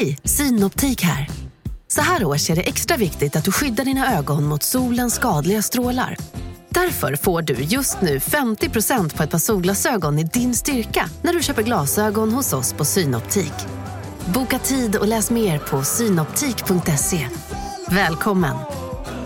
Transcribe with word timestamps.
Hej, 0.00 0.18
Synoptik 0.24 1.02
här. 1.02 1.28
Så 1.88 2.00
här 2.00 2.24
års 2.24 2.50
är 2.50 2.56
det 2.56 2.62
extra 2.62 2.96
viktigt 2.96 3.36
att 3.36 3.44
du 3.44 3.52
skyddar 3.52 3.84
dina 3.84 4.18
ögon 4.18 4.44
mot 4.44 4.62
solens 4.62 5.14
skadliga 5.14 5.62
strålar. 5.62 6.16
Därför 6.68 7.16
får 7.16 7.42
du 7.42 7.54
just 7.54 8.00
nu 8.00 8.18
50% 8.18 9.16
på 9.16 9.22
ett 9.22 9.30
par 9.30 9.38
solglasögon 9.38 10.18
i 10.18 10.24
din 10.24 10.54
styrka 10.54 11.10
när 11.22 11.32
du 11.32 11.42
köper 11.42 11.62
glasögon 11.62 12.32
hos 12.32 12.52
oss 12.52 12.72
på 12.72 12.84
Synoptik. 12.84 13.52
Boka 14.34 14.58
tid 14.58 14.96
och 14.96 15.08
läs 15.08 15.30
mer 15.30 15.58
på 15.58 15.82
synoptik.se. 15.82 17.28
Välkommen! 17.90 18.56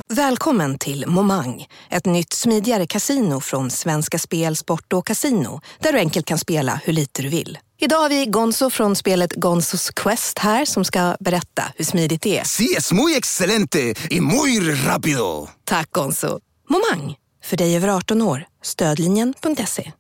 Välkommen 0.09 0.79
till 0.79 1.07
Momang, 1.07 1.67
ett 1.89 2.07
nytt 2.07 2.33
smidigare 2.33 2.87
casino 2.87 3.41
från 3.41 3.71
Svenska 3.71 4.19
Spel, 4.19 4.57
Sport 4.57 4.93
och 4.93 5.07
Casino 5.07 5.61
där 5.79 5.93
du 5.93 5.99
enkelt 5.99 6.27
kan 6.27 6.39
spela 6.39 6.81
hur 6.85 6.93
lite 6.93 7.23
du 7.23 7.29
vill. 7.29 7.59
Idag 7.83 7.97
har 7.97 8.09
vi 8.09 8.27
Gonzo 8.27 8.71
från 8.71 8.97
spelet 8.97 9.33
Gonzos 9.33 9.91
Quest 9.91 10.39
här 10.39 10.65
som 10.65 10.85
ska 10.85 11.17
berätta 11.21 11.63
hur 11.77 11.85
smidigt 11.85 12.23
det 12.23 12.39
är. 12.39 12.45
Sí, 12.45 12.75
es 12.77 12.93
muy 12.93 13.17
excelente 13.17 13.95
y 14.11 14.21
muy 14.21 14.61
rápido. 14.75 15.49
Tack 15.65 15.91
Gonzo. 15.91 16.41
Momang, 16.69 17.17
för 17.45 17.57
dig 17.57 17.77
över 17.77 17.89
18 17.89 18.23
år. 18.23 18.47
Stödlinjen.se. 18.63 19.93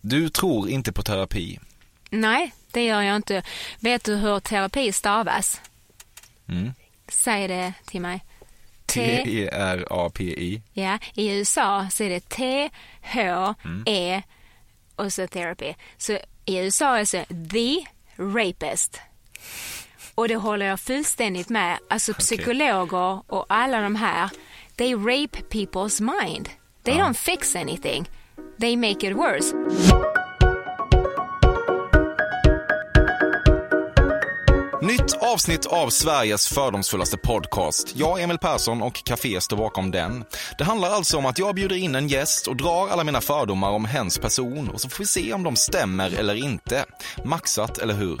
Du 0.00 0.28
tror 0.28 0.68
inte 0.68 0.92
på 0.92 1.02
terapi. 1.02 1.58
Nej, 2.10 2.54
det 2.70 2.84
gör 2.84 3.02
jag 3.02 3.16
inte. 3.16 3.42
Vet 3.80 4.04
du 4.04 4.14
hur 4.14 4.40
terapi 4.40 4.92
stavas? 4.92 5.60
Mm. 6.48 6.72
Säg 7.08 7.48
det 7.48 7.72
till 7.86 8.00
mig. 8.00 8.24
T-E-R-A-P-I. 8.86 10.62
Ja, 10.72 10.98
i 11.14 11.28
USA 11.38 11.88
så 11.90 12.04
är 12.04 12.10
det 12.10 12.28
T-H-E 12.28 14.22
och 14.96 15.12
så 15.12 15.26
therapy. 15.26 15.74
Så 15.96 16.18
i 16.44 16.58
USA 16.58 16.98
är 16.98 17.04
det 17.04 17.24
the 17.50 17.86
rapist. 18.16 19.00
Och 20.14 20.28
det 20.28 20.36
håller 20.36 20.66
jag 20.66 20.80
fullständigt 20.80 21.48
med. 21.48 21.78
Alltså 21.90 22.14
psykologer 22.14 23.32
och 23.32 23.46
alla 23.48 23.80
de 23.80 23.96
här, 23.96 24.30
they 24.76 24.94
rape 24.94 25.38
people's 25.50 26.00
mind. 26.00 26.48
They 26.82 26.94
don't 26.94 27.14
fix 27.14 27.56
anything. 27.56 28.08
They 28.60 28.76
make 28.76 29.06
it 29.06 29.16
worse. 29.16 29.54
Nytt 34.82 35.12
avsnitt 35.12 35.66
av 35.66 35.90
Sveriges 35.90 36.48
fördomsfullaste 36.48 37.16
podcast. 37.16 37.92
Jag, 37.96 38.22
Emil 38.22 38.38
Persson 38.38 38.82
och 38.82 39.04
Café 39.04 39.40
står 39.40 39.56
bakom 39.56 39.90
den. 39.90 40.24
Det 40.58 40.64
handlar 40.64 40.90
alltså 40.90 41.16
om 41.18 41.26
att 41.26 41.38
jag 41.38 41.54
bjuder 41.54 41.76
in 41.76 41.94
en 41.94 42.08
gäst 42.08 42.46
och 42.46 42.56
drar 42.56 42.88
alla 42.88 43.04
mina 43.04 43.20
fördomar 43.20 43.70
om 43.70 43.84
hens 43.84 44.18
person 44.18 44.68
och 44.68 44.80
så 44.80 44.88
får 44.88 44.98
vi 44.98 45.06
se 45.06 45.32
om 45.32 45.42
de 45.42 45.56
stämmer 45.56 46.18
eller 46.18 46.34
inte. 46.34 46.84
Maxat, 47.24 47.78
eller 47.78 47.94
hur? 47.94 48.20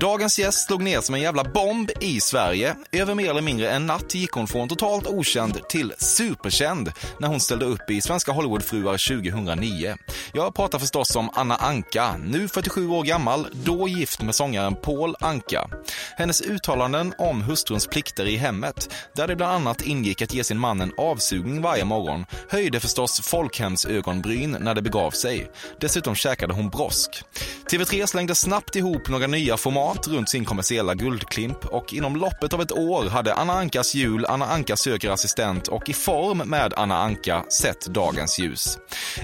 Dagens 0.00 0.38
gäst 0.38 0.66
slog 0.66 0.82
ner 0.82 1.00
som 1.00 1.14
en 1.14 1.20
jävla 1.20 1.44
bomb 1.44 1.90
i 2.00 2.20
Sverige. 2.20 2.76
Över 2.92 3.14
mer 3.14 3.30
eller 3.30 3.42
mindre 3.42 3.70
en 3.70 3.86
natt 3.86 4.14
gick 4.14 4.30
hon 4.32 4.46
från 4.46 4.68
totalt 4.68 5.06
okänd 5.06 5.68
till 5.68 5.92
superkänd 5.98 6.92
när 7.18 7.28
hon 7.28 7.40
ställde 7.40 7.64
upp 7.64 7.90
i 7.90 8.00
Svenska 8.00 8.32
Hollywoodfruar 8.32 9.22
2009. 9.22 9.96
Jag 10.32 10.54
pratar 10.54 10.78
förstås 10.78 11.16
om 11.16 11.30
Anna 11.34 11.56
Anka, 11.56 12.16
nu 12.16 12.48
47 12.48 12.88
år 12.88 13.02
gammal, 13.02 13.46
då 13.52 13.88
gift 13.88 14.22
med 14.22 14.34
sångaren 14.34 14.74
Paul 14.74 15.16
Anka. 15.20 15.70
Hennes 16.16 16.40
uttalanden 16.40 17.14
om 17.18 17.42
hustruns 17.42 17.86
plikter 17.86 18.26
i 18.26 18.36
hemmet, 18.36 18.94
där 19.16 19.28
det 19.28 19.36
bland 19.36 19.52
annat 19.52 19.82
ingick 19.82 20.22
att 20.22 20.34
ge 20.34 20.44
sin 20.44 20.58
man 20.58 20.80
en 20.80 20.92
avsugning 20.98 21.62
varje 21.62 21.84
morgon, 21.84 22.26
höjde 22.48 22.80
förstås 22.80 23.20
folkhemsögonbryn 23.20 24.56
när 24.60 24.74
det 24.74 24.82
begav 24.82 25.10
sig. 25.10 25.50
Dessutom 25.80 26.14
käkade 26.14 26.54
hon 26.54 26.70
brosk. 26.70 27.22
TV3 27.70 28.06
slängde 28.06 28.34
snabbt 28.34 28.76
ihop 28.76 29.08
några 29.08 29.26
nya 29.26 29.56
format 29.56 30.08
runt 30.08 30.28
sin 30.28 30.44
kommersiella 30.44 30.94
guldklimp 30.94 31.64
och 31.64 31.92
inom 31.92 32.16
loppet 32.16 32.52
av 32.52 32.62
ett 32.62 32.72
år 32.72 33.08
hade 33.08 33.34
Anna 33.34 33.52
Ankas 33.52 33.94
jul, 33.94 34.26
Anna 34.26 34.46
Anka 34.46 34.76
söker 34.76 35.10
assistent 35.10 35.68
och 35.68 35.88
I 35.88 35.92
form 35.92 36.38
med 36.38 36.74
Anna 36.76 36.98
Anka 36.98 37.44
sett 37.48 37.86
dagens 37.86 38.38
ljus. 38.38 38.78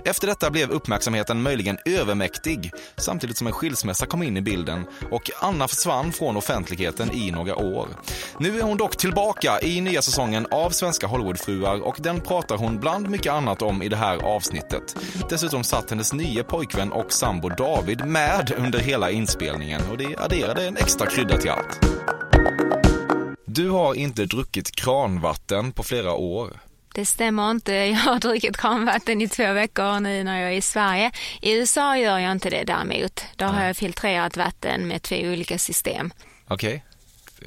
Efter 0.05 0.27
detta 0.27 0.51
blev 0.51 0.71
uppmärksamheten 0.71 1.43
möjligen 1.43 1.79
övermäktig 1.85 2.73
samtidigt 2.97 3.37
som 3.37 3.47
en 3.47 3.53
skilsmässa 3.53 4.07
kom 4.07 4.23
in 4.23 4.37
i 4.37 4.43
bilden 4.43 4.87
och 5.11 5.31
Anna 5.41 5.69
försvann 5.69 6.13
från 6.13 6.37
offentligheten 6.37 6.60
i 7.13 7.31
några 7.31 7.57
år. 7.57 7.89
Nu 8.39 8.59
är 8.59 8.63
hon 8.63 8.77
dock 8.77 8.97
tillbaka 8.97 9.61
i 9.61 9.81
nya 9.81 10.03
säsongen 10.03 10.47
av 10.51 10.71
Svenska 10.71 11.07
Hollywoodfruar 11.07 11.81
och 11.81 11.97
den 11.99 12.21
pratar 12.21 12.57
hon 12.57 12.81
bland 12.81 13.09
mycket 13.09 13.33
annat 13.33 13.63
om 13.63 13.83
i 13.83 13.89
det 13.89 13.97
här 13.97 14.17
avsnittet. 14.17 14.97
Dessutom 15.29 15.65
satt 15.65 15.91
hennes 15.91 16.13
nya 16.13 16.45
pojkvän 16.45 16.93
och 16.93 17.13
sambo 17.13 17.49
David 17.49 18.05
med 18.05 18.53
under 18.59 18.79
hela 18.79 19.11
inspelningen 19.11 19.81
och 19.91 19.99
det 19.99 20.17
adderade 20.17 20.69
en 20.69 20.77
extra 20.77 21.07
krydda 21.07 21.37
till 21.39 21.51
allt. 21.51 21.81
Du 23.45 23.71
har 23.71 23.95
inte 23.95 24.27
druckit 24.27 24.77
kranvatten 24.77 25.73
på 25.73 25.83
flera 25.83 26.15
år. 26.15 26.51
Det 26.95 27.07
stämmer 27.07 27.51
inte. 27.51 27.73
Jag 27.73 27.97
har 27.97 28.19
druckit 28.19 28.57
kranvatten 28.57 29.23
i 29.23 29.29
två 29.29 29.53
veckor 29.53 30.01
nu 30.01 30.25
när 30.25 30.41
jag 30.41 30.53
är 30.53 30.57
i 30.57 30.61
Sverige. 30.61 31.11
I 31.43 31.53
USA 31.53 31.97
gör 31.97 32.19
jag 32.19 32.33
inte 32.33 32.51
det 32.51 32.65
däremot. 32.65 33.25
Då 33.37 33.45
har 33.45 33.65
jag 33.65 33.77
filtrerat 33.77 34.37
vatten 34.37 34.89
med 34.89 35.03
två 35.03 35.17
olika 35.17 35.59
system. 35.59 36.13
Okej. 36.51 36.85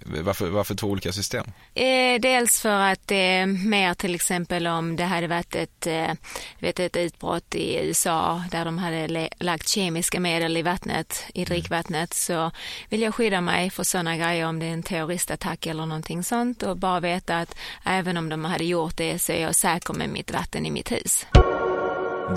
Varför, 0.06 0.50
varför 0.50 0.76
två 0.76 0.88
olika 0.88 1.12
system? 1.12 1.46
Eh, 1.74 2.22
dels 2.22 2.60
för 2.60 2.80
att 2.80 3.08
det 3.08 3.16
är 3.16 3.46
mer 3.46 3.94
till 3.94 4.16
exempel 4.16 4.68
om 4.68 4.96
det 4.96 5.04
hade 5.04 5.28
varit 5.28 5.56
ett, 5.56 5.88
eh, 5.88 6.12
vet, 6.60 6.80
ett 6.80 6.98
utbrott 6.98 7.56
i 7.56 7.78
USA 7.88 8.44
där 8.52 8.66
de 8.66 8.78
hade 8.78 9.30
lagt 9.40 9.68
kemiska 9.68 10.20
medel 10.20 10.58
i 10.58 10.62
vattnet, 10.62 11.24
i 11.34 11.46
drickvattnet 11.46 12.14
så 12.14 12.52
vill 12.90 13.02
jag 13.02 13.16
skydda 13.16 13.42
mig 13.42 13.70
för 13.70 13.84
sådana 13.84 14.18
grejer 14.18 14.48
om 14.48 14.60
det 14.60 14.66
är 14.66 14.74
en 14.74 14.84
terroristattack 14.84 15.66
eller 15.66 15.86
någonting 15.86 16.24
sånt 16.24 16.64
och 16.64 16.78
bara 16.78 17.00
veta 17.00 17.40
att 17.40 17.56
även 17.86 18.18
om 18.18 18.30
de 18.30 18.46
hade 18.46 18.66
gjort 18.66 18.98
det 18.98 19.20
så 19.20 19.32
är 19.32 19.42
jag 19.42 19.56
säker 19.56 19.94
med 19.94 20.10
mitt 20.10 20.32
vatten 20.32 20.66
i 20.66 20.72
mitt 20.72 20.92
hus. 20.92 21.26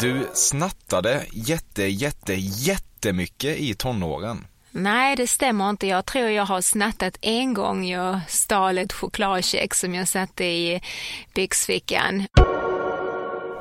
Du 0.00 0.28
snattade 0.34 1.26
jätte, 1.32 1.82
jätte, 1.84 2.34
jättemycket 2.34 3.56
i 3.56 3.74
tonåren. 3.74 4.46
Nej, 4.78 5.16
det 5.16 5.26
stämmer 5.26 5.70
inte. 5.70 5.86
Jag 5.86 6.06
tror 6.06 6.30
jag 6.30 6.46
har 6.46 6.60
snattat 6.60 7.18
en 7.20 7.54
gång. 7.54 7.86
Jag 7.86 8.20
stal 8.28 8.78
ett 8.78 8.92
chokladkex 8.92 9.80
som 9.80 9.94
jag 9.94 10.08
satte 10.08 10.44
i 10.44 10.80
byxfickan. 11.34 12.26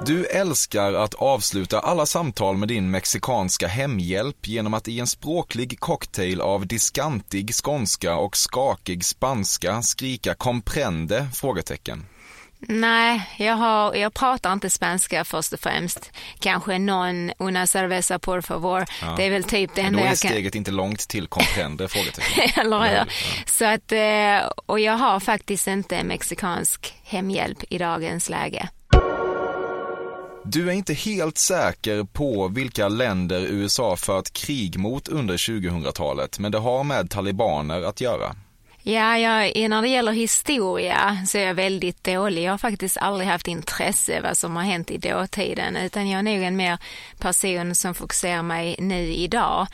Du 0.06 0.25
älskar 0.25 0.94
att 0.94 1.14
avsluta 1.14 1.80
alla 1.80 2.06
samtal 2.06 2.58
med 2.58 2.68
din 2.68 2.92
mexikanska 2.92 3.68
hemhjälp 3.68 4.48
genom 4.48 4.74
att 4.74 4.88
i 4.88 5.00
en 5.00 5.08
språklig 5.08 5.80
cocktail 5.80 6.42
av 6.42 6.68
diskantig 6.68 7.54
skånska 7.54 8.16
och 8.16 8.38
skakig 8.38 9.06
spanska 9.06 9.81
skrika 9.81 10.36
comprende? 10.36 11.28
Frågetecken. 11.34 12.06
Nej, 12.60 13.30
jag, 13.38 13.56
har, 13.56 13.96
jag 13.96 14.14
pratar 14.14 14.54
inte 14.54 14.70
spanska 14.70 15.26
först 15.26 15.54
och 15.54 15.60
främst. 15.60 16.12
Kanske 16.40 16.80
någon 16.80 17.32
una 17.38 17.68
cerveza 17.68 18.20
por 18.20 18.42
favor. 18.42 18.86
Det 19.18 19.24
är 19.24 19.30
väl 19.30 19.44
typ 19.44 19.76
det 19.76 19.82
då 19.82 19.88
enda 19.88 20.00
är 20.00 20.06
jag 20.06 20.18
kan... 20.20 20.32
steget 20.32 20.56
inte 20.56 20.72
långt 20.72 21.08
till 21.08 21.28
comprende? 21.28 21.88
Frågetecken. 21.88 22.50
Eller 22.66 22.80
hur? 22.80 22.96
Ja. 22.96 23.06
Så 23.46 23.66
att, 23.66 23.92
eh, 23.92 24.52
och 24.66 24.80
jag 24.80 24.98
har 24.98 25.20
faktiskt 25.20 25.68
inte 25.68 26.04
mexikansk 26.04 26.94
hemhjälp 27.04 27.64
i 27.70 27.78
dagens 27.78 28.30
läge. 28.30 28.70
Du 30.48 30.70
är 30.70 30.74
inte 30.74 30.94
helt 30.94 31.38
säker 31.38 32.04
på 32.04 32.48
vilka 32.48 32.88
länder 32.88 33.42
USA 33.42 33.96
fört 33.96 34.34
krig 34.34 34.80
mot 34.80 35.08
under 35.08 35.38
2000-talet, 35.38 36.40
men 36.40 36.52
det 36.52 36.58
har 36.58 36.84
med 36.84 37.10
talibaner 37.10 37.82
att 37.82 38.02
göra. 38.02 38.36
Ja, 38.88 39.18
jag, 39.18 39.57
eh, 39.57 39.69
när 39.69 39.81
det 39.81 39.88
gäller 39.88 40.12
historia 40.12 41.18
så 41.28 41.38
är 41.38 41.47
jag 41.47 41.53
väldigt 41.53 42.03
dålig. 42.03 42.44
Jag 42.44 42.51
har 42.51 42.57
faktiskt 42.57 42.97
aldrig 42.97 43.29
haft 43.29 43.47
intresse 43.47 44.22
vad 44.22 44.38
som 44.38 44.56
har 44.56 44.63
hänt 44.63 44.91
i 44.91 44.97
dåtiden 44.97 45.75
utan 45.75 46.09
jag 46.09 46.19
är 46.19 46.23
nog 46.23 46.44
en 46.44 46.56
mer 46.56 46.78
person 47.19 47.75
som 47.75 47.94
fokuserar 47.94 48.41
mig 48.41 48.75
nu 48.79 49.13
idag. 49.13 49.68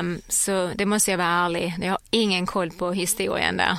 Um, 0.00 0.20
så 0.28 0.70
det 0.74 0.86
måste 0.86 1.10
jag 1.10 1.18
vara 1.18 1.28
ärlig. 1.28 1.74
Jag 1.80 1.90
har 1.90 1.98
ingen 2.10 2.46
koll 2.46 2.70
på 2.70 2.92
historien 2.92 3.56
där. 3.56 3.76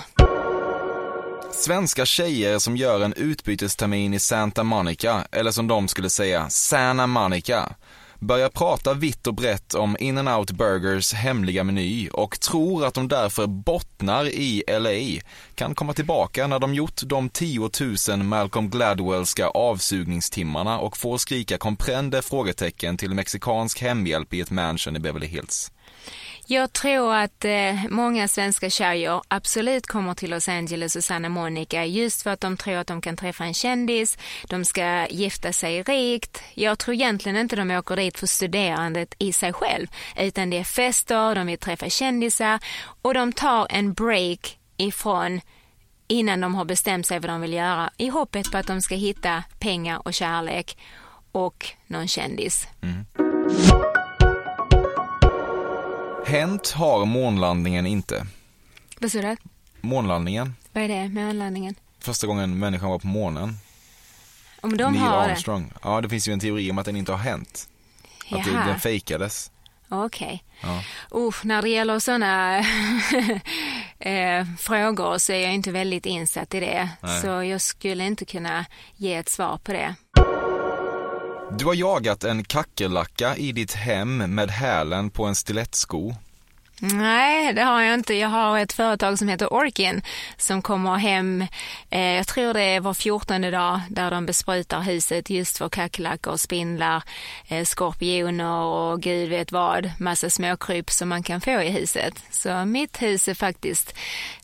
Svenska 1.51 2.05
tjejer 2.05 2.59
som 2.59 2.77
gör 2.77 3.01
en 3.01 3.13
utbytestermin 3.13 4.13
i 4.13 4.19
Santa 4.19 4.63
Monica, 4.63 5.27
eller 5.31 5.51
som 5.51 5.67
de 5.67 5.87
skulle 5.87 6.09
säga, 6.09 6.49
Santa 6.49 7.07
Monica, 7.07 7.75
börjar 8.23 8.49
prata 8.49 8.93
vitt 8.93 9.27
och 9.27 9.33
brett 9.33 9.73
om 9.73 9.97
In-N-Out 9.99 10.51
Burgers 10.51 11.13
hemliga 11.13 11.63
meny 11.63 12.09
och 12.09 12.39
tror 12.39 12.85
att 12.85 12.93
de 12.93 13.07
därför 13.07 13.47
bottnar 13.47 14.25
i 14.25 14.63
LA, 14.67 15.21
kan 15.55 15.75
komma 15.75 15.93
tillbaka 15.93 16.47
när 16.47 16.59
de 16.59 16.73
gjort 16.73 17.01
de 17.03 17.29
10 17.29 17.69
000 18.09 18.23
Malcolm 18.23 18.69
Gladwellska 18.69 19.47
avsugningstimmarna 19.47 20.79
och 20.79 20.97
får 20.97 21.17
skrika 21.17 21.57
komprende 21.57 22.21
frågetecken 22.21 22.97
till 22.97 23.13
mexikansk 23.13 23.81
hemhjälp 23.81 24.33
i 24.33 24.41
ett 24.41 24.51
mansion 24.51 24.95
i 24.95 24.99
Beverly 24.99 25.27
Hills. 25.27 25.71
Jag 26.47 26.73
tror 26.73 27.13
att 27.15 27.45
eh, 27.45 27.75
många 27.89 28.27
svenska 28.27 28.69
tjejer 28.69 29.21
absolut 29.27 29.87
kommer 29.87 30.13
till 30.13 30.29
Los 30.29 30.49
Angeles 30.49 30.95
och 30.95 31.03
Santa 31.03 31.29
Monica 31.29 31.85
just 31.85 32.21
för 32.21 32.29
att 32.29 32.41
de 32.41 32.57
tror 32.57 32.75
att 32.75 32.87
de 32.87 33.01
kan 33.01 33.17
träffa 33.17 33.43
en 33.43 33.53
kändis, 33.53 34.17
de 34.49 34.65
ska 34.65 35.07
gifta 35.07 35.53
sig 35.53 35.83
rikt. 35.83 36.41
Jag 36.53 36.79
tror 36.79 36.93
egentligen 36.93 37.37
inte 37.37 37.55
de 37.55 37.71
åker 37.71 37.95
dit 37.95 38.19
för 38.19 38.27
studerandet 38.27 39.15
i 39.17 39.33
sig 39.33 39.53
själv, 39.53 39.87
utan 40.17 40.49
det 40.49 40.57
är 40.57 40.63
fester, 40.63 41.35
de 41.35 41.47
vill 41.47 41.57
träffa 41.57 41.89
kändisar 41.89 42.59
och 43.01 43.13
de 43.13 43.33
tar 43.33 43.67
en 43.69 43.93
break 43.93 44.57
ifrån 44.77 45.41
innan 46.07 46.41
de 46.41 46.55
har 46.55 46.65
bestämt 46.65 47.05
sig 47.05 47.19
vad 47.19 47.29
de 47.29 47.41
vill 47.41 47.53
göra 47.53 47.89
i 47.97 48.07
hoppet 48.07 48.51
på 48.51 48.57
att 48.57 48.67
de 48.67 48.81
ska 48.81 48.95
hitta 48.95 49.43
pengar 49.59 50.01
och 50.05 50.13
kärlek 50.13 50.77
och 51.31 51.67
någon 51.87 52.07
kändis. 52.07 52.67
Mm. 52.81 53.05
Hänt 56.25 56.71
har 56.71 57.05
månlandningen 57.05 57.85
inte. 57.85 58.25
Vad 58.99 59.11
sa 59.11 59.21
du? 59.21 59.35
Månlandningen. 59.81 60.55
Vad 60.71 60.83
är 60.83 60.87
det, 60.87 61.09
månlandningen? 61.09 61.75
Första 61.99 62.27
gången 62.27 62.59
människan 62.59 62.89
var 62.89 62.99
på 62.99 63.07
månen. 63.07 63.57
Om 64.61 64.77
de 64.77 64.93
Neil 64.93 65.03
har 65.03 65.29
Armstrong. 65.29 65.71
Det. 65.73 65.79
Ja, 65.83 66.01
det 66.01 66.09
finns 66.09 66.27
ju 66.27 66.33
en 66.33 66.39
teori 66.39 66.71
om 66.71 66.77
att 66.77 66.85
den 66.85 66.95
inte 66.95 67.11
har 67.11 67.19
hänt. 67.19 67.69
Jaha. 68.27 68.39
Att 68.39 68.45
det, 68.45 68.51
den 68.51 68.79
fejkades. 68.79 69.51
Okej. 69.89 70.43
Okay. 70.61 70.71
Ja. 71.11 71.19
Uh, 71.19 71.33
när 71.43 71.61
det 71.61 71.69
gäller 71.69 71.99
sådana 71.99 72.57
eh, 73.99 74.45
frågor 74.59 75.17
så 75.17 75.33
är 75.33 75.39
jag 75.39 75.53
inte 75.53 75.71
väldigt 75.71 76.05
insatt 76.05 76.53
i 76.53 76.59
det. 76.59 76.89
Nej. 77.01 77.21
Så 77.21 77.27
jag 77.27 77.61
skulle 77.61 78.05
inte 78.05 78.25
kunna 78.25 78.65
ge 78.95 79.13
ett 79.15 79.29
svar 79.29 79.57
på 79.63 79.73
det. 79.73 79.95
Du 81.57 81.65
har 81.65 81.73
jagat 81.73 82.23
en 82.23 82.43
kackerlacka 82.43 83.35
i 83.35 83.51
ditt 83.51 83.73
hem 83.73 84.17
med 84.17 84.51
hälen 84.51 85.09
på 85.09 85.25
en 85.25 85.35
stilettsko. 85.35 86.13
Nej, 86.79 87.53
det 87.53 87.61
har 87.61 87.81
jag 87.81 87.93
inte. 87.93 88.13
Jag 88.13 88.29
har 88.29 88.59
ett 88.59 88.73
företag 88.73 89.19
som 89.19 89.27
heter 89.27 89.47
Orkin 89.53 90.01
som 90.37 90.61
kommer 90.61 90.95
hem, 90.95 91.41
eh, 91.89 92.01
jag 92.01 92.27
tror 92.27 92.53
det 92.53 92.61
är 92.61 92.79
var 92.79 92.93
fjortonde 92.93 93.51
dag, 93.51 93.81
där 93.89 94.11
de 94.11 94.25
besprutar 94.25 94.81
huset 94.81 95.29
just 95.29 95.57
för 95.57 95.69
kackerlackor, 95.69 96.37
spindlar, 96.37 97.03
eh, 97.47 97.65
skorpioner 97.65 98.61
och 98.61 99.01
gud 99.01 99.29
vet 99.29 99.51
vad, 99.51 99.91
massa 99.99 100.29
småkryp 100.29 100.91
som 100.91 101.09
man 101.09 101.23
kan 101.23 101.41
få 101.41 101.61
i 101.61 101.69
huset. 101.69 102.13
Så 102.31 102.65
mitt 102.65 103.01
hus 103.01 103.27
är 103.27 103.33
faktiskt 103.33 103.93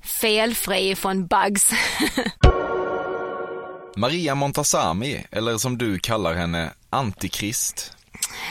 felfri 0.01 0.95
från 0.95 1.27
bugs. 1.27 1.71
Maria 3.95 4.35
Montazami, 4.35 5.25
eller 5.31 5.57
som 5.57 5.77
du 5.77 5.99
kallar 5.99 6.33
henne, 6.33 6.71
Antikrist. 6.89 7.93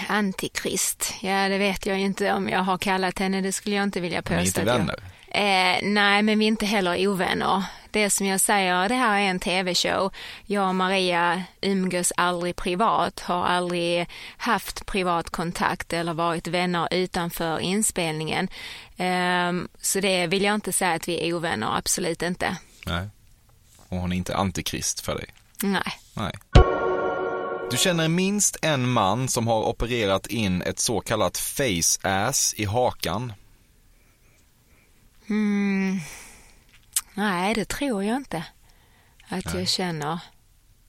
Antikrist, 0.08 1.14
ja 1.20 1.49
det 1.49 1.58
vet 1.58 1.87
jag 1.87 1.99
inte 1.99 2.32
om 2.32 2.49
jag 2.49 2.62
har 2.62 2.79
kallat 2.79 3.19
henne, 3.19 3.40
det 3.40 3.52
skulle 3.52 3.76
jag 3.76 3.82
inte 3.82 4.00
vilja 4.00 4.23
påstå. 4.23 4.35
Ni 4.35 4.40
är 4.40 4.46
inte 4.46 4.64
vänner? 4.64 4.96
Eh, 5.31 5.79
nej, 5.82 6.23
men 6.23 6.38
vi 6.38 6.44
är 6.44 6.49
inte 6.49 6.67
heller 6.67 7.08
ovänner. 7.08 7.64
Det 7.90 8.11
som 8.11 8.26
jag 8.26 8.40
säger, 8.40 8.88
det 8.88 8.94
här 8.94 9.19
är 9.19 9.23
en 9.23 9.40
tv-show. 9.40 10.12
Jag 10.46 10.69
och 10.69 10.75
Maria 10.75 11.43
umgås 11.61 12.12
aldrig 12.17 12.56
privat, 12.56 13.20
har 13.20 13.44
aldrig 13.46 14.06
haft 14.37 14.87
privat 14.87 15.31
kontakt 15.31 15.93
eller 15.93 16.14
varit 16.14 16.46
vänner 16.46 16.88
utanför 16.90 17.61
inspelningen. 17.61 18.49
Eh, 18.96 19.52
så 19.81 20.00
det 20.00 20.26
vill 20.26 20.43
jag 20.43 20.55
inte 20.55 20.73
säga 20.73 20.93
att 20.93 21.08
vi 21.08 21.29
är 21.29 21.35
ovänner, 21.35 21.76
absolut 21.76 22.23
inte. 22.23 22.56
Nej. 22.87 23.08
Och 23.88 23.99
hon 23.99 24.12
är 24.12 24.17
inte 24.17 24.37
antikrist 24.37 25.00
för 25.00 25.14
dig? 25.14 25.26
Nej. 25.62 25.93
Nej. 26.14 26.32
Du 27.70 27.76
känner 27.76 28.09
minst 28.09 28.56
en 28.62 28.88
man 28.88 29.29
som 29.29 29.47
har 29.47 29.69
opererat 29.69 30.26
in 30.26 30.62
ett 30.62 30.79
så 30.79 31.00
kallat 31.00 31.38
face 31.38 31.99
ass 32.03 32.55
i 32.56 32.65
hakan. 32.65 33.32
Mm. 35.29 36.00
Nej, 37.15 37.55
det 37.55 37.65
tror 37.65 38.05
jag 38.05 38.17
inte 38.17 38.44
att 39.29 39.44
Nej. 39.44 39.59
jag 39.59 39.69
känner. 39.69 40.19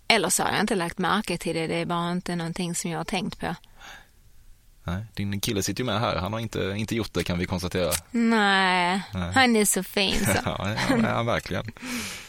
Eller 0.07 0.29
så 0.29 0.43
har 0.43 0.51
jag 0.51 0.59
inte 0.59 0.75
lagt 0.75 0.97
märke 0.97 1.37
till 1.37 1.55
det, 1.55 1.67
det 1.67 1.75
är 1.75 1.85
bara 1.85 2.11
inte 2.11 2.35
någonting 2.35 2.75
som 2.75 2.91
jag 2.91 2.99
har 2.99 3.05
tänkt 3.05 3.39
på. 3.39 3.55
Nej, 4.83 5.05
din 5.15 5.39
kille 5.39 5.63
sitter 5.63 5.81
ju 5.81 5.85
med 5.85 5.99
här, 5.99 6.15
han 6.15 6.33
har 6.33 6.39
inte, 6.39 6.73
inte 6.77 6.95
gjort 6.95 7.13
det 7.13 7.23
kan 7.23 7.39
vi 7.39 7.45
konstatera. 7.45 7.91
Nej, 8.11 9.01
Nej. 9.13 9.31
han 9.33 9.55
är 9.55 9.65
så 9.65 9.83
fin 9.83 10.25
så. 10.25 10.41
ja, 10.45 10.75
ja, 11.03 11.23
verkligen. 11.23 11.71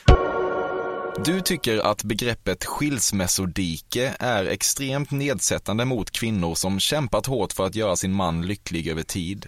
Du 1.17 1.41
tycker 1.41 1.79
att 1.79 2.05
begreppet 2.05 2.65
skilsmässodike 2.65 4.15
är 4.19 4.45
extremt 4.45 5.11
nedsättande 5.11 5.85
mot 5.85 6.11
kvinnor 6.11 6.55
som 6.55 6.81
kämpat 6.81 7.27
hårt 7.27 7.53
för 7.53 7.67
att 7.67 7.75
göra 7.75 7.97
sin 7.97 8.13
man 8.13 8.47
lycklig 8.47 8.89
över 8.89 9.03
tid. 9.03 9.47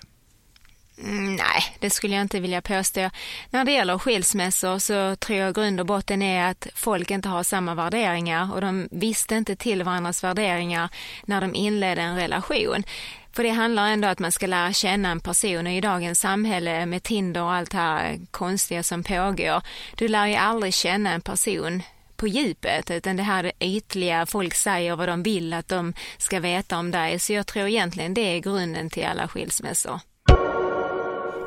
Mm, 0.99 1.37
nej, 1.37 1.77
det 1.79 1.91
skulle 1.91 2.15
jag 2.15 2.23
inte 2.23 2.41
vilja 2.41 2.63
påstå. 2.63 3.11
När 3.51 3.65
det 3.65 3.73
gäller 3.73 3.99
skilsmässor 3.99 4.79
så 4.79 5.17
tror 5.17 5.39
jag 5.39 5.55
grund 5.55 5.81
och 5.81 5.87
botten 5.87 6.23
är 6.23 6.51
att 6.51 6.67
folk 6.75 7.11
inte 7.11 7.29
har 7.29 7.43
samma 7.43 7.75
värderingar 7.75 8.55
och 8.55 8.61
de 8.61 8.89
visste 8.91 9.35
inte 9.35 9.57
till 9.57 9.83
varandras 9.83 10.25
värderingar 10.25 10.89
när 11.25 11.41
de 11.41 11.55
inledde 11.55 12.03
en 12.03 12.17
relation. 12.17 12.85
För 13.33 13.43
det 13.43 13.51
handlar 13.51 13.89
ändå 13.89 14.09
om 14.09 14.13
att 14.13 14.19
man 14.19 14.33
ska 14.33 14.47
lära 14.47 14.73
känna 14.73 15.11
en 15.11 15.21
person 15.21 15.67
och 15.67 15.73
i 15.73 15.81
dagens 15.81 16.21
samhälle 16.21 16.87
med 16.87 17.03
Tinder 17.03 17.43
och 17.43 17.53
allt 17.53 17.71
det 17.71 17.77
här 17.77 18.19
konstiga 18.31 18.83
som 18.83 19.03
pågår, 19.03 19.63
du 19.97 20.09
lär 20.09 20.27
ju 20.27 20.35
aldrig 20.35 20.75
känna 20.75 21.13
en 21.13 21.21
person 21.21 21.83
på 22.17 22.29
djupet 22.29 22.91
utan 22.91 23.17
det 23.17 23.23
här 23.23 23.53
ytliga, 23.61 24.27
folk 24.27 24.55
säger 24.55 24.97
vad 24.97 25.09
de 25.09 25.23
vill 25.23 25.53
att 25.53 25.69
de 25.69 25.95
ska 26.19 26.41
veta 26.41 26.79
om 26.79 26.91
dig. 26.91 27.19
Så 27.19 27.33
jag 27.33 27.47
tror 27.47 27.69
egentligen 27.69 28.15
det 28.15 28.21
är 28.21 28.39
grunden 28.39 28.91
till 28.91 29.07
alla 29.07 29.29
skilsmässor. 29.29 30.01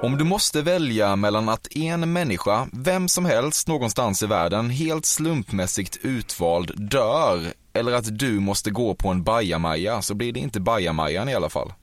Om 0.01 0.17
du 0.17 0.23
måste 0.23 0.61
välja 0.61 1.15
mellan 1.15 1.49
att 1.49 1.75
en 1.75 2.13
människa, 2.13 2.67
vem 2.73 3.09
som 3.09 3.25
helst 3.25 3.67
någonstans 3.67 4.23
i 4.23 4.25
världen, 4.25 4.69
helt 4.69 5.05
slumpmässigt 5.05 5.97
utvald 6.01 6.89
dör 6.89 7.53
eller 7.73 7.91
att 7.91 8.19
du 8.19 8.39
måste 8.39 8.71
gå 8.71 8.95
på 8.95 9.09
en 9.09 9.23
bajamaja 9.23 10.01
så 10.01 10.13
blir 10.13 10.31
det 10.31 10.39
inte 10.39 10.59
bajamajan 10.59 11.29
i 11.29 11.35
alla 11.35 11.49
fall. 11.49 11.73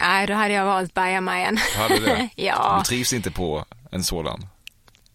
Nej, 0.00 0.26
då 0.26 0.34
hade 0.34 0.54
jag 0.54 0.64
valt 0.64 0.94
bajamajan. 0.94 1.58
Hade 1.76 2.00
det? 2.00 2.28
ja. 2.42 2.76
Du 2.78 2.88
trivs 2.88 3.12
inte 3.12 3.30
på 3.30 3.64
en 3.90 4.04
sådan? 4.04 4.46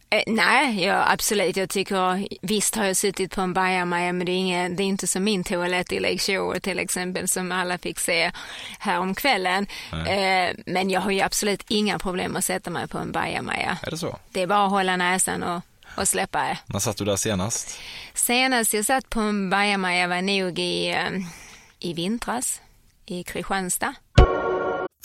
Eh, 0.10 0.24
nej, 0.28 0.84
ja, 0.84 1.12
absolut. 1.12 1.58
Jag 1.58 1.70
tycker, 1.70 2.28
visst 2.42 2.76
har 2.76 2.86
jag 2.86 2.98
suttit 2.98 3.36
på 3.36 3.42
en 3.42 3.54
bajamaja 3.54 4.14
men 4.14 4.26
det 4.26 4.32
är, 4.32 4.38
inga, 4.38 4.70
det 4.70 4.84
är 4.84 4.88
inte 4.88 5.08
som 5.08 5.24
min 5.24 5.44
toalett 5.44 5.92
i 5.92 6.00
Lake 6.00 6.18
Shore 6.18 6.60
till 6.60 6.80
exempel 6.80 7.28
som 7.28 7.52
alla 7.52 7.78
fick 7.78 8.00
se 8.00 8.32
här 8.80 9.00
om 9.00 9.16
kvällen. 9.16 9.68
Eh, 9.92 10.56
men 10.66 10.90
jag 10.90 11.02
har 11.02 11.12
ju 11.12 11.22
absolut 11.22 11.64
inga 11.68 12.00
problem 12.00 12.36
att 12.36 12.46
sätta 12.46 12.70
mig 12.70 12.88
på 12.88 12.98
en 12.98 13.12
bajamaja. 13.12 13.78
Är 13.82 13.92
det 13.92 13.98
så? 13.98 14.20
Det 14.32 14.42
är 14.42 14.48
bara 14.48 14.66
att 14.66 14.72
hålla 14.72 14.98
näsan 14.98 15.44
och 15.44 15.62
och 15.98 16.08
släppa. 16.08 16.58
När 16.66 16.80
satt 16.80 16.98
du 16.98 17.06
där 17.06 17.16
senast? 17.16 17.80
Senast 18.14 18.74
jag 18.74 18.86
satt 18.86 19.10
på 19.10 19.20
en 19.20 19.50
bajamaja 19.50 20.08
var 20.08 20.22
nog 20.22 20.60
i, 20.60 20.90
eh, 20.90 21.10
i 21.80 21.94
vintras 21.94 22.62
i 23.06 23.24
Kristianstad. 23.24 23.94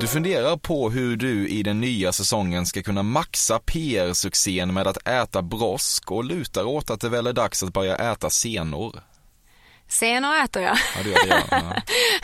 Du 0.00 0.06
funderar 0.06 0.56
på 0.56 0.90
hur 0.90 1.16
du 1.16 1.48
i 1.48 1.62
den 1.62 1.80
nya 1.80 2.12
säsongen 2.12 2.66
ska 2.66 2.82
kunna 2.82 3.02
maxa 3.02 3.58
PR-succén 3.58 4.74
med 4.74 4.86
att 4.86 5.08
äta 5.08 5.42
brosk 5.42 6.10
och 6.10 6.24
lutar 6.24 6.64
åt 6.64 6.90
att 6.90 7.00
det 7.00 7.08
väl 7.08 7.26
är 7.26 7.32
dags 7.32 7.62
att 7.62 7.72
börja 7.72 7.96
äta 7.96 8.30
senor. 8.30 9.00
Senare 9.88 10.44
äter 10.44 10.62
jag, 10.62 10.76
Ja, 10.96 11.02
det 11.04 11.10
det, 11.10 11.44
ja. 11.50 11.82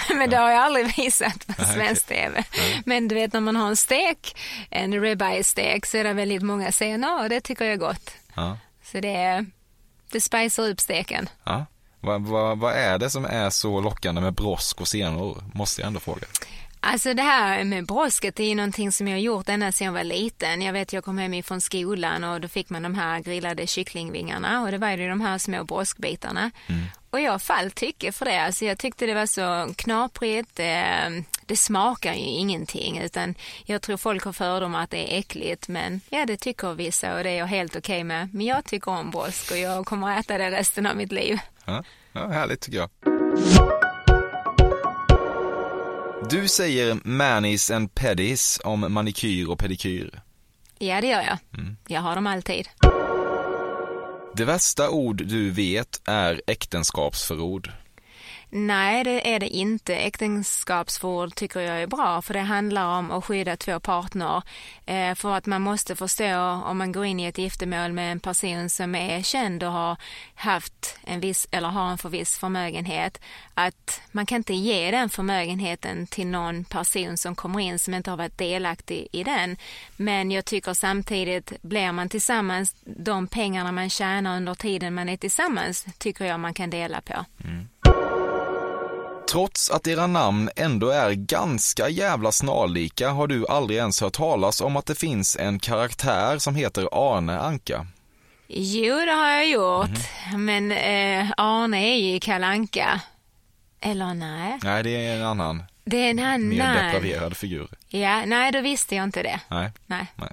men 0.17 0.31
det 0.31 0.37
har 0.37 0.51
jag 0.51 0.63
aldrig 0.63 0.97
visat 0.97 1.47
på 1.47 1.65
svensk 1.65 2.07
TV. 2.07 2.45
Men 2.85 3.09
du 3.09 3.15
vet 3.15 3.33
när 3.33 3.41
man 3.41 3.57
har 3.57 3.69
en 3.69 3.77
stek, 3.77 4.37
en 4.71 5.01
ribeye-stek, 5.01 5.87
så 5.87 5.97
är 5.97 6.05
det 6.05 6.13
väldigt 6.13 6.43
många 6.43 6.73
senor 6.73 7.23
och 7.23 7.29
det 7.29 7.41
tycker 7.41 7.65
jag 7.65 7.75
är 7.75 7.79
gott. 7.79 8.11
ja. 8.35 8.59
Så 8.93 9.01
det, 9.01 9.47
det 10.13 10.21
spicar 10.21 10.63
upp 10.69 10.81
steken. 10.81 11.29
Vad, 12.01 12.23
vad, 12.23 12.59
vad 12.59 12.75
är 12.75 12.99
det 12.99 13.11
som 13.11 13.25
är 13.25 13.51
så 13.51 13.81
lockande 13.81 14.21
med 14.21 14.35
brosk 14.35 14.81
och 14.81 14.89
senor? 14.89 15.45
Måste 15.55 15.81
jag 15.81 15.87
ändå 15.89 16.01
fråga. 16.01 16.27
Alltså 16.89 17.15
det 17.15 17.23
här 17.23 17.65
med 17.65 17.87
brosket 17.87 18.41
är 18.41 18.55
någonting 18.55 18.93
som 18.93 19.09
jag 19.09 19.15
har 19.15 19.21
gjort 19.21 19.49
ända 19.49 19.73
sedan 19.73 19.85
jag 19.85 19.93
var 19.93 20.05
liten. 20.05 20.63
Jag 20.63 20.73
vet 20.73 20.93
jag 20.93 21.05
kom 21.05 21.19
hem 21.19 21.35
ifrån 21.35 21.61
skolan 21.61 22.25
och 22.25 22.41
då 22.41 22.49
fick 22.49 22.71
man 22.71 22.83
de 22.83 22.95
här 22.95 23.21
grillade 23.21 23.67
kycklingvingarna 23.67 24.63
och 24.63 24.71
det 24.71 24.79
var 24.79 24.91
ju 24.91 25.09
de 25.09 25.21
här 25.21 25.39
små 25.39 25.65
broskbitarna. 25.65 26.51
Mm. 26.67 26.81
Och 27.11 27.21
jag 27.21 27.43
fall 27.43 27.71
tycke 27.71 28.13
för 28.13 28.25
det. 28.25 28.43
Alltså 28.43 28.65
jag 28.65 28.79
tyckte 28.79 29.07
det 29.07 29.15
var 29.15 29.27
så 29.27 29.75
knaprigt. 29.77 30.57
Det, 30.57 31.25
det 31.47 31.57
smakar 31.57 32.15
ju 32.15 32.21
ingenting 32.21 32.99
utan 32.99 33.35
jag 33.65 33.83
tror 33.83 33.97
folk 33.97 34.25
har 34.25 34.33
fördomar 34.33 34.83
att 34.83 34.91
det 34.91 35.15
är 35.15 35.19
äckligt 35.19 35.69
men 35.69 36.01
ja 36.11 36.27
det 36.27 36.37
tycker 36.37 36.75
vissa 36.75 37.17
och 37.17 37.25
det 37.25 37.31
är 37.31 37.39
jag 37.39 37.47
helt 37.47 37.77
okej 37.77 37.97
okay 37.97 38.05
med. 38.05 38.35
Men 38.35 38.47
jag 38.47 38.65
tycker 38.65 38.91
om 38.91 39.11
brosk 39.11 39.51
och 39.51 39.59
jag 39.59 39.87
kommer 39.87 40.11
att 40.11 40.25
äta 40.25 40.39
det 40.39 40.51
resten 40.51 40.87
av 40.87 40.97
mitt 40.97 41.13
liv. 41.13 41.39
Ja, 41.65 41.85
ja 42.13 42.29
härligt 42.29 42.61
tycker 42.61 42.79
jag. 42.79 43.86
Du 46.31 46.49
säger 46.49 46.99
manis 47.05 47.71
and 47.71 47.95
pedis 47.95 48.61
om 48.65 48.93
manikyr 48.93 49.49
och 49.49 49.59
pedikyr. 49.59 50.23
Ja, 50.79 51.01
det 51.01 51.07
gör 51.07 51.23
jag. 51.23 51.39
Mm. 51.59 51.77
Jag 51.89 52.01
har 52.01 52.15
dem 52.15 52.27
alltid. 52.27 52.69
Det 54.35 54.45
värsta 54.45 54.91
ord 54.91 55.17
du 55.27 55.51
vet 55.51 56.01
är 56.05 56.43
äktenskapsförord. 56.47 57.71
Nej, 58.51 59.05
det 59.05 59.35
är 59.35 59.41
det 59.41 59.49
inte. 59.49 59.97
Äktenskapsförord 59.97 61.35
tycker 61.35 61.61
jag 61.61 61.83
är 61.83 61.87
bra 61.87 62.23
för 62.23 62.35
det 62.35 62.41
handlar 62.41 62.99
om 62.99 63.11
att 63.11 63.25
skydda 63.25 63.57
två 63.57 63.81
partner. 63.81 64.43
Eh, 64.87 65.15
för 65.15 65.35
att 65.35 65.47
man 65.47 65.63
måste 65.63 65.97
förstå 65.97 66.39
om 66.41 66.79
man 66.79 66.93
går 66.93 67.05
in 67.05 67.21
i 67.21 67.25
ett 67.25 67.39
giftermål 67.39 67.93
med 67.93 68.13
en 68.13 68.21
person 68.21 68.71
som 68.71 68.95
är 68.95 69.23
känd 69.23 69.63
och 69.63 69.73
har 69.73 69.97
haft 70.35 70.99
en 71.05 71.21
viss 71.21 71.49
eller 71.51 71.69
har 71.69 71.91
en 71.91 71.99
för 71.99 72.09
viss 72.09 72.39
förmögenhet 72.39 73.21
att 73.55 74.01
man 74.13 74.27
kan 74.27 74.37
inte 74.37 74.55
ge 74.55 74.91
den 74.91 75.09
förmögenheten 75.09 76.07
till 76.07 76.27
någon 76.27 76.65
person 76.65 77.17
som 77.17 77.35
kommer 77.35 77.61
in 77.61 77.79
som 77.79 77.95
inte 77.95 78.11
har 78.11 78.17
varit 78.17 78.39
delaktig 78.39 79.09
i 79.13 79.25
den. 79.25 79.57
Men 79.97 80.31
jag 80.31 80.45
tycker 80.45 80.75
samtidigt 80.75 81.63
blir 81.63 81.93
man 81.93 82.09
tillsammans 82.09 82.75
de 82.85 83.27
pengarna 83.27 83.73
man 83.73 83.91
tjänar 83.91 84.37
under 84.37 84.55
tiden 84.55 84.95
man 84.95 85.09
är 85.09 85.17
tillsammans 85.17 85.87
tycker 85.99 86.25
jag 86.25 86.41
man 86.41 86.55
kan 86.55 86.71
dela 86.71 87.01
på. 87.01 87.25
Mm. 87.45 87.69
Trots 89.31 89.71
att 89.71 89.87
era 89.87 90.07
namn 90.07 90.51
ändå 90.57 90.91
är 90.91 91.13
ganska 91.13 91.89
jävla 91.89 92.33
snarlika 92.33 93.11
har 93.11 93.27
du 93.27 93.47
aldrig 93.47 93.79
ens 93.79 94.01
hört 94.01 94.13
talas 94.13 94.61
om 94.61 94.77
att 94.77 94.87
det 94.87 94.95
finns 94.95 95.37
en 95.37 95.59
karaktär 95.59 96.39
som 96.39 96.55
heter 96.55 96.89
Arne 96.93 97.39
Anka. 97.39 97.87
Jo, 98.49 98.95
det 98.95 99.13
har 99.13 99.29
jag 99.29 99.49
gjort. 99.49 99.99
Mm. 100.33 100.45
Men 100.45 100.73
eh, 100.73 101.33
Arne 101.37 101.77
är 101.77 101.97
ju 101.97 102.21
Kalanka. 102.21 103.01
Eller 103.81 104.15
nej? 104.15 104.59
Nej, 104.63 104.83
det 104.83 104.91
är 105.07 105.17
en 105.17 105.23
annan. 105.23 105.63
Det 105.85 105.97
är 105.97 106.11
en 106.11 106.19
annan. 106.19 106.49
Mer 106.49 106.93
depraverad 106.93 107.37
figur. 107.37 107.69
Ja, 107.89 108.27
nej, 108.27 108.53
då 108.53 108.61
visste 108.61 108.95
jag 108.95 109.05
inte 109.05 109.23
det. 109.23 109.41
Nej. 109.49 109.73
Nej. 109.87 110.07
nej. 110.17 110.31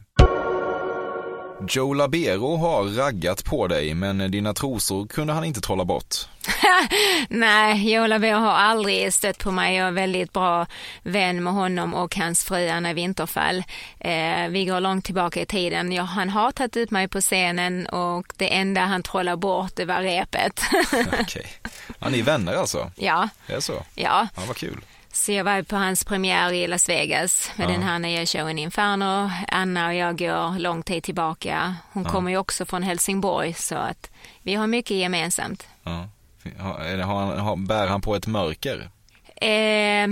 Joe 1.70 1.94
Labero 1.94 2.56
har 2.56 2.84
raggat 2.84 3.46
på 3.46 3.68
dig, 3.68 3.94
men 3.94 4.32
dina 4.32 4.54
trosor 4.54 5.08
kunde 5.08 5.34
han 5.34 5.44
inte 5.44 5.62
trolla 5.62 5.86
bort. 5.86 6.16
Nej, 7.30 7.94
Joe 7.94 8.08
Labero 8.08 8.38
har 8.38 8.52
aldrig 8.52 9.14
stött 9.14 9.40
på 9.40 9.52
mig. 9.52 9.76
Jag 9.76 9.88
är 9.88 9.92
väldigt 9.92 10.34
bra 10.34 10.66
vän 11.04 11.44
med 11.44 11.54
honom 11.54 11.94
och 11.94 12.16
hans 12.16 12.44
fru 12.44 12.70
Anna 12.70 12.94
Winterfall. 12.94 13.64
Eh, 14.00 14.48
vi 14.50 14.66
går 14.66 14.80
långt 14.80 15.06
tillbaka 15.06 15.42
i 15.42 15.46
tiden. 15.46 15.92
Ja, 15.92 16.04
han 16.04 16.30
har 16.30 16.52
tagit 16.52 16.78
ut 16.78 16.92
mig 16.92 17.08
på 17.08 17.22
scenen 17.22 17.88
och 17.88 18.34
det 18.38 18.56
enda 18.56 18.82
han 18.82 19.04
trollar 19.04 19.36
bort 19.36 19.76
det 19.76 19.86
var 19.86 20.02
repet. 20.02 20.62
Okej. 20.94 21.22
Okay. 21.22 21.44
Ja, 22.00 22.10
ni 22.10 22.20
är 22.20 22.24
vänner 22.24 22.54
alltså? 22.54 22.92
Ja. 22.96 23.30
Det 23.48 23.54
är 23.54 23.60
så? 23.60 23.74
Ja. 23.96 24.28
Ja, 24.36 24.42
vad 24.48 24.58
kul. 24.58 24.82
Så 25.14 25.32
jag 25.32 25.44
var 25.44 25.62
på 25.62 25.76
hans 25.76 26.04
premiär 26.04 26.54
i 26.54 26.68
Las 26.68 26.90
Vegas 26.90 27.52
med 27.56 27.68
ja. 27.70 27.72
den 27.72 27.84
här 27.84 28.00
nya 28.00 28.26
showen 28.26 28.60
Inferno. 28.60 29.32
Anna 29.48 29.88
och 29.88 29.94
jag 29.94 30.18
går 30.18 30.60
lång 30.60 30.84
tid 30.84 31.04
tillbaka. 31.04 31.76
Hon 31.92 32.04
ja. 32.04 32.10
kommer 32.10 32.32
ju 32.32 32.38
också 32.38 32.66
från 32.66 32.84
Helsingborg 32.84 33.54
så 33.54 33.76
att 33.76 34.12
vi 34.42 34.56
har 34.56 34.68
mycket 34.68 34.98
gemensamt. 34.98 35.68
Ja. 35.84 36.08
Har 36.60 37.36
han, 37.36 37.66
bär 37.68 37.88
han 37.88 38.02
på 38.02 38.16
ett 38.16 38.28
mörker? 38.28 38.90
Eh, 39.36 40.08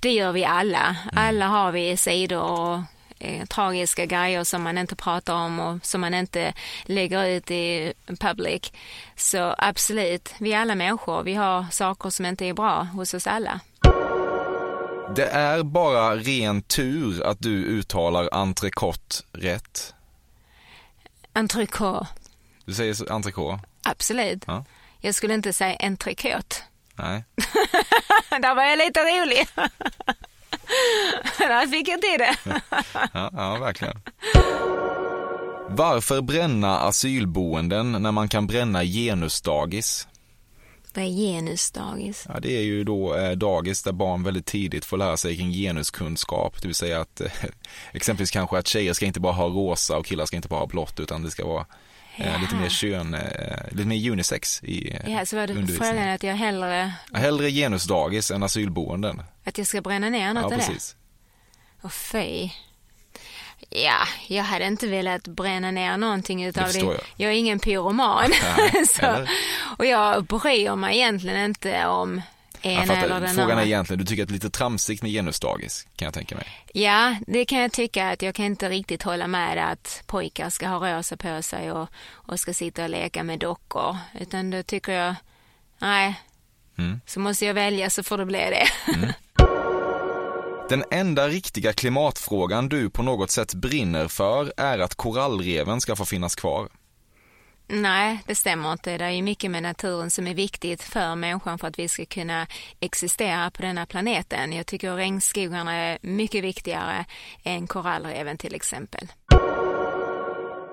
det 0.00 0.12
gör 0.12 0.32
vi 0.32 0.44
alla. 0.44 0.96
Mm. 1.12 1.26
Alla 1.26 1.46
har 1.46 1.72
vi 1.72 1.96
sidor 1.96 2.42
och 2.42 2.80
eh, 3.18 3.46
tragiska 3.46 4.06
grejer 4.06 4.44
som 4.44 4.62
man 4.62 4.78
inte 4.78 4.96
pratar 4.96 5.34
om 5.34 5.60
och 5.60 5.86
som 5.86 6.00
man 6.00 6.14
inte 6.14 6.52
lägger 6.84 7.24
ut 7.24 7.50
i 7.50 7.92
public. 8.20 8.72
Så 9.16 9.54
absolut, 9.58 10.34
vi 10.38 10.52
är 10.52 10.58
alla 10.58 10.74
människor. 10.74 11.22
Vi 11.22 11.34
har 11.34 11.66
saker 11.70 12.10
som 12.10 12.26
inte 12.26 12.44
är 12.46 12.54
bra 12.54 12.82
hos 12.82 13.14
oss 13.14 13.26
alla. 13.26 13.60
Det 15.16 15.26
är 15.26 15.62
bara 15.62 16.16
ren 16.16 16.62
tur 16.62 17.22
att 17.26 17.40
du 17.40 17.64
uttalar 17.64 18.28
entrecote 18.32 19.16
rätt. 19.32 19.94
Entrecote. 21.32 22.06
Du 22.64 22.74
säger 22.74 23.12
entrecote? 23.12 23.62
Absolut. 23.82 24.44
Ja. 24.46 24.64
Jag 25.00 25.14
skulle 25.14 25.34
inte 25.34 25.52
säga 25.52 25.76
entrecote. 25.76 26.56
Nej. 26.94 27.24
Där 28.30 28.54
var 28.54 28.62
jag 28.62 28.78
lite 28.78 29.00
rolig. 29.00 29.48
Där 31.38 31.66
fick 31.66 31.88
jag 31.88 32.02
till 32.02 32.18
det. 32.18 32.36
ja, 33.12 33.30
ja, 33.32 33.56
verkligen. 33.56 34.00
Varför 35.68 36.20
bränna 36.20 36.78
asylboenden 36.78 37.92
när 37.92 38.12
man 38.12 38.28
kan 38.28 38.46
bränna 38.46 38.84
genusdagis? 38.84 40.08
Vad 40.94 41.04
är 41.04 41.08
genusdagis? 41.08 42.26
Ja, 42.28 42.40
det 42.40 42.56
är 42.56 42.62
ju 42.62 42.84
då 42.84 43.16
eh, 43.16 43.30
dagis 43.30 43.82
där 43.82 43.92
barn 43.92 44.22
väldigt 44.22 44.46
tidigt 44.46 44.84
får 44.84 44.96
lära 44.96 45.16
sig 45.16 45.36
kring 45.36 45.52
genuskunskap. 45.52 46.62
Det 46.62 46.68
vill 46.68 46.74
säga 46.74 47.00
att 47.00 47.20
eh, 47.20 47.32
exempelvis 47.92 48.30
kanske 48.30 48.58
att 48.58 48.66
tjejer 48.66 48.92
ska 48.92 49.06
inte 49.06 49.20
bara 49.20 49.32
ha 49.32 49.46
rosa 49.46 49.96
och 49.96 50.06
killar 50.06 50.26
ska 50.26 50.36
inte 50.36 50.48
bara 50.48 50.60
ha 50.60 50.66
blått 50.66 51.00
utan 51.00 51.22
det 51.22 51.30
ska 51.30 51.46
vara 51.46 51.66
eh, 52.16 52.40
lite 52.40 52.54
mer 52.54 52.68
kön, 52.68 53.16
lite 53.70 53.88
mer 53.88 54.10
unisex 54.10 54.62
i 54.62 54.96
Ja, 55.06 55.26
så 55.26 55.36
var 55.36 55.46
det 55.46 55.66
frågan 55.66 56.08
att 56.08 56.22
jag 56.22 56.34
hellre... 56.34 56.92
hellre 57.12 57.50
genusdagis 57.50 58.30
än 58.30 58.42
asylboenden. 58.42 59.22
Att 59.44 59.58
jag 59.58 59.66
ska 59.66 59.80
bränna 59.80 60.08
ner 60.08 60.34
något 60.34 60.40
ja, 60.40 60.44
av 60.44 60.50
det? 60.50 60.56
Ja, 60.56 60.66
precis. 60.66 60.96
Och 61.82 61.92
fy. 61.92 62.50
Ja, 63.68 64.06
jag 64.28 64.44
hade 64.44 64.66
inte 64.66 64.86
velat 64.86 65.28
bränna 65.28 65.70
ner 65.70 65.96
någonting 65.96 66.44
utav 66.44 66.72
det. 66.72 66.78
Jag. 66.78 67.00
jag 67.16 67.30
är 67.30 67.36
ingen 67.36 67.58
pyroman. 67.58 68.30
så, 68.86 69.26
och 69.78 69.86
jag 69.86 70.24
bryr 70.24 70.76
mig 70.76 70.96
egentligen 70.96 71.44
inte 71.44 71.86
om 71.86 72.22
en 72.62 72.90
eller 72.90 73.20
den 73.20 73.34
Frågan 73.34 73.58
är 73.58 73.62
egentligen, 73.62 73.98
du 73.98 74.04
tycker 74.04 74.22
att 74.22 74.28
det 74.28 74.32
är 74.32 74.34
lite 74.34 74.50
tramsigt 74.50 75.02
med 75.02 75.12
genusdagis, 75.12 75.86
kan 75.96 76.06
jag 76.06 76.14
tänka 76.14 76.36
mig. 76.36 76.46
Ja, 76.74 77.16
det 77.26 77.44
kan 77.44 77.58
jag 77.58 77.72
tycka 77.72 78.10
att 78.10 78.22
jag 78.22 78.34
kan 78.34 78.44
inte 78.44 78.68
riktigt 78.68 79.02
hålla 79.02 79.26
med 79.26 79.70
att 79.72 80.02
pojkar 80.06 80.50
ska 80.50 80.68
ha 80.68 80.98
rosa 80.98 81.16
på 81.16 81.42
sig 81.42 81.72
och, 81.72 81.88
och 82.10 82.40
ska 82.40 82.54
sitta 82.54 82.82
och 82.82 82.90
leka 82.90 83.22
med 83.22 83.38
dockor. 83.38 83.96
Utan 84.20 84.50
då 84.50 84.62
tycker 84.62 84.92
jag, 84.92 85.14
nej, 85.78 86.20
mm. 86.78 87.00
så 87.06 87.20
måste 87.20 87.46
jag 87.46 87.54
välja 87.54 87.90
så 87.90 88.02
får 88.02 88.18
det 88.18 88.26
bli 88.26 88.38
det. 88.38 88.92
Mm. 88.94 89.12
Den 90.70 90.84
enda 90.90 91.28
riktiga 91.28 91.72
klimatfrågan 91.72 92.68
du 92.68 92.90
på 92.90 93.02
något 93.02 93.30
sätt 93.30 93.54
brinner 93.54 94.08
för 94.08 94.52
är 94.56 94.78
att 94.78 94.94
korallreven 94.94 95.80
ska 95.80 95.96
få 95.96 96.04
finnas 96.04 96.34
kvar. 96.34 96.68
Nej, 97.68 98.18
det 98.26 98.34
stämmer 98.34 98.72
inte. 98.72 98.98
Det 98.98 99.04
är 99.04 99.22
mycket 99.22 99.50
med 99.50 99.62
naturen 99.62 100.10
som 100.10 100.26
är 100.26 100.34
viktigt 100.34 100.82
för 100.82 101.14
människan 101.14 101.58
för 101.58 101.68
att 101.68 101.78
vi 101.78 101.88
ska 101.88 102.04
kunna 102.04 102.46
existera 102.80 103.50
på 103.50 103.62
denna 103.62 103.86
planeten. 103.86 104.52
Jag 104.52 104.66
tycker 104.66 104.94
regnskogarna 104.94 105.74
är 105.74 105.98
mycket 106.02 106.44
viktigare 106.44 107.04
än 107.44 107.66
korallreven 107.66 108.38
till 108.38 108.54
exempel. 108.54 109.08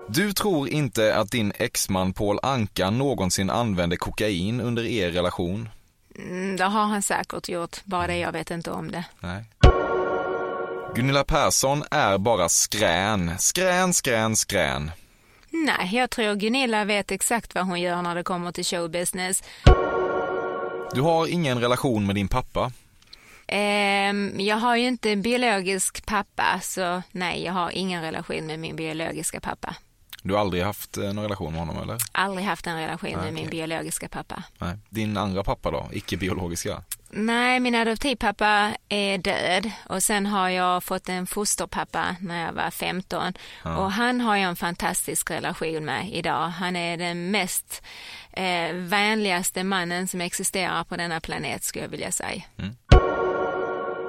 Du 0.08 0.34
tror 0.34 0.70
inte 0.70 1.16
att 1.16 1.32
din 1.32 1.52
exman 1.56 2.14
Paul 2.14 2.40
Anka 2.44 2.90
någonsin 2.90 3.50
använde 3.50 3.98
kokain 3.98 4.62
under 4.62 4.86
er 4.86 5.12
relation? 5.12 5.70
Mm, 6.16 6.56
det 6.58 6.64
har 6.64 6.86
han 6.86 7.02
säkert 7.02 7.50
gjort, 7.50 7.78
bara 7.84 8.08
det 8.08 8.18
jag 8.18 8.32
vet 8.32 8.52
inte 8.52 8.72
om 8.72 8.92
det. 8.92 9.06
Nej. 9.20 9.46
Gunilla 10.98 11.24
Persson 11.24 11.84
är 11.92 12.18
bara 12.18 12.50
skrän, 12.50 13.40
skrän, 13.40 13.94
skrän, 13.94 14.36
skrän. 14.36 14.92
Nej, 15.50 15.90
jag 15.96 16.10
tror 16.10 16.36
Gunilla 16.36 16.86
vet 16.86 17.12
exakt 17.12 17.56
vad 17.56 17.66
hon 17.66 17.82
gör 17.82 18.02
när 18.02 18.16
det 18.16 18.24
kommer 18.24 18.52
till 18.52 18.66
showbusiness. 18.66 19.44
Du 20.94 21.02
har 21.02 21.28
ingen 21.28 21.62
relation 21.62 22.06
med 22.06 22.16
din 22.16 22.28
pappa? 22.28 22.72
Um, 23.52 24.40
jag 24.40 24.56
har 24.56 24.76
ju 24.76 24.88
inte 24.88 25.12
en 25.12 25.22
biologisk 25.22 26.06
pappa, 26.06 26.60
så 26.62 27.02
nej, 27.12 27.44
jag 27.44 27.54
har 27.54 27.72
ingen 27.72 28.02
relation 28.02 28.46
med 28.46 28.60
min 28.60 28.76
biologiska 28.76 29.40
pappa. 29.40 29.76
Du 30.24 30.34
har 30.34 30.42
aldrig 30.42 30.64
haft 30.64 30.98
eh, 30.98 31.04
någon 31.04 31.24
relation 31.24 31.52
med 31.54 31.60
honom 31.60 31.84
eller? 31.84 31.98
Aldrig 32.12 32.46
haft 32.46 32.68
en 32.68 32.78
relation 32.78 33.10
nej, 33.10 33.22
med 33.22 33.34
min 33.34 33.50
biologiska 33.50 34.10
pappa. 34.10 34.44
Nej. 34.58 34.78
Din 34.90 35.18
andra 35.18 35.44
pappa 35.44 35.72
då, 35.72 35.90
icke-biologiska? 35.92 36.84
Nej, 37.10 37.60
min 37.60 37.76
adoptivpappa 37.76 38.72
är 38.90 39.18
död 39.18 39.72
och 39.86 40.04
sen 40.04 40.26
har 40.26 40.50
jag 40.50 40.84
fått 40.84 41.10
en 41.10 41.28
fosterpappa 41.28 42.16
när 42.22 42.46
jag 42.46 42.54
var 42.54 42.72
15 42.72 43.34
och 43.64 43.92
han 43.92 44.22
har 44.22 44.36
jag 44.36 44.50
en 44.50 44.56
fantastisk 44.56 45.32
relation 45.32 45.86
med 45.86 46.10
idag. 46.14 46.48
Han 46.48 46.76
är 46.76 46.98
den 46.98 47.32
mest 47.32 47.84
eh, 48.32 48.74
vänligaste 48.74 49.64
mannen 49.64 50.08
som 50.08 50.22
existerar 50.22 50.84
på 50.84 50.96
denna 50.98 51.20
planet 51.20 51.64
skulle 51.64 51.86
jag 51.86 51.90
vilja 51.90 52.12
säga. 52.12 52.44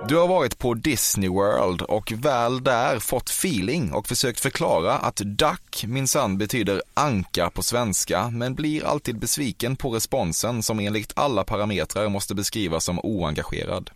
Du 0.09 0.16
har 0.16 0.29
varit 0.29 0.59
på 0.59 0.75
Disney 0.75 1.29
World 1.29 1.83
och 1.83 2.12
väl 2.16 2.64
där 2.64 2.99
fått 2.99 3.29
feeling 3.29 3.92
och 3.92 4.09
försökt 4.09 4.40
förklara 4.40 4.92
att 4.92 5.16
duck 5.16 5.85
minsann 5.87 6.38
betyder 6.38 6.83
anka 6.94 7.51
på 7.51 7.62
svenska 7.62 8.31
men 8.31 8.55
blir 8.55 8.85
alltid 8.85 9.18
besviken 9.18 9.77
på 9.77 9.90
responsen 9.90 10.62
som 10.62 10.81
enligt 10.81 11.12
alla 11.16 11.44
parametrar 11.44 12.09
måste 12.09 12.35
beskrivas 12.35 12.85
som 12.85 12.99
oengagerad. 12.99 13.90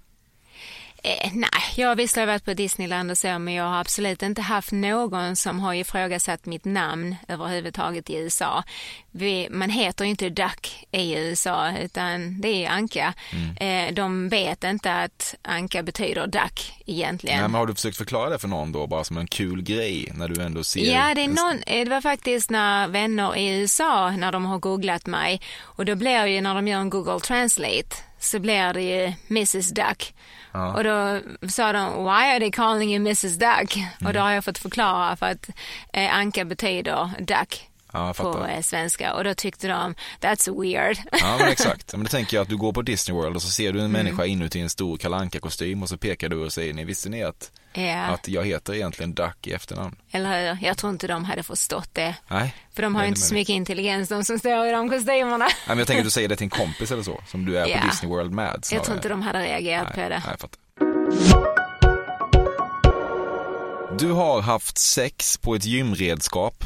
Eh, 1.05 1.31
nej, 1.33 1.51
jag 1.77 1.89
har 1.89 1.97
visst 1.97 2.17
varit 2.17 2.45
på 2.45 2.55
Disneyland 2.55 3.11
och 3.11 3.19
så, 3.19 3.39
men 3.39 3.55
jag 3.55 3.65
har 3.65 3.81
absolut 3.81 4.23
inte 4.23 4.43
haft 4.43 4.73
någon 4.73 5.37
som 5.37 5.61
har 5.61 5.75
ifrågasatt 5.75 6.47
mitt 6.47 6.65
namn 6.65 7.17
överhuvudtaget 7.29 8.11
i 8.11 8.17
USA. 8.17 8.65
Vi, 9.11 9.49
man 9.51 9.71
heter 9.71 10.05
ju 10.05 10.11
inte 10.11 10.29
Duck 10.29 10.87
i 10.91 11.15
USA, 11.15 11.73
utan 11.79 12.41
det 12.41 12.65
är 12.65 12.71
Anka. 12.71 13.15
Eh, 13.61 13.95
de 13.95 14.29
vet 14.29 14.65
inte 14.65 14.95
att 14.95 15.35
Anka 15.43 15.83
betyder 15.83 16.27
Duck 16.27 16.73
egentligen. 16.87 17.37
Nej, 17.37 17.49
men 17.49 17.59
har 17.59 17.67
du 17.67 17.75
försökt 17.75 17.97
förklara 17.97 18.31
det 18.31 18.39
för 18.39 18.49
någon 18.49 18.73
då, 18.73 18.87
bara 18.87 19.05
som 19.05 19.19
en 19.19 19.27
kul 19.27 19.63
grej 19.63 20.13
när 20.15 20.29
du 20.29 20.43
ändå 20.43 20.65
ser? 20.65 20.95
Ja, 20.95 21.15
det, 21.15 21.25
är 21.25 21.29
någon, 21.29 21.63
eh, 21.67 21.85
det 21.85 21.91
var 21.91 22.01
faktiskt 22.01 22.51
när 22.51 22.89
vänner 22.89 23.37
i 23.37 23.61
USA, 23.61 24.11
när 24.11 24.33
de 24.33 24.45
har 24.45 24.59
googlat 24.59 25.07
mig, 25.07 25.41
och 25.61 25.85
då 25.85 25.95
blir 25.95 26.27
ju 26.27 26.41
när 26.41 26.55
de 26.55 26.69
gör 26.69 26.81
en 26.81 26.91
Google 26.91 27.21
Translate 27.21 27.97
så 28.21 28.39
blir 28.39 28.73
det 28.73 28.83
ju 28.83 29.13
Mrs 29.31 29.71
Duck. 29.71 30.15
Och 30.53 30.85
då 30.85 31.21
sa 31.49 31.73
de, 31.73 32.05
why 32.05 32.31
are 32.31 32.39
they 32.39 32.51
calling 32.51 32.95
you 32.95 32.97
Mrs 32.97 33.39
Duck? 33.39 33.77
Och 34.05 34.13
då 34.13 34.21
har 34.21 34.31
jag 34.31 34.45
fått 34.45 34.59
förklara 34.59 35.17
för 35.17 35.27
att 35.27 35.49
eh, 35.93 36.17
Anka 36.17 36.45
betyder 36.45 37.11
duck 37.19 37.69
Ja, 37.93 38.07
jag 38.07 38.17
på 38.17 38.47
eh, 38.47 38.61
svenska 38.63 39.15
och 39.15 39.25
då 39.25 39.35
tyckte 39.35 39.69
de, 39.69 39.95
that's 40.21 40.61
weird. 40.63 40.99
Ja, 41.13 41.37
men 41.39 41.49
exakt. 41.53 41.93
Men 41.93 42.05
det 42.05 42.11
tänker 42.11 42.37
jag 42.37 42.43
att 42.43 42.49
du 42.49 42.57
går 42.57 42.73
på 42.73 42.83
Disney 42.83 43.17
World 43.19 43.37
och 43.37 43.43
så 43.43 43.51
ser 43.51 43.73
du 43.73 43.79
en 43.79 43.85
Mm. 43.85 44.05
människa 44.05 44.25
inuti 44.27 44.61
en 44.61 44.71
stor 44.71 44.97
kalanka 44.97 45.41
kostym 45.41 45.83
och 45.83 45.89
så 45.89 45.97
pekar 45.97 46.29
du 46.29 46.37
och 46.45 46.53
säger, 46.53 46.75
ni 46.75 46.85
visste 46.85 47.09
ni 47.09 47.23
att, 47.23 47.51
ja, 47.73 48.01
att 48.03 48.29
jag 48.29 48.47
heter 48.47 48.75
egentligen 48.75 49.15
Duck 49.15 49.47
i 49.47 49.53
efternamn? 49.53 49.97
eller 50.13 50.55
hur? 50.55 50.67
Jag 50.67 50.79
tror 50.79 50.93
inte 50.93 51.07
de 51.07 51.25
hade 51.25 51.43
förstått 51.43 51.89
det. 51.93 52.15
Nej. 52.29 52.55
För 52.75 52.83
de 52.83 52.95
har 52.95 53.03
ju 53.03 53.09
inte 53.09 53.21
så 53.21 53.35
mycket 53.35 53.53
intelligens 53.55 54.09
de 54.09 54.25
som 54.25 54.39
står 54.39 54.67
i 54.67 54.71
de 54.71 54.89
kostymerna. 54.91 55.39
Nej, 55.45 55.53
men 55.67 55.79
jag 55.79 55.87
tänker 55.87 56.01
att 56.01 56.07
du 56.07 56.11
säger 56.11 56.29
det 56.29 56.37
till 56.37 56.45
en 56.45 56.51
kompis 56.65 56.91
eller 56.91 57.03
så, 57.03 57.21
som 57.27 57.45
du 57.45 57.59
är 57.59 57.67
Ja. 57.69 57.79
på 57.81 57.87
Disney 57.87 58.11
World 58.13 58.33
med. 58.33 58.51
Jag 58.55 58.65
snarare. 58.65 58.85
tror 58.85 58.97
inte 58.97 59.09
de 59.09 59.23
hade 59.23 59.39
reagerat 59.39 59.85
nej, 59.85 60.05
på 60.05 60.11
det. 60.11 60.23
Nej, 60.27 60.31
jag 60.31 60.41
fattar. 60.41 60.59
Du 63.99 64.13
har 64.13 64.41
haft 64.41 64.79
sex 64.79 65.37
på 65.39 65.55
ett 65.55 65.65
gymredskap. 65.65 66.65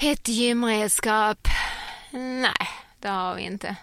Ett 0.00 0.28
gymredskap? 0.28 1.48
Nej, 2.12 2.68
det 3.00 3.08
har 3.08 3.34
vi 3.34 3.42
inte. 3.42 3.76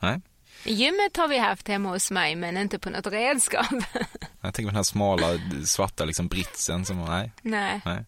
Nej. 0.00 0.20
Gymmet 0.64 1.16
har 1.16 1.28
vi 1.28 1.38
haft 1.38 1.68
hemma 1.68 1.88
hos 1.88 2.10
mig, 2.10 2.36
men 2.36 2.56
inte 2.56 2.78
på 2.78 2.90
något 2.90 3.06
redskap. 3.06 3.66
Jag 4.40 4.54
tänker 4.54 4.62
på 4.62 4.68
den 4.68 4.76
här 4.76 4.82
smala 4.82 5.26
svarta 5.64 6.04
liksom 6.04 6.28
britsen 6.28 6.84
som, 6.84 7.04
nej. 7.04 7.32
Nej. 7.42 7.80
nej. 7.84 8.04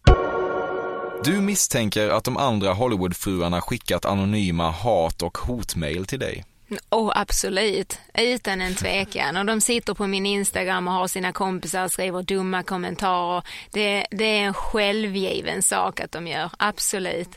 Du 1.23 1.41
misstänker 1.41 2.09
att 2.09 2.23
de 2.23 2.37
andra 2.37 2.73
Hollywoodfruarna 2.73 3.61
skickat 3.61 4.05
anonyma 4.05 4.71
hat 4.71 5.21
och 5.21 5.37
hotmail 5.37 6.05
till 6.05 6.19
dig. 6.19 6.45
Oh, 6.89 7.11
absolut, 7.15 7.99
utan 8.13 8.61
en 8.61 8.75
tvekan. 8.75 9.37
Och 9.37 9.45
de 9.45 9.61
sitter 9.61 9.93
på 9.93 10.07
min 10.07 10.25
Instagram 10.25 10.87
och 10.87 10.93
har 10.93 11.07
sina 11.07 11.31
kompisar 11.31 11.83
och 11.83 11.91
skriver 11.91 12.23
dumma 12.23 12.63
kommentarer. 12.63 13.43
Det, 13.71 14.07
det 14.11 14.25
är 14.25 14.41
en 14.41 14.53
självgiven 14.53 15.61
sak 15.61 15.99
att 15.99 16.11
de 16.11 16.27
gör, 16.27 16.51
absolut. 16.57 17.29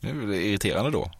Det 0.00 0.10
är 0.10 0.14
väl 0.14 0.34
irriterande 0.34 0.90
då. 0.90 1.10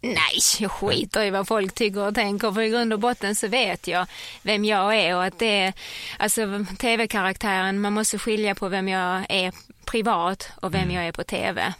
Nej, 0.00 0.38
jag 0.58 0.70
skiter 0.70 1.22
i 1.22 1.30
vad 1.30 1.48
folk 1.48 1.74
tycker 1.74 2.00
och 2.00 2.14
tänker 2.14 2.52
för 2.52 2.60
i 2.60 2.68
grund 2.68 2.92
och 2.92 3.00
botten 3.00 3.34
så 3.36 3.48
vet 3.48 3.86
jag 3.86 4.06
vem 4.42 4.64
jag 4.64 4.94
är 4.94 5.16
och 5.16 5.24
att 5.24 5.38
det 5.38 5.60
är, 5.60 5.72
alltså 6.18 6.64
tv-karaktären, 6.78 7.80
man 7.80 7.92
måste 7.92 8.18
skilja 8.18 8.54
på 8.54 8.68
vem 8.68 8.88
jag 8.88 9.26
är 9.28 9.52
privat 9.84 10.50
och 10.62 10.74
vem 10.74 10.90
jag 10.90 11.06
är 11.06 11.12
på 11.12 11.24
tv. 11.24 11.74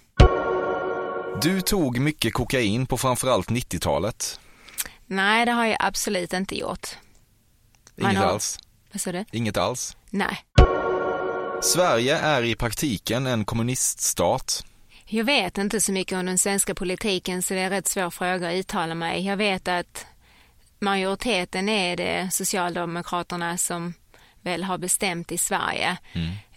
Du 1.42 1.60
tog 1.60 1.98
mycket 1.98 2.34
kokain 2.34 2.86
på 2.86 2.96
framförallt 2.96 3.50
90-talet. 3.50 4.40
Nej, 5.10 5.46
det 5.46 5.52
har 5.52 5.66
jag 5.66 5.76
absolut 5.80 6.32
inte 6.32 6.58
gjort. 6.58 6.88
Man 7.96 8.10
Inget 8.10 8.22
har- 8.22 8.30
alls. 8.32 8.58
Vad 8.92 9.00
sa 9.00 9.12
du? 9.12 9.24
Inget 9.32 9.56
alls. 9.56 9.96
Nej. 10.10 10.38
Sverige 11.62 12.18
är 12.18 12.42
i 12.42 12.54
praktiken 12.54 13.26
en 13.26 13.44
kommuniststat. 13.44 14.64
Jag 15.06 15.24
vet 15.24 15.58
inte 15.58 15.80
så 15.80 15.92
mycket 15.92 16.18
om 16.18 16.26
den 16.26 16.38
svenska 16.38 16.74
politiken 16.74 17.42
så 17.42 17.54
det 17.54 17.60
är 17.60 17.70
rätt 17.70 17.88
svår 17.88 18.10
fråga 18.10 18.48
att 18.48 18.54
uttala 18.54 18.94
mig. 18.94 19.26
Jag 19.26 19.36
vet 19.36 19.68
att 19.68 20.06
majoriteten 20.80 21.68
är 21.68 21.96
det 21.96 22.28
Socialdemokraterna 22.32 23.56
som 23.56 23.94
väl 24.42 24.64
har 24.64 24.78
bestämt 24.78 25.32
i 25.32 25.38
Sverige. 25.38 25.96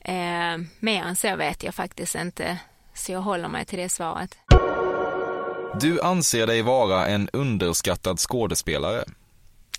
Eh, 0.01 0.57
mer 0.79 1.03
än 1.03 1.15
så 1.15 1.35
vet 1.35 1.63
jag 1.63 1.75
faktiskt 1.75 2.15
inte, 2.15 2.57
så 2.93 3.11
jag 3.11 3.21
håller 3.21 3.47
mig 3.47 3.65
till 3.65 3.79
det 3.79 3.89
svaret. 3.89 4.37
Du 5.79 6.01
anser 6.01 6.47
dig 6.47 6.61
vara 6.61 7.07
en 7.07 7.29
underskattad 7.33 8.19
skådespelare. 8.19 9.03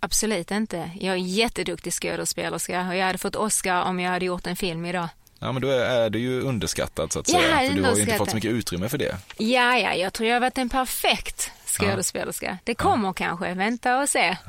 Absolut 0.01 0.51
inte. 0.51 0.91
Jag 1.01 1.15
är 1.15 1.19
jätteduktig 1.19 1.93
skådespelerska 1.93 2.89
och 2.89 2.97
jag 2.97 3.07
hade 3.07 3.19
fått 3.19 3.37
Oscar 3.37 3.83
om 3.83 4.01
jag 4.01 4.11
hade 4.11 4.25
gjort 4.25 4.47
en 4.47 4.57
film 4.57 4.85
idag. 4.85 5.09
Ja, 5.39 5.53
men 5.53 5.63
då 5.63 5.69
är 5.69 6.11
du 6.11 6.19
ju 6.19 6.41
underskattad 6.41 7.13
så 7.13 7.21
att 7.21 7.29
Ja, 7.29 7.39
säga. 7.39 7.69
För 7.69 7.77
du 7.77 7.83
har 7.83 7.95
ju 7.95 8.01
inte 8.03 8.17
fått 8.17 8.31
så 8.31 8.37
mycket 8.37 8.51
utrymme 8.51 8.89
för 8.89 8.99
det. 8.99 9.17
Ja, 9.37 9.79
ja, 9.79 9.95
jag 9.95 10.13
tror 10.13 10.29
jag 10.29 10.37
har 10.37 10.41
varit 10.41 10.59
en 10.59 10.69
perfekt 10.69 11.51
skådespelerska. 11.67 12.59
Det 12.65 12.75
kommer 12.75 13.13
kanske, 13.13 13.55
vänta 13.55 14.01
och 14.01 14.09
se. 14.09 14.37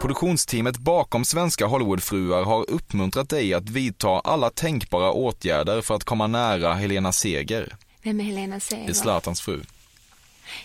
Produktionsteamet 0.00 0.78
bakom 0.78 1.24
svenska 1.24 1.66
Hollywoodfruar 1.66 2.44
har 2.44 2.70
uppmuntrat 2.70 3.28
dig 3.28 3.54
att 3.54 3.70
vidta 3.70 4.08
alla 4.08 4.50
tänkbara 4.50 5.12
åtgärder 5.12 5.80
för 5.80 5.94
att 5.94 6.04
komma 6.04 6.26
nära 6.26 6.74
Helena 6.74 7.12
Seger. 7.12 7.76
Vem 8.04 8.20
är 8.20 8.24
Helena 8.24 8.54
Det 8.54 8.56
är 8.56 8.60
Seger? 8.60 8.92
Zlatans 8.92 9.40
fru. 9.40 9.62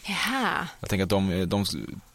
Jaha. 0.06 0.68
Jag 0.80 0.90
tänker 0.90 1.04
att 1.04 1.10
de, 1.10 1.46
de 1.50 1.66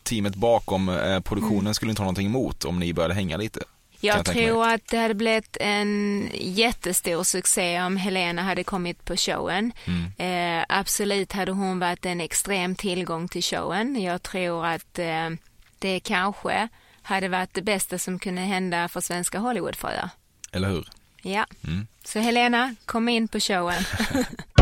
teamet 0.02 0.34
bakom 0.34 0.88
eh, 0.88 1.20
produktionen 1.20 1.74
skulle 1.74 1.90
inte 1.90 2.02
ha 2.02 2.04
någonting 2.04 2.26
emot 2.26 2.64
om 2.64 2.78
ni 2.80 2.92
började 2.92 3.14
hänga 3.14 3.36
lite. 3.36 3.60
Jag 4.00 4.26
mig. 4.26 4.36
tror 4.36 4.68
att 4.68 4.86
det 4.88 4.98
hade 4.98 5.14
blivit 5.14 5.56
en 5.60 6.30
jättestor 6.34 7.22
succé 7.24 7.82
om 7.82 7.96
Helena 7.96 8.42
hade 8.42 8.64
kommit 8.64 9.04
på 9.04 9.16
showen. 9.16 9.72
Mm. 9.84 10.58
Eh, 10.58 10.64
absolut 10.68 11.32
hade 11.32 11.52
hon 11.52 11.78
varit 11.78 12.06
en 12.06 12.20
extrem 12.20 12.74
tillgång 12.74 13.28
till 13.28 13.42
showen. 13.42 14.02
Jag 14.02 14.22
tror 14.22 14.66
att 14.66 14.98
eh, 14.98 15.30
det 15.78 16.00
kanske 16.00 16.68
hade 17.02 17.28
varit 17.28 17.54
det 17.54 17.62
bästa 17.62 17.98
som 17.98 18.18
kunde 18.18 18.40
hända 18.40 18.88
för 18.88 19.00
svenska 19.00 19.38
Hollywoodfruar. 19.38 20.10
Eller 20.52 20.68
hur? 20.68 20.88
Ja, 21.22 21.46
Mm. 21.64 21.86
så 22.04 22.18
Helena, 22.18 22.74
kom 22.86 23.08
in 23.08 23.28
på 23.28 23.40
showen. 23.40 23.84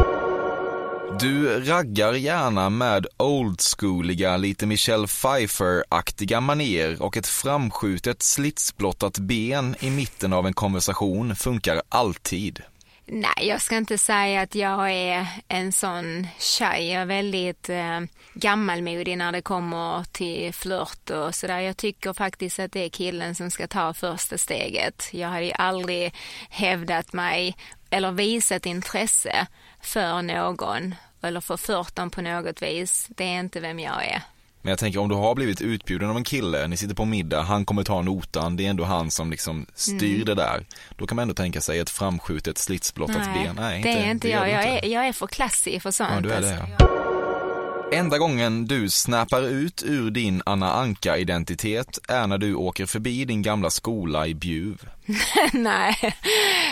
Du 1.20 1.61
raggar 1.64 2.12
gärna 2.12 2.70
med 2.70 3.07
oldschooliga, 3.16 4.37
lite 4.37 4.66
Michelle 4.66 5.07
Pfeiffer-aktiga 5.07 6.40
maner 6.40 7.03
och 7.03 7.16
ett 7.16 7.27
framskjutet 7.27 8.22
slitsblottat 8.22 9.18
ben 9.18 9.77
i 9.81 9.90
mitten 9.90 10.33
av 10.33 10.46
en 10.46 10.55
konversation 10.55 11.37
funkar 11.37 11.83
alltid. 11.88 12.62
Nej, 13.07 13.48
jag 13.48 13.61
ska 13.61 13.77
inte 13.77 13.98
säga 13.98 14.40
att 14.40 14.55
jag 14.55 14.92
är 14.92 15.27
en 15.48 15.72
sån 15.72 16.27
tjej. 16.38 16.92
Jag 16.92 17.03
är 17.03 17.07
väldigt 17.07 17.68
eh, 17.68 18.01
gammalmodig 18.35 19.18
när 19.18 19.33
det 19.33 19.42
kommer 19.42 20.05
till 20.12 20.55
flört 20.55 21.11
och 21.11 21.35
sådär. 21.35 21.61
Jag 21.61 21.77
tycker 21.77 22.12
faktiskt 22.12 22.59
att 22.59 22.72
det 22.72 22.85
är 22.85 22.88
killen 22.88 23.35
som 23.35 23.51
ska 23.51 23.66
ta 23.66 23.94
första 23.94 24.38
steget. 24.38 25.09
Jag 25.12 25.29
har 25.29 25.40
ju 25.40 25.53
aldrig 25.53 26.14
hävdat 26.48 27.12
mig 27.12 27.57
eller 27.92 28.12
visat 28.12 28.66
intresse 28.66 29.46
för 29.81 30.22
någon 30.22 30.94
eller 31.22 31.40
förfört 31.40 31.96
dem 31.96 32.11
på 32.11 32.22
något 32.22 32.62
vis. 32.62 33.07
Det 33.16 33.24
är 33.24 33.40
inte 33.40 33.61
vem 33.61 33.78
jag 33.81 34.05
är. 34.07 34.22
Men 34.64 34.70
jag 34.70 34.78
tänker 34.78 35.00
om 35.00 35.09
du 35.09 35.14
har 35.14 35.35
blivit 35.35 35.61
utbjuden 35.61 36.11
av 36.11 36.16
en 36.16 36.24
kille, 36.24 36.66
ni 36.68 36.76
sitter 36.76 36.94
på 36.94 37.05
middag, 37.05 37.42
han 37.42 37.64
kommer 37.64 37.85
ta 37.85 38.02
notan, 38.02 38.57
det 38.57 38.66
är 38.66 38.70
ändå 38.70 38.85
han 38.85 39.11
som 39.11 39.31
liksom 39.31 39.66
styr 39.74 40.14
Mm. 40.14 40.24
det 40.24 40.35
där. 40.35 40.66
Då 40.96 41.07
kan 41.07 41.16
man 41.16 41.22
ändå 41.22 41.35
tänka 41.35 41.61
sig 41.61 41.78
ett 41.78 41.90
framskjutet 41.90 42.59
slitsblottat 42.59 43.35
ben. 43.35 43.57
Nej, 43.57 43.83
det 43.83 43.88
är 43.88 44.11
inte 44.11 44.28
det 44.28 44.33
jag. 44.33 44.50
Jag 44.50 44.64
är, 44.64 44.85
jag 44.88 45.07
är 45.09 45.12
för 45.12 45.26
klassig 45.26 45.83
för 45.83 45.90
sånt. 45.90 46.11
Ja, 46.14 46.20
du 46.20 46.33
är 46.33 46.40
det, 46.40 46.68
ja. 46.78 47.01
Enda 47.92 48.18
gången 48.18 48.66
du 48.66 48.90
snappar 48.90 49.42
ut 49.42 49.83
ur 49.83 50.11
din 50.11 50.42
Anna 50.46 50.72
Anka-identitet 50.72 51.98
är 52.09 52.26
när 52.26 52.38
du 52.38 52.55
åker 52.55 52.87
förbi 52.87 53.24
din 53.24 53.42
gamla 53.42 53.70
skola 53.70 54.26
i 54.26 54.35
Bjuv. 54.35 54.88
Nej, 55.52 56.14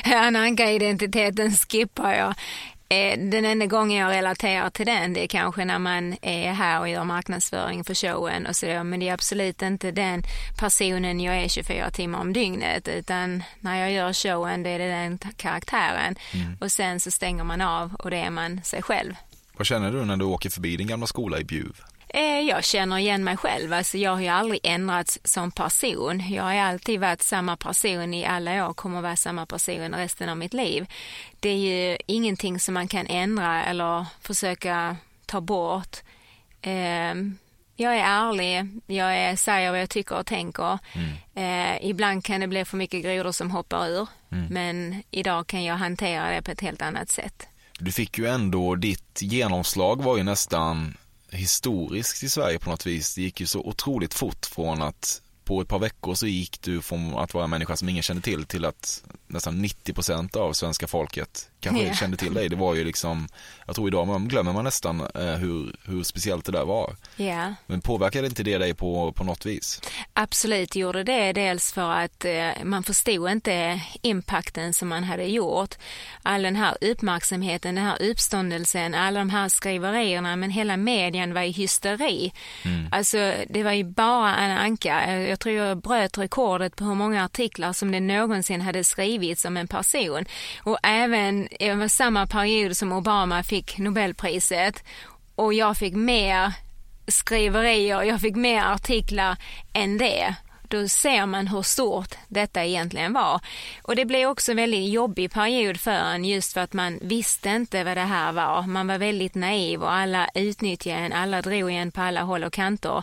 Anna 0.04 0.38
Anka-identiteten 0.38 1.50
skippar 1.50 2.14
jag. 2.14 2.34
Eh, 2.88 3.18
den 3.18 3.44
enda 3.44 3.66
gången 3.66 3.98
jag 3.98 4.10
relaterar 4.10 4.70
till 4.70 4.86
den 4.86 5.12
det 5.12 5.24
är 5.24 5.28
kanske 5.28 5.64
när 5.64 5.78
man 5.78 6.16
är 6.22 6.52
här 6.52 6.80
och 6.80 6.88
gör 6.88 7.04
marknadsföring 7.04 7.84
för 7.84 7.94
showen 7.94 8.46
och 8.46 8.56
så 8.56 8.66
men 8.66 9.00
det 9.00 9.08
är 9.08 9.12
absolut 9.14 9.62
inte 9.62 9.90
den 9.90 10.22
personen 10.58 11.20
jag 11.20 11.36
är 11.36 11.48
24 11.48 11.90
timmar 11.90 12.20
om 12.20 12.32
dygnet 12.32 12.88
utan 12.88 13.42
när 13.60 13.80
jag 13.80 13.92
gör 13.92 14.12
showen 14.12 14.62
det 14.62 14.70
är 14.70 14.78
det 14.78 14.88
den 14.88 15.18
karaktären 15.36 16.16
mm. 16.34 16.56
och 16.60 16.72
sen 16.72 17.00
så 17.00 17.10
stänger 17.10 17.44
man 17.44 17.60
av 17.60 17.94
och 17.94 18.10
det 18.10 18.18
är 18.18 18.30
man 18.30 18.60
sig 18.64 18.82
själv. 18.82 19.14
Vad 19.60 19.66
känner 19.66 19.92
du 19.92 20.04
när 20.04 20.16
du 20.16 20.24
åker 20.24 20.50
förbi 20.50 20.76
din 20.76 20.86
gamla 20.86 21.06
skola 21.06 21.38
i 21.38 21.44
Bjuv? 21.44 21.80
Eh, 22.08 22.40
jag 22.40 22.64
känner 22.64 22.98
igen 22.98 23.24
mig 23.24 23.36
själv. 23.36 23.72
Alltså 23.72 23.98
jag 23.98 24.10
har 24.10 24.20
ju 24.20 24.28
aldrig 24.28 24.60
ändrats 24.62 25.18
som 25.24 25.50
person. 25.50 26.22
Jag 26.30 26.42
har 26.42 26.54
alltid 26.54 27.00
varit 27.00 27.22
samma 27.22 27.56
person 27.56 28.14
i 28.14 28.26
alla 28.26 28.68
år, 28.68 28.72
kommer 28.72 29.00
vara 29.00 29.16
samma 29.16 29.46
person 29.46 29.94
resten 29.94 30.28
av 30.28 30.36
mitt 30.36 30.54
liv. 30.54 30.86
Det 31.40 31.48
är 31.48 31.56
ju 31.56 31.98
ingenting 32.06 32.60
som 32.60 32.74
man 32.74 32.88
kan 32.88 33.06
ändra 33.06 33.64
eller 33.64 34.06
försöka 34.20 34.96
ta 35.26 35.40
bort. 35.40 35.96
Ehm, 36.62 37.38
jag 37.76 37.96
är 37.96 38.04
ärlig, 38.04 38.80
jag 38.86 39.16
är, 39.16 39.36
säger 39.36 39.70
vad 39.70 39.80
jag 39.80 39.90
tycker 39.90 40.18
och 40.18 40.26
tänker. 40.26 40.78
Mm. 40.92 41.10
Eh, 41.34 41.90
ibland 41.90 42.24
kan 42.24 42.40
det 42.40 42.46
bli 42.46 42.64
för 42.64 42.76
mycket 42.76 43.02
grodor 43.02 43.32
som 43.32 43.50
hoppar 43.50 43.88
ur, 43.88 44.08
mm. 44.32 44.46
men 44.50 45.02
idag 45.10 45.46
kan 45.46 45.64
jag 45.64 45.74
hantera 45.74 46.30
det 46.30 46.42
på 46.42 46.50
ett 46.50 46.60
helt 46.60 46.82
annat 46.82 47.10
sätt. 47.10 47.49
Du 47.80 47.92
fick 47.92 48.18
ju 48.18 48.26
ändå, 48.26 48.74
ditt 48.74 49.22
genomslag 49.22 50.02
var 50.02 50.16
ju 50.16 50.22
nästan 50.22 50.96
historiskt 51.30 52.22
i 52.22 52.28
Sverige 52.28 52.58
på 52.58 52.70
något 52.70 52.86
vis. 52.86 53.14
Det 53.14 53.22
gick 53.22 53.40
ju 53.40 53.46
så 53.46 53.60
otroligt 53.60 54.14
fort 54.14 54.46
från 54.46 54.82
att 54.82 55.22
på 55.50 55.60
ett 55.60 55.68
par 55.68 55.78
veckor 55.78 56.14
så 56.14 56.26
gick 56.26 56.62
du 56.62 56.82
från 56.82 57.14
att 57.14 57.34
vara 57.34 57.44
en 57.44 57.50
människa 57.50 57.76
som 57.76 57.88
ingen 57.88 58.02
kände 58.02 58.22
till 58.22 58.44
till 58.44 58.64
att 58.64 59.04
nästan 59.26 59.62
90 59.62 59.92
procent 59.92 60.36
av 60.36 60.52
svenska 60.52 60.86
folket 60.86 61.50
kanske 61.60 61.82
yeah. 61.82 61.96
kände 61.96 62.16
till 62.16 62.34
dig. 62.34 62.48
Det 62.48 62.56
var 62.56 62.74
ju 62.74 62.84
liksom, 62.84 63.28
jag 63.66 63.74
tror 63.74 63.88
idag 63.88 64.06
man 64.06 64.28
glömmer 64.28 64.52
man 64.52 64.64
nästan 64.64 65.00
eh, 65.00 65.34
hur, 65.34 65.76
hur 65.84 66.02
speciellt 66.02 66.44
det 66.44 66.52
där 66.52 66.64
var. 66.64 66.96
Yeah. 67.16 67.52
Men 67.66 67.80
påverkade 67.80 68.26
inte 68.26 68.42
det 68.42 68.58
dig 68.58 68.74
på, 68.74 69.12
på 69.12 69.24
något 69.24 69.46
vis? 69.46 69.80
Absolut 70.12 70.76
gjorde 70.76 71.04
det, 71.04 71.32
dels 71.32 71.72
för 71.72 71.90
att 71.90 72.24
eh, 72.24 72.64
man 72.64 72.82
förstod 72.82 73.30
inte 73.30 73.80
impacten 74.02 74.74
som 74.74 74.88
man 74.88 75.04
hade 75.04 75.24
gjort. 75.24 75.74
All 76.22 76.42
den 76.42 76.56
här 76.56 76.76
uppmärksamheten, 76.80 77.74
den 77.74 77.84
här 77.84 78.02
uppståndelsen, 78.02 78.94
alla 78.94 79.18
de 79.18 79.30
här 79.30 79.48
skriverierna, 79.48 80.36
men 80.36 80.50
hela 80.50 80.76
medien 80.76 81.34
var 81.34 81.42
i 81.42 81.50
hysteri. 81.50 82.32
Mm. 82.64 82.88
Alltså 82.92 83.34
det 83.48 83.62
var 83.62 83.72
ju 83.72 83.84
bara 83.84 84.36
en 84.36 84.58
anka. 84.58 85.18
Jag 85.28 85.39
tror 85.40 85.54
jag 85.54 85.80
bröt 85.80 86.18
rekordet 86.18 86.76
på 86.76 86.84
hur 86.84 86.94
många 86.94 87.24
artiklar 87.24 87.72
som 87.72 87.92
det 87.92 88.00
någonsin 88.00 88.60
hade 88.60 88.84
skrivits 88.84 89.44
om 89.44 89.56
en 89.56 89.68
person. 89.68 90.24
Och 90.62 90.78
även 90.82 91.48
över 91.60 91.88
samma 91.88 92.26
period 92.26 92.76
som 92.76 92.92
Obama 92.92 93.42
fick 93.42 93.78
Nobelpriset 93.78 94.84
och 95.34 95.54
jag 95.54 95.76
fick 95.76 95.94
mer 95.94 96.52
skriverier, 97.08 98.02
jag 98.02 98.20
fick 98.20 98.36
mer 98.36 98.62
artiklar 98.62 99.36
än 99.72 99.98
det. 99.98 100.34
Då 100.70 100.88
ser 100.88 101.26
man 101.26 101.46
hur 101.46 101.62
stort 101.62 102.14
detta 102.28 102.64
egentligen 102.64 103.12
var. 103.12 103.40
Och 103.82 103.96
det 103.96 104.04
blev 104.04 104.28
också 104.28 104.50
en 104.50 104.56
väldigt 104.56 104.92
jobbig 104.92 105.30
period 105.32 105.80
för 105.80 105.90
en 105.90 106.24
just 106.24 106.52
för 106.52 106.60
att 106.60 106.72
man 106.72 106.98
visste 107.02 107.48
inte 107.48 107.84
vad 107.84 107.96
det 107.96 108.00
här 108.00 108.32
var. 108.32 108.62
Man 108.62 108.86
var 108.86 108.98
väldigt 108.98 109.34
naiv 109.34 109.82
och 109.82 109.92
alla 109.92 110.28
utnyttjade 110.34 111.00
en, 111.00 111.12
alla 111.12 111.42
drog 111.42 111.70
en 111.72 111.90
på 111.90 112.00
alla 112.00 112.22
håll 112.22 112.44
och 112.44 112.52
kanter. 112.52 113.02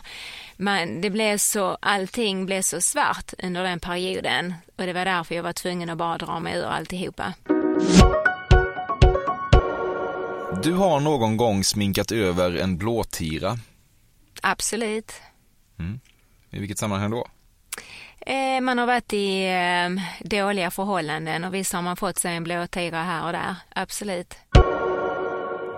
Men 0.56 1.00
det 1.00 1.10
blev 1.10 1.36
så, 1.36 1.78
allting 1.80 2.46
blev 2.46 2.62
så 2.62 2.80
svart 2.80 3.34
under 3.42 3.62
den 3.62 3.80
perioden 3.80 4.54
och 4.76 4.86
det 4.86 4.92
var 4.92 5.04
därför 5.04 5.34
jag 5.34 5.42
var 5.42 5.52
tvungen 5.52 5.90
att 5.90 5.98
bara 5.98 6.18
dra 6.18 6.40
mig 6.40 6.56
ur 6.56 6.64
alltihopa. 6.64 7.34
Du 10.62 10.72
har 10.72 11.00
någon 11.00 11.36
gång 11.36 11.64
sminkat 11.64 12.12
över 12.12 12.56
en 12.56 12.78
blåtira. 12.78 13.58
Absolut. 14.42 15.12
Mm. 15.78 16.00
I 16.50 16.58
vilket 16.58 16.78
sammanhang 16.78 17.10
då? 17.10 17.26
Eh, 18.26 18.60
man 18.60 18.78
har 18.78 18.86
varit 18.86 19.12
i 19.12 19.44
eh, 19.46 20.28
dåliga 20.28 20.70
förhållanden 20.70 21.44
och 21.44 21.54
visst 21.54 21.72
har 21.72 21.82
man 21.82 21.96
fått 21.96 22.18
sig 22.18 22.36
en 22.36 22.44
blåtira 22.44 23.02
här 23.02 23.26
och 23.26 23.32
där. 23.32 23.54
Absolut. 23.74 24.34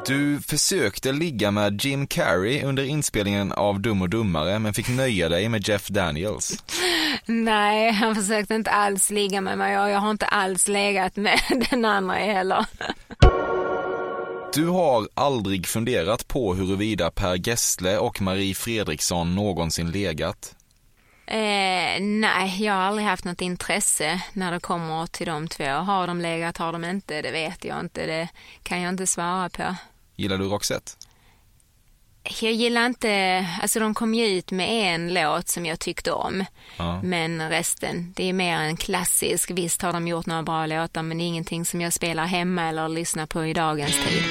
Du 0.06 0.40
försökte 0.40 1.12
ligga 1.12 1.50
med 1.50 1.84
Jim 1.84 2.06
Carrey 2.06 2.62
under 2.62 2.82
inspelningen 2.82 3.52
av 3.52 3.80
Dum 3.80 4.02
och 4.02 4.10
Dummare 4.10 4.58
men 4.58 4.74
fick 4.74 4.88
nöja 4.88 5.28
dig 5.28 5.48
med 5.48 5.68
Jeff 5.68 5.88
Daniels. 5.88 6.64
Nej, 7.26 7.92
han 7.92 8.14
försökte 8.14 8.54
inte 8.54 8.70
alls 8.70 9.10
ligga 9.10 9.40
med 9.40 9.58
mig 9.58 9.78
och 9.78 9.90
jag 9.90 9.98
har 9.98 10.10
inte 10.10 10.26
alls 10.26 10.68
legat 10.68 11.16
med 11.16 11.40
den 11.70 11.84
andra 11.84 12.14
heller. 12.14 12.66
Du 14.54 14.66
har 14.66 15.08
aldrig 15.14 15.66
funderat 15.66 16.28
på 16.28 16.54
huruvida 16.54 17.10
Per 17.10 17.48
Gessle 17.48 17.98
och 17.98 18.22
Marie 18.22 18.54
Fredriksson 18.54 19.34
någonsin 19.34 19.90
legat? 19.90 20.54
Eh, 21.30 22.00
nej, 22.00 22.64
jag 22.64 22.74
har 22.74 22.80
aldrig 22.80 23.06
haft 23.06 23.24
något 23.24 23.40
intresse 23.40 24.22
när 24.32 24.52
det 24.52 24.60
kommer 24.60 25.06
till 25.06 25.26
de 25.26 25.48
två. 25.48 25.64
Har 25.64 26.06
de 26.06 26.20
legat, 26.20 26.58
har 26.58 26.72
de 26.72 26.84
inte, 26.84 27.22
det 27.22 27.30
vet 27.30 27.64
jag 27.64 27.80
inte. 27.80 28.06
Det 28.06 28.28
kan 28.62 28.80
jag 28.80 28.88
inte 28.88 29.06
svara 29.06 29.48
på. 29.48 29.74
Gillar 30.16 30.38
du 30.38 30.44
Roxette? 30.44 30.92
Jag 32.40 32.52
gillar 32.52 32.86
inte, 32.86 33.46
alltså 33.62 33.80
de 33.80 33.94
kom 33.94 34.14
ju 34.14 34.26
ut 34.26 34.50
med 34.50 34.94
en 34.94 35.14
låt 35.14 35.48
som 35.48 35.66
jag 35.66 35.80
tyckte 35.80 36.12
om. 36.12 36.44
Ja. 36.76 37.02
Men 37.02 37.50
resten, 37.50 38.12
det 38.16 38.28
är 38.28 38.32
mer 38.32 38.58
en 38.58 38.76
klassisk. 38.76 39.50
Visst 39.50 39.82
har 39.82 39.92
de 39.92 40.08
gjort 40.08 40.26
några 40.26 40.42
bra 40.42 40.66
låtar 40.66 41.02
men 41.02 41.18
det 41.18 41.24
är 41.24 41.26
ingenting 41.26 41.64
som 41.64 41.80
jag 41.80 41.92
spelar 41.92 42.24
hemma 42.26 42.68
eller 42.68 42.88
lyssnar 42.88 43.26
på 43.26 43.46
i 43.46 43.52
dagens 43.52 43.94
tid. 44.06 44.22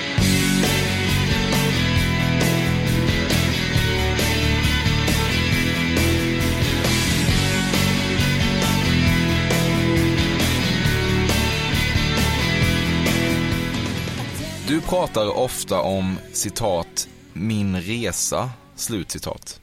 Du 14.70 14.82
pratar 14.82 15.38
ofta 15.38 15.82
om 15.82 16.20
citat 16.34 17.10
min 17.34 17.82
resa, 17.82 18.50
slutcitat. 18.76 19.62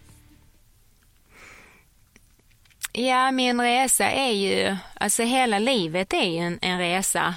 Ja, 2.92 3.30
min 3.30 3.60
resa 3.60 4.10
är 4.10 4.32
ju, 4.32 4.76
alltså 4.94 5.22
hela 5.22 5.58
livet 5.58 6.12
är 6.12 6.24
ju 6.24 6.38
en, 6.38 6.58
en 6.62 6.78
resa. 6.78 7.34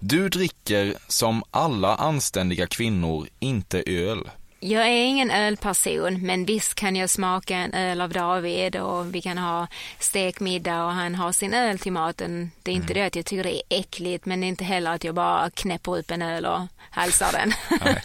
Du 0.00 0.28
dricker 0.28 0.94
som 1.08 1.42
alla 1.50 1.96
anständiga 1.96 2.66
kvinnor 2.66 3.28
inte 3.38 3.82
öl. 3.86 4.30
Jag 4.62 4.82
är 4.82 5.04
ingen 5.04 5.30
ölperson, 5.30 6.26
men 6.26 6.44
visst 6.44 6.74
kan 6.74 6.96
jag 6.96 7.10
smaka 7.10 7.56
en 7.56 7.74
öl 7.74 8.00
av 8.00 8.10
David 8.10 8.76
och 8.76 9.14
vi 9.14 9.22
kan 9.22 9.38
ha 9.38 9.66
stekmiddag 9.98 10.84
och 10.84 10.92
han 10.92 11.14
har 11.14 11.32
sin 11.32 11.54
öl 11.54 11.78
till 11.78 11.92
maten. 11.92 12.50
Det 12.62 12.70
är 12.70 12.74
inte 12.74 12.92
mm. 12.92 13.02
det 13.02 13.06
att 13.06 13.16
jag 13.16 13.26
tycker 13.26 13.44
det 13.44 13.56
är 13.56 13.62
äckligt, 13.68 14.26
men 14.26 14.40
det 14.40 14.46
är 14.46 14.48
inte 14.48 14.64
heller 14.64 14.94
att 14.94 15.04
jag 15.04 15.14
bara 15.14 15.50
knäpper 15.50 15.98
upp 15.98 16.10
en 16.10 16.22
öl 16.22 16.46
och 16.46 16.60
halsar 16.90 17.32
den. 17.32 17.52
Nej. 17.84 18.00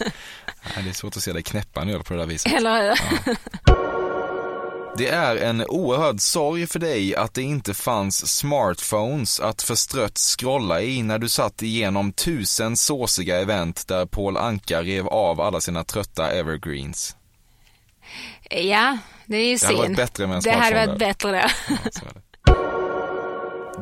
Nej, 0.74 0.84
det 0.84 0.88
är 0.88 0.92
svårt 0.92 1.16
att 1.16 1.22
se 1.22 1.32
dig 1.32 1.42
knäppa 1.42 1.82
en 1.82 1.88
öl 1.88 2.02
på 2.02 2.12
det 2.12 2.18
där 2.18 2.26
viset. 2.26 2.52
Eller 2.52 2.82
hur? 2.82 3.00
Ja. 3.66 3.85
Det 4.98 5.08
är 5.08 5.36
en 5.36 5.64
oerhörd 5.66 6.20
sorg 6.20 6.66
för 6.66 6.78
dig 6.78 7.16
att 7.16 7.34
det 7.34 7.42
inte 7.42 7.74
fanns 7.74 8.38
smartphones 8.38 9.40
att 9.40 9.62
förstrött 9.62 10.18
scrolla 10.18 10.82
i 10.82 11.02
när 11.02 11.18
du 11.18 11.28
satt 11.28 11.62
igenom 11.62 12.12
tusen 12.12 12.76
såsiga 12.76 13.40
event 13.40 13.88
där 13.88 14.06
Paul 14.06 14.36
Anka 14.36 14.82
rev 14.82 15.08
av 15.08 15.40
alla 15.40 15.60
sina 15.60 15.84
trötta 15.84 16.30
evergreens. 16.30 17.16
Ja, 18.50 18.98
det 19.26 19.36
är 19.36 19.48
ju 19.48 19.58
synd. 19.58 19.70
Det 19.70 19.76
hade 19.76 19.88
varit 19.88 19.96
bättre 19.96 20.26
med 20.26 20.36
en 20.36 20.42
smartphone. 20.42 20.70
Det 20.70 20.76
hade 20.76 20.86
varit 20.86 20.98
bättre. 20.98 21.50
Ja, 21.68 22.20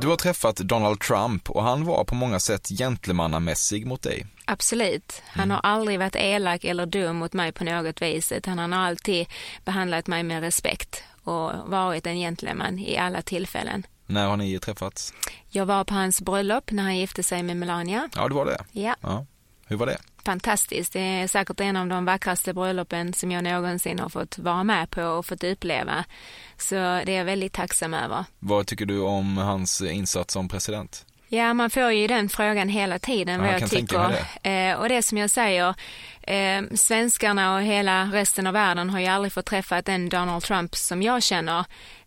du 0.01 0.09
har 0.09 0.17
träffat 0.17 0.57
Donald 0.57 1.01
Trump 1.01 1.51
och 1.51 1.63
han 1.63 1.85
var 1.85 2.05
på 2.05 2.15
många 2.15 2.41
sätt 2.41 2.69
gentlemannamässig 2.69 3.87
mot 3.87 4.03
dig. 4.03 4.27
Absolut. 4.45 5.23
Han 5.27 5.45
mm. 5.45 5.51
har 5.51 5.71
aldrig 5.71 5.99
varit 5.99 6.17
elak 6.17 6.65
eller 6.65 6.87
dum 6.87 7.17
mot 7.17 7.33
mig 7.33 7.53
på 7.53 7.65
något 7.65 8.03
vis 8.03 8.33
utan 8.33 8.59
han 8.59 8.73
har 8.73 8.81
alltid 8.81 9.27
behandlat 9.65 10.07
mig 10.07 10.23
med 10.23 10.41
respekt 10.41 11.03
och 11.23 11.53
varit 11.67 12.07
en 12.07 12.17
gentleman 12.17 12.79
i 12.79 12.97
alla 12.97 13.23
tillfällen. 13.23 13.87
När 14.07 14.27
har 14.27 14.37
ni 14.37 14.59
träffats? 14.59 15.15
Jag 15.49 15.67
var 15.67 15.85
på 15.85 15.95
hans 15.95 16.21
bröllop 16.21 16.71
när 16.71 16.83
han 16.83 16.97
gifte 16.97 17.23
sig 17.23 17.43
med 17.43 17.57
Melania. 17.57 18.09
Ja, 18.17 18.29
det 18.29 18.35
var 18.35 18.47
det? 18.47 18.59
Ja. 18.73 18.97
ja. 19.01 19.27
Hur 19.67 19.77
var 19.77 19.87
det? 19.87 19.99
Fantastiskt. 20.25 20.93
Det 20.93 21.01
är 21.01 21.29
säkert 21.29 21.61
en 21.61 21.77
av 21.77 21.87
de 21.87 22.05
vackraste 22.05 22.55
bröllopen 22.55 23.13
som 23.13 23.31
jag 23.31 23.45
någonsin 23.45 23.99
har 23.99 24.09
fått 24.09 24.39
vara 24.39 24.65
med 24.65 24.91
på 24.91 25.03
och 25.03 25.27
fått 25.27 25.45
uppleva. 25.45 26.05
Så 26.59 26.75
det 26.75 27.09
är 27.09 27.19
jag 27.19 27.25
väldigt 27.25 27.53
tacksam 27.53 27.95
över. 27.95 28.25
Vad 28.39 28.67
tycker 28.67 28.87
du 28.87 29.01
om 29.01 29.37
hans 29.37 29.83
insats 29.83 30.35
som 30.35 30.49
president? 30.49 31.07
Ja, 31.29 31.55
man 31.55 31.71
får 31.71 31.93
ju 31.93 32.07
den 32.07 32.29
frågan 32.29 32.69
hela 32.69 32.99
tiden 32.99 33.41
vad 33.41 33.49
ja, 33.49 33.53
jag, 33.53 33.63
jag 33.63 33.71
tycker. 33.71 34.27
Det. 34.43 34.51
Eh, 34.51 34.77
och 34.77 34.89
det 34.89 35.03
som 35.03 35.19
jag 35.19 35.31
säger, 35.31 35.75
Eh, 36.27 36.63
svenskarna 36.75 37.55
och 37.55 37.63
hela 37.63 38.05
resten 38.05 38.47
av 38.47 38.53
världen 38.53 38.91
har 38.91 39.01
ju 39.01 39.07
aldrig 39.07 39.33
fått 39.33 39.47
träffa 39.47 39.83
den 39.83 40.09
Donald 40.09 40.43
Trump 40.43 40.75
som 40.75 41.03
jag 41.03 41.23
känner 41.23 41.65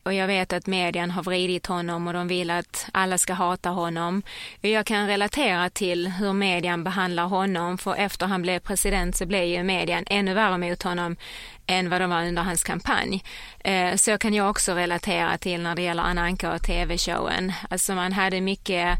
och 0.07 0.13
jag 0.13 0.27
vet 0.27 0.53
att 0.53 0.67
medien 0.67 1.11
har 1.11 1.23
vridit 1.23 1.65
honom 1.65 2.07
och 2.07 2.13
de 2.13 2.27
vill 2.27 2.49
att 2.49 2.89
alla 2.91 3.17
ska 3.17 3.33
hata 3.33 3.69
honom. 3.69 4.23
Jag 4.61 4.85
kan 4.85 5.07
relatera 5.07 5.69
till 5.69 6.07
hur 6.07 6.33
medien 6.33 6.83
behandlar 6.83 7.25
honom 7.25 7.77
för 7.77 7.95
efter 7.95 8.25
han 8.25 8.41
blev 8.41 8.59
president 8.59 9.15
så 9.15 9.25
blev 9.25 9.43
ju 9.43 9.63
medien 9.63 10.03
ännu 10.07 10.33
värre 10.33 10.57
mot 10.57 10.83
honom 10.83 11.15
än 11.67 11.89
vad 11.89 12.01
de 12.01 12.09
var 12.09 12.25
under 12.25 12.43
hans 12.43 12.63
kampanj. 12.63 13.23
Eh, 13.59 13.95
så 13.95 14.17
kan 14.17 14.33
jag 14.33 14.49
också 14.49 14.73
relatera 14.73 15.37
till 15.37 15.61
när 15.61 15.75
det 15.75 15.81
gäller 15.81 16.03
Anna 16.03 16.21
Anka 16.21 16.53
och 16.53 16.61
tv-showen. 16.61 17.53
Alltså 17.69 17.95
man 17.95 18.13
hade 18.13 18.41
mycket 18.41 18.97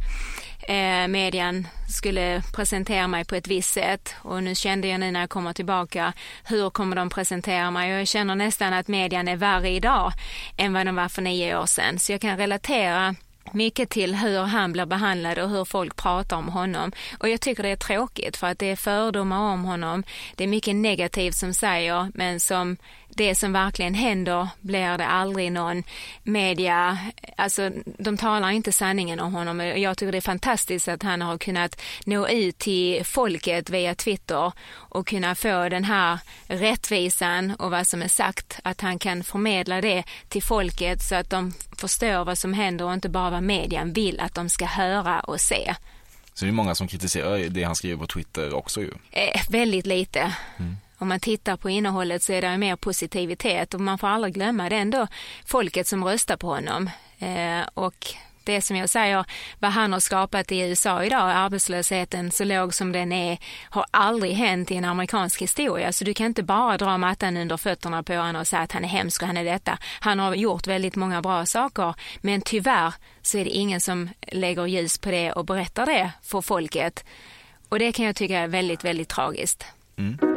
eh, 0.68 1.08
medien 1.08 1.68
skulle 1.90 2.44
presentera 2.54 3.08
mig 3.08 3.26
på 3.26 3.36
ett 3.36 3.48
visst 3.48 3.74
sätt 3.74 4.16
och 4.22 4.44
nu 4.44 4.56
kände 4.56 4.88
jag 4.88 5.00
nu 5.00 5.12
när 5.12 5.20
jag 5.20 5.30
kommer 5.30 5.54
tillbaka 5.54 6.14
hur 6.44 6.70
kommer 6.70 6.96
de 6.96 7.10
presentera 7.10 7.72
mig 7.72 7.94
och 7.94 8.00
jag 8.00 8.08
känner 8.08 8.36
nästan 8.36 8.74
att 8.74 8.88
medien 8.88 9.28
är 9.28 9.36
värre 9.36 9.70
idag 9.70 10.12
än 10.58 10.74
vad 10.74 10.86
de 10.86 10.96
var 10.96 11.10
för 11.10 11.22
nio 11.22 11.58
år 11.58 11.66
sedan 11.66 12.00
så 12.00 12.12
jag 12.12 12.22
kan 12.22 12.38
relatera 12.38 13.16
mycket 13.52 13.90
till 13.90 14.16
hur 14.16 14.42
han 14.42 14.72
blir 14.72 14.86
behandlad 14.86 15.40
och 15.40 15.50
hur 15.50 15.66
folk 15.66 15.96
pratar 15.96 16.38
om 16.38 16.48
honom. 16.48 16.92
Och 17.20 17.30
jag 17.30 17.42
tycker 17.42 17.64
det 17.64 17.70
är 17.70 17.76
tråkigt 17.76 18.38
för 18.38 18.48
att 18.48 18.60
det 18.60 18.72
är 18.72 18.76
fördomar 18.76 19.40
om 19.40 19.66
honom. 19.66 20.04
Det 20.36 20.44
är 20.44 20.48
mycket 20.48 20.76
negativt 20.76 21.36
som 21.36 21.54
säger 21.54 22.12
men 22.14 22.40
som 22.40 22.78
det 23.18 23.36
som 23.36 23.54
verkligen 23.54 23.94
händer 23.94 24.48
blir 24.62 24.98
det 24.98 25.06
aldrig 25.06 25.52
någon 25.52 25.84
media, 26.24 26.98
alltså 27.38 27.72
de 28.00 28.18
talar 28.18 28.50
inte 28.50 28.72
sanningen 28.72 29.20
om 29.20 29.34
honom. 29.34 29.60
Jag 29.60 29.98
tycker 29.98 30.12
det 30.12 30.18
är 30.18 30.22
fantastiskt 30.22 30.88
att 30.88 31.04
han 31.04 31.22
har 31.22 31.38
kunnat 31.38 31.82
nå 32.06 32.28
ut 32.28 32.58
till 32.58 33.06
folket 33.06 33.70
via 33.70 33.96
Twitter 33.96 34.52
och 34.70 35.08
kunna 35.08 35.36
få 35.36 35.70
den 35.70 35.84
här 35.84 36.20
rättvisan 36.48 37.52
och 37.52 37.72
vad 37.72 37.88
som 37.88 38.02
är 38.02 38.08
sagt, 38.08 38.60
att 38.64 38.82
han 38.82 39.00
kan 39.00 39.24
förmedla 39.24 39.82
det 39.82 40.04
till 40.30 40.44
folket 40.44 41.02
så 41.02 41.16
att 41.16 41.30
de 41.30 41.54
förstår 41.78 42.26
vad 42.26 42.38
som 42.38 42.54
händer 42.54 42.86
och 42.86 42.94
inte 42.94 43.10
bara 43.10 43.30
vad 43.30 43.44
median 43.44 43.94
vill 43.94 44.20
att 44.20 44.36
de 44.36 44.50
ska 44.50 44.66
höra 44.66 45.20
och 45.20 45.42
se. 45.42 45.76
Så 46.34 46.46
det 46.46 46.50
är 46.50 46.54
många 46.54 46.76
som 46.76 46.88
kritiserar 46.88 47.50
det 47.50 47.64
han 47.64 47.76
skriver 47.76 47.98
på 47.98 48.08
Twitter 48.08 48.54
också 48.54 48.82
ju. 48.82 48.92
Eh, 49.12 49.42
väldigt 49.50 49.86
lite. 49.86 50.34
Mm 50.60 50.78
om 50.98 51.08
man 51.08 51.20
tittar 51.20 51.58
på 51.58 51.70
innehållet 51.70 52.24
så 52.24 52.34
är 52.34 52.42
det 52.42 52.58
mer 52.58 52.76
positivitet 52.76 53.74
och 53.74 53.82
man 53.82 53.98
får 53.98 54.08
aldrig 54.08 54.34
glömma 54.34 54.70
det 54.70 54.76
är 54.76 54.82
ändå 54.82 55.08
folket 55.46 55.88
som 55.88 56.06
röstar 56.06 56.38
på 56.38 56.48
honom. 56.48 56.90
Eh, 57.20 57.68
och 57.74 58.16
det 58.48 58.62
som 58.62 58.76
jag 58.78 58.90
säger, 58.90 59.26
vad 59.60 59.72
han 59.72 59.94
har 59.94 60.00
skapat 60.00 60.52
i 60.52 60.60
USA 60.60 61.04
idag, 61.04 61.32
arbetslösheten 61.32 62.32
så 62.32 62.44
låg 62.44 62.74
som 62.74 62.92
den 62.92 63.12
är, 63.12 63.38
har 63.70 63.86
aldrig 63.92 64.34
hänt 64.34 64.72
i 64.72 64.76
en 64.76 64.86
amerikansk 64.86 65.42
historia. 65.42 65.92
Så 65.92 66.04
du 66.04 66.14
kan 66.14 66.26
inte 66.26 66.44
bara 66.44 66.78
dra 66.78 66.98
mattan 66.98 67.38
under 67.38 67.58
fötterna 67.58 68.04
på 68.04 68.14
honom 68.14 68.42
och 68.42 68.48
säga 68.48 68.62
att 68.62 68.72
han 68.72 68.84
är 68.84 68.88
hemsk 68.88 69.22
och 69.22 69.28
han 69.28 69.38
är 69.38 69.44
detta. 69.44 69.78
Han 70.00 70.20
har 70.20 70.36
gjort 70.36 70.68
väldigt 70.68 70.96
många 70.96 71.22
bra 71.22 71.46
saker, 71.46 71.96
men 72.22 72.42
tyvärr 72.42 72.94
så 73.22 73.38
är 73.38 73.46
det 73.46 73.52
ingen 73.52 73.82
som 73.82 74.10
lägger 74.22 74.66
ljus 74.66 74.98
på 74.98 75.12
det 75.12 75.32
och 75.32 75.46
berättar 75.46 75.86
det 75.86 76.12
för 76.24 76.42
folket. 76.42 77.06
Och 77.70 77.80
det 77.80 77.92
kan 77.92 78.06
jag 78.06 78.16
tycka 78.16 78.40
är 78.40 78.48
väldigt, 78.48 78.84
väldigt 78.84 79.10
tragiskt. 79.10 79.66
Mm. 79.98 80.37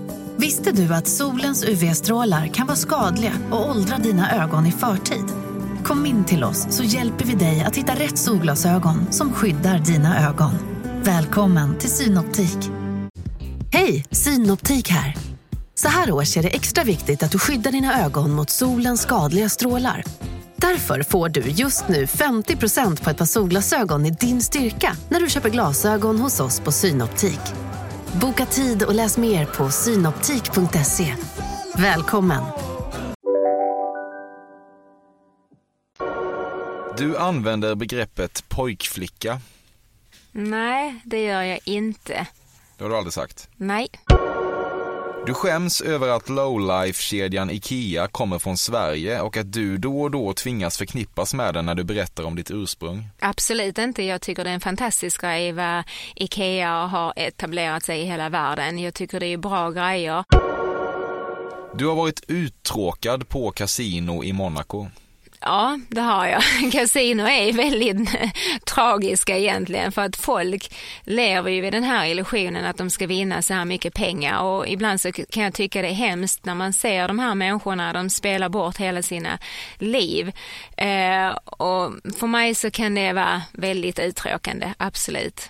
Visste 0.41 0.71
du 0.71 0.93
att 0.93 1.07
solens 1.07 1.63
UV-strålar 1.63 2.47
kan 2.47 2.67
vara 2.67 2.77
skadliga 2.77 3.33
och 3.51 3.69
åldra 3.69 3.97
dina 3.97 4.43
ögon 4.43 4.65
i 4.65 4.71
förtid? 4.71 5.25
Kom 5.83 6.05
in 6.05 6.25
till 6.25 6.43
oss 6.43 6.67
så 6.69 6.83
hjälper 6.83 7.25
vi 7.25 7.35
dig 7.35 7.61
att 7.61 7.75
hitta 7.75 7.95
rätt 7.95 8.17
solglasögon 8.17 9.11
som 9.11 9.33
skyddar 9.33 9.79
dina 9.79 10.29
ögon. 10.29 10.51
Välkommen 11.03 11.77
till 11.77 11.89
Synoptik. 11.89 12.57
Hej, 13.73 14.05
Synoptik 14.11 14.89
här. 14.89 15.15
Så 15.75 15.87
här 15.87 16.11
års 16.11 16.37
är 16.37 16.43
det 16.43 16.49
extra 16.49 16.83
viktigt 16.83 17.23
att 17.23 17.31
du 17.31 17.39
skyddar 17.39 17.71
dina 17.71 18.05
ögon 18.05 18.31
mot 18.31 18.49
solens 18.49 19.01
skadliga 19.01 19.49
strålar. 19.49 20.03
Därför 20.55 21.03
får 21.03 21.29
du 21.29 21.41
just 21.41 21.87
nu 21.87 22.05
50% 22.05 23.03
på 23.03 23.09
ett 23.09 23.17
par 23.17 23.25
solglasögon 23.25 24.05
i 24.05 24.11
din 24.11 24.41
styrka 24.41 24.95
när 25.09 25.19
du 25.19 25.29
köper 25.29 25.49
glasögon 25.49 26.19
hos 26.19 26.39
oss 26.39 26.59
på 26.59 26.71
Synoptik. 26.71 27.41
Boka 28.13 28.45
tid 28.45 28.83
och 28.83 28.95
läs 28.95 29.17
mer 29.17 29.45
på 29.45 29.69
synoptik.se. 29.69 31.15
Välkommen! 31.75 32.43
Du 36.97 37.17
använder 37.17 37.75
begreppet 37.75 38.49
pojkflicka. 38.49 39.39
Nej, 40.31 41.01
det 41.05 41.23
gör 41.23 41.41
jag 41.41 41.59
inte. 41.63 42.27
Det 42.77 42.83
har 42.83 42.89
du 42.89 42.97
aldrig 42.97 43.13
sagt? 43.13 43.49
Nej. 43.55 43.87
Du 45.25 45.33
skäms 45.33 45.81
över 45.81 46.07
att 46.07 46.29
lowlife-kedjan 46.29 47.49
IKEA 47.49 48.07
kommer 48.07 48.39
från 48.39 48.57
Sverige 48.57 49.21
och 49.21 49.37
att 49.37 49.53
du 49.53 49.77
då 49.77 50.01
och 50.01 50.11
då 50.11 50.33
tvingas 50.33 50.77
förknippas 50.77 51.33
med 51.33 51.53
den 51.53 51.65
när 51.65 51.75
du 51.75 51.83
berättar 51.83 52.23
om 52.23 52.35
ditt 52.35 52.51
ursprung. 52.51 53.09
Absolut 53.19 53.77
inte. 53.77 54.03
Jag 54.03 54.21
tycker 54.21 54.43
det 54.43 54.49
är 54.49 54.53
en 54.53 54.59
fantastisk 54.59 55.21
grej 55.21 55.51
vad 55.51 55.83
IKEA 56.15 56.85
har 56.85 57.13
etablerat 57.15 57.83
sig 57.83 58.01
i 58.01 58.05
hela 58.05 58.29
världen. 58.29 58.79
Jag 58.79 58.93
tycker 58.93 59.19
det 59.19 59.25
är 59.25 59.37
bra 59.37 59.69
grejer. 59.69 60.23
Du 61.73 61.87
har 61.87 61.95
varit 61.95 62.23
uttråkad 62.27 63.29
på 63.29 63.51
kasino 63.51 64.23
i 64.23 64.33
Monaco. 64.33 64.87
Ja, 65.41 65.79
det 65.89 66.01
har 66.01 66.27
jag. 66.27 66.41
Casino 66.71 67.23
är 67.23 67.53
väldigt 67.53 68.09
tragiska 68.65 69.37
egentligen 69.37 69.91
för 69.91 70.01
att 70.01 70.15
folk 70.15 70.73
lever 71.03 71.51
ju 71.51 71.67
i 71.67 71.71
den 71.71 71.83
här 71.83 72.05
illusionen 72.05 72.65
att 72.65 72.77
de 72.77 72.89
ska 72.89 73.07
vinna 73.07 73.41
så 73.41 73.53
här 73.53 73.65
mycket 73.65 73.93
pengar 73.93 74.41
och 74.41 74.67
ibland 74.67 75.01
så 75.01 75.11
kan 75.11 75.43
jag 75.43 75.53
tycka 75.53 75.81
det 75.81 75.87
är 75.87 75.93
hemskt 75.93 76.45
när 76.45 76.55
man 76.55 76.73
ser 76.73 77.07
de 77.07 77.19
här 77.19 77.35
människorna, 77.35 77.93
de 77.93 78.09
spelar 78.09 78.49
bort 78.49 78.77
hela 78.77 79.01
sina 79.01 79.39
liv. 79.77 80.31
Eh, 80.77 81.29
och 81.45 81.93
för 82.17 82.27
mig 82.27 82.55
så 82.55 82.71
kan 82.71 82.95
det 82.95 83.13
vara 83.13 83.41
väldigt 83.53 83.99
uttråkande, 83.99 84.73
absolut. 84.77 85.49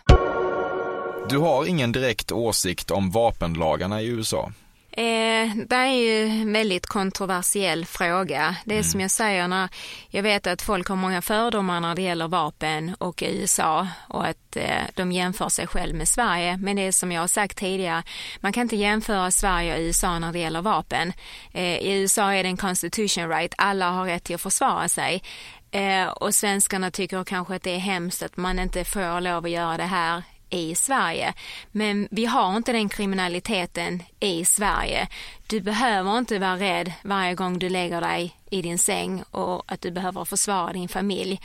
Du 1.30 1.38
har 1.38 1.66
ingen 1.66 1.92
direkt 1.92 2.32
åsikt 2.32 2.92
om 2.92 3.12
vapenlagarna 3.12 4.02
i 4.02 4.08
USA? 4.08 4.52
Eh, 4.94 5.56
det 5.56 5.76
är 5.76 5.94
ju 5.94 6.24
en 6.24 6.54
väldigt 6.54 6.86
kontroversiell 6.86 7.86
fråga. 7.86 8.56
Det 8.66 8.74
är 8.74 8.80
mm. 8.80 8.84
som 8.84 9.00
jag 9.00 9.12
säger, 9.12 9.48
när 9.48 9.70
jag 10.10 10.24
vet 10.24 10.48
att 10.48 10.62
folk 10.62 10.88
har 10.88 10.96
många 10.96 11.22
fördomar 11.22 11.80
när 11.80 11.96
det 11.96 12.02
gäller 12.02 12.28
vapen 12.28 12.96
och 13.00 13.24
USA 13.26 13.88
och 14.10 14.28
att 14.28 14.56
eh, 14.56 14.84
de 14.94 15.12
jämför 15.12 15.50
sig 15.50 15.68
själv 15.68 15.96
med 15.96 16.08
Sverige. 16.08 16.58
Men 16.58 16.76
det 16.76 16.82
är 16.82 16.92
som 16.92 17.12
jag 17.12 17.22
har 17.22 17.28
sagt 17.28 17.58
tidigare, 17.58 18.04
man 18.40 18.54
kan 18.54 18.62
inte 18.62 18.76
jämföra 18.76 19.32
Sverige 19.32 19.74
och 19.76 19.80
USA 19.82 20.20
när 20.20 20.32
det 20.32 20.40
gäller 20.40 20.62
vapen. 20.62 21.14
Eh, 21.52 21.78
I 21.78 21.92
USA 21.92 22.34
är 22.34 22.44
det 22.44 22.50
en 22.50 22.58
constitution 22.58 23.30
right, 23.30 23.54
alla 23.58 23.90
har 23.90 24.06
rätt 24.06 24.24
till 24.24 24.36
att 24.36 24.42
försvara 24.42 24.90
sig. 24.90 25.24
Eh, 25.72 26.08
och 26.08 26.36
svenskarna 26.36 26.92
tycker 26.92 27.24
kanske 27.24 27.56
att 27.56 27.64
det 27.64 27.76
är 27.76 27.80
hemskt 27.80 28.24
att 28.24 28.38
man 28.38 28.60
inte 28.60 28.84
får 28.84 29.22
lov 29.22 29.46
att 29.46 29.52
göra 29.52 29.78
det 29.78 29.84
här 29.84 30.24
i 30.52 30.76
Sverige. 30.76 31.34
Men 31.72 32.08
vi 32.12 32.26
har 32.26 32.58
inte 32.58 32.72
den 32.72 32.90
kriminaliteten 32.90 34.04
i 34.20 34.46
Sverige. 34.46 35.08
Du 35.48 35.62
behöver 35.62 36.18
inte 36.18 36.40
vara 36.40 36.58
rädd 36.58 36.94
varje 37.04 37.36
gång 37.36 37.60
du 37.60 37.70
lägger 37.70 38.02
dig 38.02 38.36
i 38.50 38.62
din 38.62 38.80
säng 38.80 39.24
och 39.32 39.72
att 39.72 39.82
du 39.82 39.92
behöver 39.92 40.26
försvara 40.26 40.74
din 40.74 40.90
familj. 40.90 41.42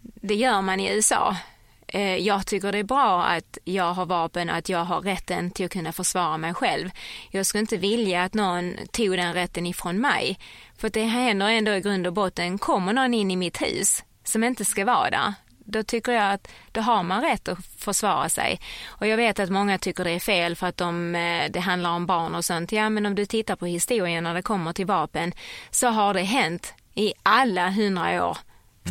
Det 0.00 0.34
gör 0.34 0.62
man 0.62 0.80
i 0.80 0.94
USA. 0.94 1.36
Eh, 1.88 2.16
jag 2.16 2.46
tycker 2.46 2.72
det 2.72 2.78
är 2.78 2.84
bra 2.84 3.24
att 3.24 3.58
jag 3.64 3.94
har 3.94 4.06
vapen 4.06 4.50
och 4.50 4.56
att 4.56 4.68
jag 4.68 4.84
har 4.84 5.00
rätten 5.00 5.50
till 5.50 5.66
att 5.66 5.72
kunna 5.72 5.92
försvara 5.92 6.38
mig 6.38 6.54
själv. 6.54 6.90
Jag 7.30 7.46
skulle 7.46 7.60
inte 7.60 7.76
vilja 7.76 8.22
att 8.22 8.34
någon 8.34 8.76
tog 8.90 9.16
den 9.16 9.34
rätten 9.34 9.66
ifrån 9.66 10.00
mig. 10.00 10.38
För 10.78 10.88
det 10.88 11.04
händer 11.04 11.48
ändå 11.48 11.72
i 11.72 11.80
grund 11.80 12.06
och 12.06 12.12
botten, 12.12 12.58
kommer 12.58 12.92
någon 12.92 13.14
in 13.14 13.30
i 13.30 13.36
mitt 13.36 13.62
hus 13.62 14.04
som 14.24 14.44
inte 14.44 14.64
ska 14.64 14.84
vara 14.84 15.10
där, 15.10 15.34
då 15.66 15.82
tycker 15.82 16.12
jag 16.12 16.32
att 16.32 16.48
då 16.72 16.80
har 16.80 17.02
man 17.02 17.22
rätt 17.22 17.48
att 17.48 17.58
försvara 17.78 18.28
sig. 18.28 18.60
Och 18.86 19.06
jag 19.06 19.16
vet 19.16 19.38
att 19.38 19.50
många 19.50 19.78
tycker 19.78 20.04
det 20.04 20.10
är 20.10 20.20
fel 20.20 20.56
för 20.56 20.66
att 20.66 20.76
de, 20.76 21.14
eh, 21.14 21.50
det 21.50 21.60
handlar 21.60 21.90
om 21.90 22.06
barn 22.06 22.34
och 22.34 22.44
sånt. 22.44 22.72
Ja, 22.72 22.90
men 22.90 23.06
om 23.06 23.14
du 23.14 23.26
tittar 23.26 23.56
på 23.56 23.66
historien 23.66 24.24
när 24.24 24.34
det 24.34 24.42
kommer 24.42 24.72
till 24.72 24.86
vapen 24.86 25.32
så 25.70 25.88
har 25.88 26.14
det 26.14 26.22
hänt 26.22 26.74
i 26.94 27.12
alla 27.22 27.70
hundra 27.70 28.28
år 28.28 28.38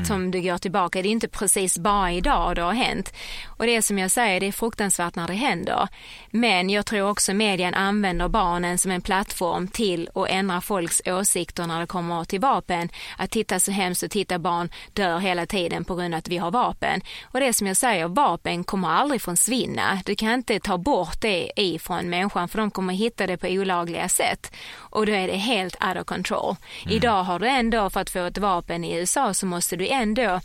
som 0.03 0.31
du 0.31 0.41
går 0.41 0.57
tillbaka. 0.57 1.01
Det 1.01 1.07
är 1.07 1.11
inte 1.11 1.27
precis 1.27 1.77
bara 1.77 2.11
idag 2.11 2.55
det 2.55 2.61
har 2.61 2.73
hänt. 2.73 3.13
Och 3.47 3.65
det 3.65 3.75
är 3.75 3.81
som 3.81 3.99
jag 3.99 4.11
säger, 4.11 4.39
det 4.39 4.47
är 4.47 4.51
fruktansvärt 4.51 5.15
när 5.15 5.27
det 5.27 5.33
händer. 5.33 5.87
Men 6.31 6.69
jag 6.69 6.85
tror 6.85 7.09
också 7.09 7.33
medien 7.33 7.73
använder 7.73 8.27
barnen 8.27 8.77
som 8.77 8.91
en 8.91 9.01
plattform 9.01 9.67
till 9.67 10.09
att 10.15 10.29
ändra 10.29 10.61
folks 10.61 11.01
åsikter 11.05 11.67
när 11.67 11.79
det 11.79 11.87
kommer 11.87 12.23
till 12.23 12.39
vapen. 12.39 12.89
Att 13.17 13.31
titta 13.31 13.59
så 13.59 13.71
hemskt 13.71 14.03
och 14.03 14.11
titta 14.11 14.39
barn 14.39 14.69
dör 14.93 15.19
hela 15.19 15.45
tiden 15.45 15.85
på 15.85 15.95
grund 15.95 16.13
av 16.13 16.17
att 16.17 16.27
vi 16.27 16.37
har 16.37 16.51
vapen. 16.51 17.01
Och 17.23 17.39
det 17.39 17.47
är 17.47 17.53
som 17.53 17.67
jag 17.67 17.77
säger, 17.77 18.07
vapen 18.07 18.63
kommer 18.63 18.89
aldrig 18.89 19.21
försvinna. 19.21 20.01
Du 20.05 20.15
kan 20.15 20.33
inte 20.33 20.59
ta 20.59 20.77
bort 20.77 21.21
det 21.21 21.51
ifrån 21.55 22.09
människan 22.09 22.49
för 22.49 22.57
de 22.57 22.71
kommer 22.71 22.93
hitta 22.93 23.27
det 23.27 23.37
på 23.37 23.47
olagliga 23.47 24.09
sätt. 24.09 24.51
Och 24.77 25.05
då 25.05 25.11
är 25.11 25.27
det 25.27 25.35
helt 25.37 25.83
out 25.83 25.97
of 25.97 26.05
control. 26.05 26.55
Idag 26.89 27.23
har 27.23 27.39
du 27.39 27.47
ändå, 27.47 27.89
för 27.89 27.99
att 27.99 28.09
få 28.09 28.19
ett 28.19 28.37
vapen 28.37 28.83
i 28.83 28.95
USA 28.95 29.33
så 29.33 29.45
måste 29.45 29.75
du 29.75 29.84
ändå 29.91 30.41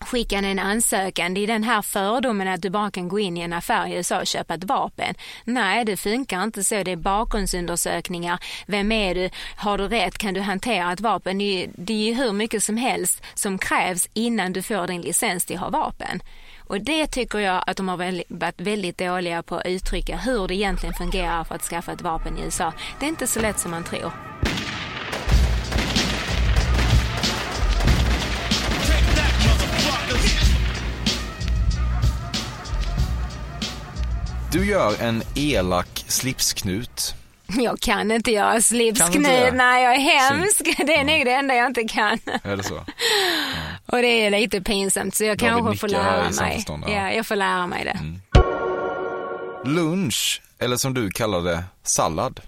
skicka 0.00 0.38
en 0.38 0.58
ansökan. 0.58 1.34
Det 1.34 1.40
är 1.40 1.46
den 1.46 1.64
här 1.64 1.82
fördomen 1.82 2.48
att 2.48 2.62
du 2.62 2.70
bara 2.70 2.90
kan 2.90 3.08
gå 3.08 3.18
in 3.18 3.36
i 3.36 3.40
en 3.40 3.52
affär 3.52 3.86
i 3.86 3.94
USA 3.94 4.20
och 4.20 4.26
köpa 4.26 4.54
ett 4.54 4.64
vapen. 4.64 5.14
Nej, 5.44 5.84
det 5.84 5.96
funkar 5.96 6.42
inte 6.42 6.64
så. 6.64 6.82
Det 6.82 6.90
är 6.92 6.96
bakgrundsundersökningar. 6.96 8.38
Vem 8.66 8.92
är 8.92 9.14
du? 9.14 9.30
Har 9.56 9.78
du 9.78 9.88
rätt? 9.88 10.18
Kan 10.18 10.34
du 10.34 10.40
hantera 10.40 10.92
ett 10.92 11.00
vapen? 11.00 11.38
Det 11.38 11.44
är, 11.44 11.60
ju- 11.60 11.70
det 11.76 11.92
är 11.92 12.06
ju 12.08 12.14
hur 12.14 12.32
mycket 12.32 12.62
som 12.64 12.76
helst 12.76 13.22
som 13.34 13.58
krävs 13.58 14.08
innan 14.14 14.52
du 14.52 14.62
får 14.62 14.86
din 14.86 15.00
licens 15.02 15.44
till 15.44 15.56
att 15.56 15.62
ha 15.62 15.70
vapen. 15.70 16.22
Och 16.66 16.80
det 16.80 17.06
tycker 17.06 17.38
jag 17.38 17.64
att 17.66 17.76
de 17.76 17.88
har 17.88 17.96
varit 17.96 18.60
väldigt 18.60 18.98
dåliga 18.98 19.42
på 19.42 19.56
att 19.56 19.66
uttrycka 19.66 20.16
hur 20.16 20.48
det 20.48 20.54
egentligen 20.54 20.94
fungerar 20.94 21.44
för 21.44 21.54
att 21.54 21.62
skaffa 21.62 21.92
ett 21.92 22.02
vapen 22.02 22.38
i 22.38 22.42
USA. 22.44 22.72
Det 23.00 23.06
är 23.06 23.08
inte 23.08 23.26
så 23.26 23.40
lätt 23.40 23.58
som 23.58 23.70
man 23.70 23.84
tror. 23.84 24.12
Du 34.52 34.66
gör 34.66 35.02
en 35.02 35.22
elak 35.34 36.04
slipsknut. 36.08 37.14
Jag 37.46 37.80
kan 37.80 38.10
inte 38.10 38.30
göra 38.30 38.60
slipsknut. 38.60 39.54
Nej, 39.54 39.84
jag 39.84 39.94
är 39.94 39.98
hemsk. 39.98 40.60
Det 40.86 40.94
är 40.94 41.04
nog 41.04 41.24
det 41.26 41.32
enda 41.32 41.54
jag 41.54 41.66
inte 41.66 41.84
kan. 41.84 42.18
Är 42.42 42.56
det 42.56 42.62
så? 42.62 42.74
Och 43.86 43.98
det 43.98 44.06
är 44.26 44.30
lite 44.30 44.60
pinsamt 44.60 45.14
så 45.14 45.24
jag 45.24 45.38
David 45.38 45.54
kanske 45.64 45.76
får 45.78 45.88
lära 45.88 46.30
mig. 46.30 46.64
ja. 46.68 46.78
Ja, 46.86 47.12
jag 47.12 47.26
får 47.26 47.36
lära 47.36 47.66
mig 47.66 47.84
det. 47.84 47.98
Lunch, 49.70 50.42
eller 50.58 50.76
som 50.76 50.94
du 50.94 51.10
kallar 51.10 51.40
det, 51.40 51.64
sallad. 51.82 52.40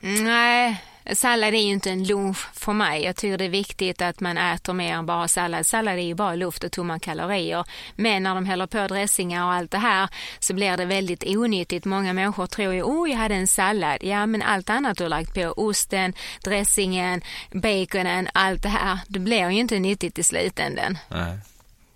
Nej, 0.00 0.82
sallad 1.12 1.54
är 1.54 1.58
ju 1.58 1.72
inte 1.72 1.90
en 1.90 2.04
lunch 2.04 2.38
för 2.54 2.72
mig. 2.72 3.02
Jag 3.02 3.16
tycker 3.16 3.38
det 3.38 3.44
är 3.44 3.48
viktigt 3.48 4.02
att 4.02 4.20
man 4.20 4.38
äter 4.38 4.72
mer 4.72 4.94
än 4.94 5.06
bara 5.06 5.28
sallad. 5.28 5.66
Sallad 5.66 5.94
är 5.94 6.02
ju 6.02 6.14
bara 6.14 6.34
luft 6.34 6.64
och 6.64 6.72
tomma 6.72 6.98
kalorier. 6.98 7.64
Men 7.96 8.22
när 8.22 8.34
de 8.34 8.46
häller 8.46 8.66
på 8.66 8.86
dressingar 8.86 9.44
och 9.44 9.52
allt 9.52 9.70
det 9.70 9.78
här 9.78 10.08
så 10.38 10.54
blir 10.54 10.76
det 10.76 10.84
väldigt 10.84 11.24
onyttigt. 11.26 11.84
Många 11.84 12.12
människor 12.12 12.46
tror 12.46 12.74
ju, 12.74 12.82
oh 12.82 13.10
jag 13.10 13.16
hade 13.16 13.34
en 13.34 13.46
sallad. 13.46 13.98
Ja, 14.00 14.26
men 14.26 14.42
allt 14.42 14.70
annat 14.70 14.98
du 14.98 15.04
har 15.04 15.08
lagt 15.08 15.34
på, 15.34 15.54
osten, 15.56 16.14
dressingen, 16.44 17.22
baconen, 17.52 18.28
allt 18.34 18.62
det 18.62 18.68
här, 18.68 18.98
det 19.08 19.18
blir 19.18 19.50
ju 19.50 19.58
inte 19.58 19.78
nyttigt 19.78 20.18
i 20.18 20.22
slutändan. 20.22 20.98
Nej. 21.08 21.38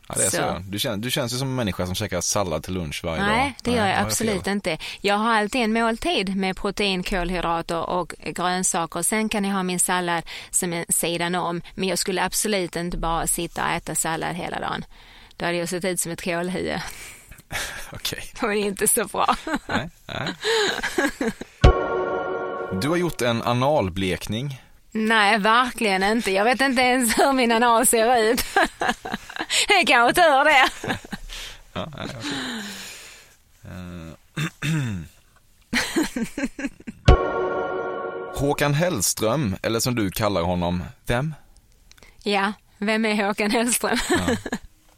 Ja, 0.09 0.15
det 0.17 0.25
är 0.25 0.31
så. 0.31 0.37
Så. 0.37 0.63
Du, 0.69 0.79
känns, 0.79 1.03
du 1.03 1.11
känns 1.11 1.35
ju 1.35 1.37
som 1.37 1.49
en 1.49 1.55
människa 1.55 1.87
som 1.87 1.95
käkar 1.95 2.21
sallad 2.21 2.63
till 2.63 2.75
lunch 2.75 3.01
varje 3.05 3.23
dag. 3.23 3.29
Nej, 3.29 3.55
det 3.63 3.71
gör 3.71 3.87
jag 3.87 3.99
absolut 3.99 4.45
fel? 4.45 4.53
inte. 4.53 4.79
Jag 5.01 5.15
har 5.15 5.35
alltid 5.35 5.61
en 5.61 5.73
måltid 5.73 6.37
med 6.37 6.57
protein, 6.57 7.03
kolhydrater 7.03 7.91
och 7.91 8.15
grönsaker. 8.25 9.03
Sen 9.03 9.29
kan 9.29 9.45
jag 9.45 9.55
ha 9.55 9.63
min 9.63 9.81
sallad 9.81 10.25
som 10.51 10.73
en 10.73 10.85
sidan 10.89 11.35
om. 11.35 11.63
Men 11.75 11.89
jag 11.89 11.99
skulle 11.99 12.25
absolut 12.25 12.77
inte 12.77 12.97
bara 12.99 13.27
sitta 13.27 13.65
och 13.65 13.71
äta 13.71 13.95
sallad 13.95 14.37
hela 14.37 14.61
dagen. 14.61 14.85
Då 15.37 15.45
hade 15.45 15.59
jag 15.59 15.69
sett 15.69 15.85
ut 15.85 16.01
som 16.01 16.13
ett 16.13 16.25
kolhuvud. 16.25 16.81
Okej. 17.93 18.23
Och 18.43 18.49
det 18.49 18.55
är 18.55 18.67
inte 18.67 18.89
så 18.89 19.05
bra. 19.05 19.37
Nej, 19.67 19.91
nej. 20.07 20.29
Du 22.81 22.89
har 22.89 22.97
gjort 22.97 23.23
en 23.23 23.43
analblekning. 23.43 24.61
Nej, 24.93 25.39
verkligen 25.39 26.03
inte. 26.03 26.31
Jag 26.31 26.45
vet 26.45 26.61
inte 26.61 26.83
ens 26.83 27.19
hur 27.19 27.33
min 27.33 27.53
anal 27.53 27.87
ser 27.87 28.17
ut. 28.19 28.45
Det 29.69 29.75
är 29.75 29.87
kanske 29.87 30.23
tur 30.23 30.45
det. 30.45 30.69
Ja, 31.73 31.89
nej. 31.97 32.07
Eh. 33.65 34.13
Håkan 38.35 38.75
Hellström, 38.75 39.57
eller 39.63 39.81
som 39.81 39.95
du 39.95 40.11
kallar 40.11 40.43
honom, 40.43 40.85
vem? 41.07 41.35
Ja, 42.23 42.53
vem 42.79 43.05
är 43.05 43.27
Håkan 43.27 43.51
Hellström? 43.51 43.99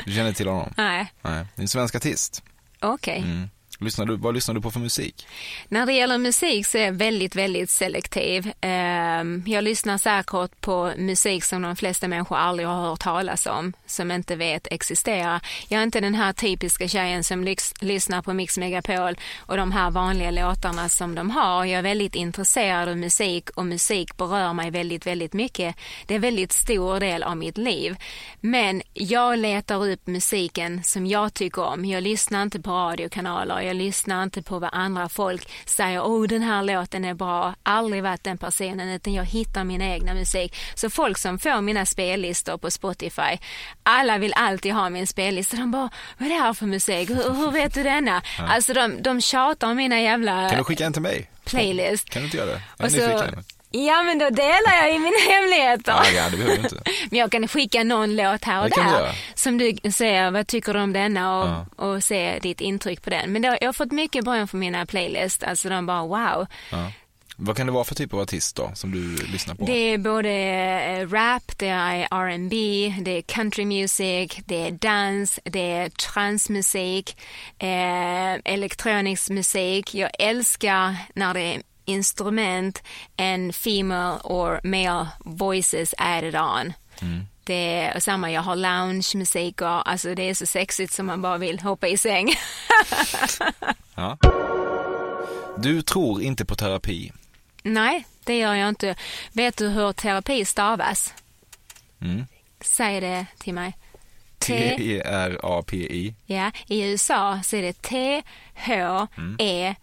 Du 0.04 0.12
känner 0.12 0.32
till 0.32 0.48
honom? 0.48 0.74
Nej, 0.76 1.12
Nej. 1.22 1.46
Det 1.54 1.60
är 1.60 1.62
en 1.62 1.68
svensk 1.68 1.94
artist. 1.94 2.42
okej. 2.80 3.18
Mm. 3.18 3.50
Lyssnar 3.80 4.06
du, 4.06 4.16
vad 4.16 4.34
lyssnar 4.34 4.54
du 4.54 4.60
på 4.60 4.70
för 4.70 4.80
musik? 4.80 5.26
När 5.68 5.86
det 5.86 5.92
gäller 5.92 6.18
musik 6.18 6.66
så 6.66 6.78
är 6.78 6.82
jag 6.82 6.92
väldigt, 6.92 7.36
väldigt 7.36 7.70
selektiv. 7.70 8.52
Ehm, 8.60 9.42
jag 9.46 9.64
lyssnar 9.64 9.98
säkert 9.98 10.60
på 10.60 10.92
musik 10.98 11.44
som 11.44 11.62
de 11.62 11.76
flesta 11.76 12.08
människor 12.08 12.36
aldrig 12.36 12.68
har 12.68 12.82
hört 12.82 13.00
talas 13.00 13.46
om, 13.46 13.72
som 13.86 14.10
inte 14.10 14.36
vet 14.36 14.66
existerar. 14.70 15.40
Jag 15.68 15.78
är 15.78 15.82
inte 15.82 16.00
den 16.00 16.14
här 16.14 16.32
typiska 16.32 16.88
tjejen 16.88 17.24
som 17.24 17.44
lyssnar 17.80 18.22
på 18.22 18.32
Mix 18.32 18.58
Megapol 18.58 19.16
och 19.38 19.56
de 19.56 19.72
här 19.72 19.90
vanliga 19.90 20.30
låtarna 20.30 20.88
som 20.88 21.14
de 21.14 21.30
har. 21.30 21.64
Jag 21.64 21.78
är 21.78 21.82
väldigt 21.82 22.14
intresserad 22.14 22.88
av 22.88 22.96
musik 22.96 23.50
och 23.50 23.66
musik 23.66 24.16
berör 24.16 24.52
mig 24.52 24.70
väldigt, 24.70 25.06
väldigt 25.06 25.32
mycket. 25.32 25.76
Det 26.06 26.14
är 26.14 26.16
en 26.16 26.22
väldigt 26.22 26.52
stor 26.52 27.00
del 27.00 27.22
av 27.22 27.36
mitt 27.36 27.58
liv. 27.58 27.96
Men 28.40 28.82
jag 28.92 29.38
letar 29.38 29.88
upp 29.88 30.06
musiken 30.06 30.84
som 30.84 31.06
jag 31.06 31.34
tycker 31.34 31.62
om. 31.62 31.84
Jag 31.84 32.02
lyssnar 32.02 32.42
inte 32.42 32.60
på 32.60 32.70
radiokanaler, 32.70 33.60
jag 33.74 33.86
lyssnar 33.86 34.22
inte 34.22 34.42
på 34.42 34.58
vad 34.58 34.70
andra 34.72 35.08
folk 35.08 35.48
säger, 35.66 36.00
oh 36.00 36.26
den 36.26 36.42
här 36.42 36.62
låten 36.62 37.04
är 37.04 37.14
bra, 37.14 37.54
aldrig 37.62 38.02
varit 38.02 38.24
den 38.24 38.38
personen 38.38 38.88
utan 38.88 39.12
jag 39.12 39.24
hittar 39.24 39.64
min 39.64 39.82
egna 39.82 40.14
musik. 40.14 40.56
Så 40.74 40.90
folk 40.90 41.18
som 41.18 41.38
får 41.38 41.60
mina 41.60 41.86
spellistor 41.86 42.58
på 42.58 42.70
Spotify, 42.70 43.38
alla 43.82 44.18
vill 44.18 44.32
alltid 44.36 44.72
ha 44.74 44.90
min 44.90 45.06
spellista. 45.06 45.56
De 45.56 45.70
bara, 45.70 45.90
vad 46.18 46.26
är 46.28 46.32
det 46.32 46.40
här 46.40 46.52
för 46.52 46.66
musik? 46.66 47.10
Hur, 47.10 47.34
hur 47.34 47.50
vet 47.50 47.74
du 47.74 47.82
denna? 47.82 48.22
Alltså 48.38 48.72
de, 48.72 49.02
de 49.02 49.20
tjatar 49.20 49.70
om 49.70 49.76
mina 49.76 50.00
jävla 50.00 50.48
Kan 50.48 50.58
du 50.58 50.64
skicka 50.64 50.86
en 50.86 50.92
till 50.92 51.02
mig? 51.02 51.30
playlist. 51.44 52.10
Kan 52.10 52.22
du 52.22 52.26
inte 52.26 52.36
göra 52.36 52.46
det? 52.50 52.62
Jag 52.78 52.84
är 52.84 52.84
Och 52.86 52.90
så, 52.90 53.08
nyfiken. 53.08 53.44
Ja 53.74 54.02
men 54.02 54.18
då 54.18 54.30
delar 54.30 54.74
jag 54.82 54.92
ju 54.92 54.98
mina 54.98 55.16
hemligheter. 55.30 55.92
Ja, 55.92 56.04
ja, 56.16 56.30
det 56.30 56.36
behöver 56.36 56.56
du 56.56 56.62
inte. 56.62 56.82
Men 57.10 57.18
jag 57.18 57.32
kan 57.32 57.48
skicka 57.48 57.84
någon 57.84 58.16
låt 58.16 58.44
här 58.44 58.62
och 58.62 58.70
Det 58.70 58.82
där 58.82 59.18
som 59.34 59.58
du 59.58 59.76
ser, 59.92 60.30
vad 60.30 60.46
tycker 60.46 60.74
du 60.74 60.80
om 60.80 60.92
denna 60.92 61.38
och, 61.40 61.48
Ja. 61.48 61.66
och 61.86 62.04
se 62.04 62.38
ditt 62.42 62.60
intryck 62.60 63.02
på 63.02 63.10
den. 63.10 63.32
Men 63.32 63.42
då, 63.42 63.56
jag 63.60 63.68
har 63.68 63.72
fått 63.72 63.92
mycket 63.92 64.24
beröm 64.24 64.48
för 64.48 64.56
mina 64.58 64.86
playlist, 64.86 65.42
alltså 65.44 65.68
de 65.68 65.86
bara 65.86 66.02
wow. 66.02 66.46
Ja. 66.70 66.92
Vad 67.36 67.56
kan 67.56 67.66
det 67.66 67.72
vara 67.72 67.84
för 67.84 67.94
typ 67.94 68.14
av 68.14 68.20
artist 68.20 68.56
då, 68.56 68.70
som 68.74 68.90
du 68.92 69.16
lyssnar 69.32 69.54
på? 69.54 69.64
Det 69.64 69.72
är 69.72 69.98
både 69.98 70.30
eh, 70.30 71.08
rap, 71.08 71.58
det 71.58 71.68
är 71.68 72.08
R&B, 72.10 72.94
det 73.04 73.10
är 73.18 73.22
country 73.22 73.64
music, 73.64 74.36
det 74.46 74.66
är 74.66 74.70
dans, 74.70 75.40
det 75.44 75.70
är 75.72 75.88
transmusik, 75.88 77.16
eh, 77.58 78.34
elektronisk 78.44 79.30
musik. 79.30 79.94
Jag 79.94 80.10
älskar 80.18 80.96
när 81.14 81.34
det 81.34 81.40
är 81.40 81.62
instrument 81.84 82.82
and 83.18 83.54
female 83.54 84.18
or 84.24 84.60
male 84.64 85.06
voices 85.24 85.94
added 85.98 86.36
on. 86.36 86.72
Det 87.44 87.80
är 87.80 88.00
samma, 88.00 88.32
jag 88.32 88.42
har 88.42 88.56
loungemusik 88.56 89.60
och 89.60 89.90
alltså 89.90 90.14
det 90.14 90.22
är 90.30 90.34
så 90.34 90.46
sexigt 90.46 90.92
som 90.92 91.06
man 91.06 91.22
bara 91.22 91.38
vill 91.38 91.60
hoppa 91.60 91.88
i 91.88 91.98
säng. 91.98 92.28
Ja. 93.96 94.18
Du 95.58 95.82
tror 95.82 96.22
inte 96.22 96.44
på 96.44 96.54
terapi. 96.54 97.12
Nej, 97.62 98.06
det 98.24 98.38
gör 98.38 98.54
jag 98.54 98.68
inte. 98.68 98.94
Vet 99.32 99.56
du 99.56 99.68
hur 99.68 99.92
terapi 99.92 100.44
stavas? 100.44 101.14
Mm. 102.00 102.26
Säg 102.60 103.00
det 103.00 103.26
till 103.38 103.54
mig. 103.54 103.76
T-E-R-A-P-I. 104.38 106.14
Ja, 106.26 106.50
i 106.66 106.82
USA 106.90 107.40
så 107.44 107.56
är 107.56 107.62
det 107.62 107.82
T, 107.82 108.22
H, 108.54 109.06
E 109.38 109.74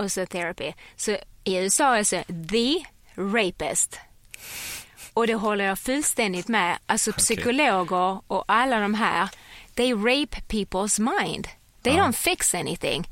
och 0.00 0.12
så 0.12 0.26
therapy. 0.26 0.72
Så 0.96 1.16
i 1.44 1.56
USA 1.56 1.96
är 1.96 2.04
det 2.26 2.48
the 2.48 2.84
rapist. 3.14 3.98
Och 5.14 5.26
det 5.26 5.34
håller 5.34 5.64
jag 5.64 5.78
fullständigt 5.78 6.48
med. 6.48 6.78
Alltså 6.86 7.12
psykologer 7.12 8.20
och 8.26 8.44
alla 8.46 8.80
de 8.80 8.94
här, 8.94 9.28
they 9.74 9.92
rape 9.92 10.40
people's 10.48 11.00
mind. 11.00 11.48
They 11.82 11.92
don't 11.92 12.12
fix 12.12 12.54
anything. 12.54 13.08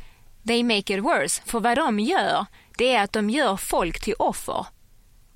They 0.47 0.63
make 0.63 0.95
it 0.95 1.05
worse. 1.05 1.43
För 1.47 1.61
vad 1.61 1.79
de 1.79 2.01
gör, 2.01 2.47
det 2.79 2.95
är 2.95 3.05
att 3.05 3.13
de 3.13 3.31
gör 3.31 3.57
folk 3.57 4.01
till 4.01 4.15
offer 4.19 4.67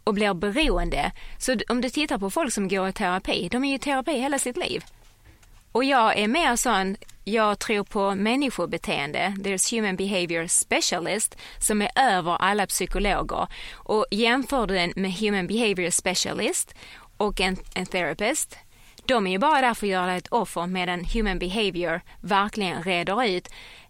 och 0.04 0.14
blir 0.14 0.34
beroende. 0.34 1.12
Så 1.38 1.56
om 1.68 1.80
du 1.80 1.90
tittar 1.90 2.18
på 2.18 2.30
folk 2.30 2.52
som 2.52 2.68
går 2.68 2.88
i 2.88 2.92
terapi, 2.92 3.48
de 3.48 3.64
är 3.64 3.68
ju 3.68 3.74
i 3.74 3.78
terapi 3.78 4.12
hela 4.12 4.38
sitt 4.38 4.56
liv. 4.56 4.84
Och 5.72 5.84
jag 5.84 6.18
är 6.18 6.28
mer 6.28 6.56
sån, 6.56 6.96
jag 7.24 7.58
tror 7.58 7.84
på 7.84 8.14
människobeteende. 8.14 9.34
There's 9.38 9.76
human 9.76 9.96
behavior 9.96 10.46
specialist 10.46 11.36
som 11.58 11.82
är 11.82 11.90
över 11.96 12.36
alla 12.36 12.66
psykologer. 12.66 13.46
Och 13.72 14.06
jämför 14.10 14.66
du 14.66 14.74
den 14.74 14.92
med 14.96 15.12
human 15.12 15.46
behavior 15.46 15.90
specialist 15.90 16.74
och 17.16 17.40
en, 17.40 17.56
en 17.74 17.86
therapist, 17.86 18.58
De 19.06 19.26
är 19.26 19.30
ju 19.30 19.38
bara 19.38 19.60
där 19.60 19.74
för 19.74 19.86
att 19.86 19.90
göra 19.90 20.06
dig 20.06 20.16
ett 20.16 20.28
offer 20.28 20.66
medan 20.66 21.04
human 21.04 21.38
behavior 21.38 22.00
verkligen 22.20 22.82
reder 22.82 23.24
ut 23.24 23.48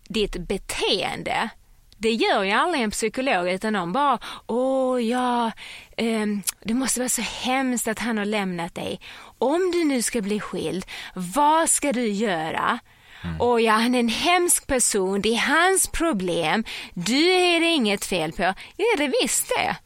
ditt 0.08 0.36
beteende. 0.48 1.50
Det 1.98 2.10
gör 2.10 2.42
ju 2.42 2.50
aldrig 2.50 2.82
en 2.82 2.90
psykolog 2.90 3.48
utan 3.48 3.72
de 3.72 3.92
bara, 3.92 4.18
åh 4.46 5.02
ja, 5.02 5.52
um, 5.98 6.42
det 6.64 6.74
måste 6.74 7.00
vara 7.00 7.08
så 7.08 7.22
hemskt 7.22 7.88
att 7.88 7.98
han 7.98 8.18
har 8.18 8.24
lämnat 8.24 8.74
dig. 8.74 9.00
Om 9.38 9.70
du 9.72 9.84
nu 9.84 10.02
ska 10.02 10.20
bli 10.20 10.40
skild, 10.40 10.86
vad 11.14 11.68
ska 11.68 11.92
du 11.92 12.08
göra? 12.08 12.78
Mm. 13.24 13.40
Och 13.40 13.60
ja, 13.60 13.72
han 13.72 13.94
är 13.94 14.00
en 14.00 14.08
hemsk 14.08 14.66
person, 14.66 15.20
det 15.20 15.34
är 15.34 15.38
hans 15.38 15.86
problem, 15.86 16.64
du 16.94 17.30
är 17.30 17.60
det 17.60 17.66
inget 17.66 18.04
fel 18.04 18.32
på. 18.32 18.42
Ja, 18.76 18.96
det 18.98 19.12
visst 19.22 19.48
det. 19.48 19.76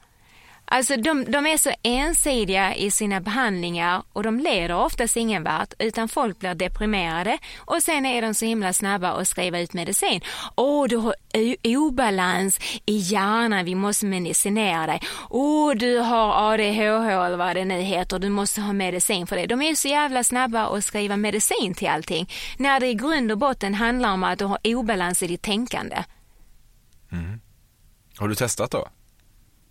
Alltså 0.68 0.96
de, 0.96 1.24
de 1.24 1.46
är 1.46 1.56
så 1.56 1.70
ensidiga 1.82 2.74
i 2.74 2.90
sina 2.90 3.20
behandlingar 3.20 4.02
och 4.12 4.22
de 4.22 4.40
leder 4.40 4.74
oftast 4.74 5.16
ingen 5.16 5.44
vart 5.44 5.74
utan 5.78 6.08
folk 6.08 6.38
blir 6.38 6.54
deprimerade 6.54 7.38
och 7.58 7.82
sen 7.82 8.06
är 8.06 8.22
de 8.22 8.34
så 8.34 8.44
himla 8.44 8.72
snabba 8.72 9.08
att 9.08 9.28
skriva 9.28 9.60
ut 9.60 9.72
medicin. 9.72 10.20
Åh, 10.54 10.86
du 10.88 10.96
har 10.96 11.14
obalans 11.64 12.60
i 12.86 12.96
hjärnan, 12.96 13.64
vi 13.64 13.74
måste 13.74 14.06
medicinera 14.06 14.86
dig. 14.86 15.00
Åh, 15.30 15.74
du 15.74 15.98
har 15.98 16.52
ADHD 16.52 17.12
eller 17.12 17.36
vad 17.36 17.56
det 17.56 17.64
nu 17.64 17.80
heter, 17.80 18.18
du 18.18 18.28
måste 18.28 18.60
ha 18.60 18.72
medicin 18.72 19.26
för 19.26 19.36
det. 19.36 19.46
De 19.46 19.62
är 19.62 19.74
så 19.74 19.88
jävla 19.88 20.24
snabba 20.24 20.66
att 20.66 20.84
skriva 20.84 21.16
medicin 21.16 21.74
till 21.74 21.88
allting 21.88 22.30
när 22.58 22.80
det 22.80 22.86
i 22.86 22.94
grund 22.94 23.32
och 23.32 23.38
botten 23.38 23.74
handlar 23.74 24.12
om 24.12 24.24
att 24.24 24.38
du 24.38 24.44
har 24.44 24.58
obalans 24.64 25.22
i 25.22 25.26
ditt 25.26 25.42
tänkande. 25.42 26.04
Mm. 27.12 27.40
Har 28.18 28.28
du 28.28 28.34
testat 28.34 28.70
då? 28.70 28.88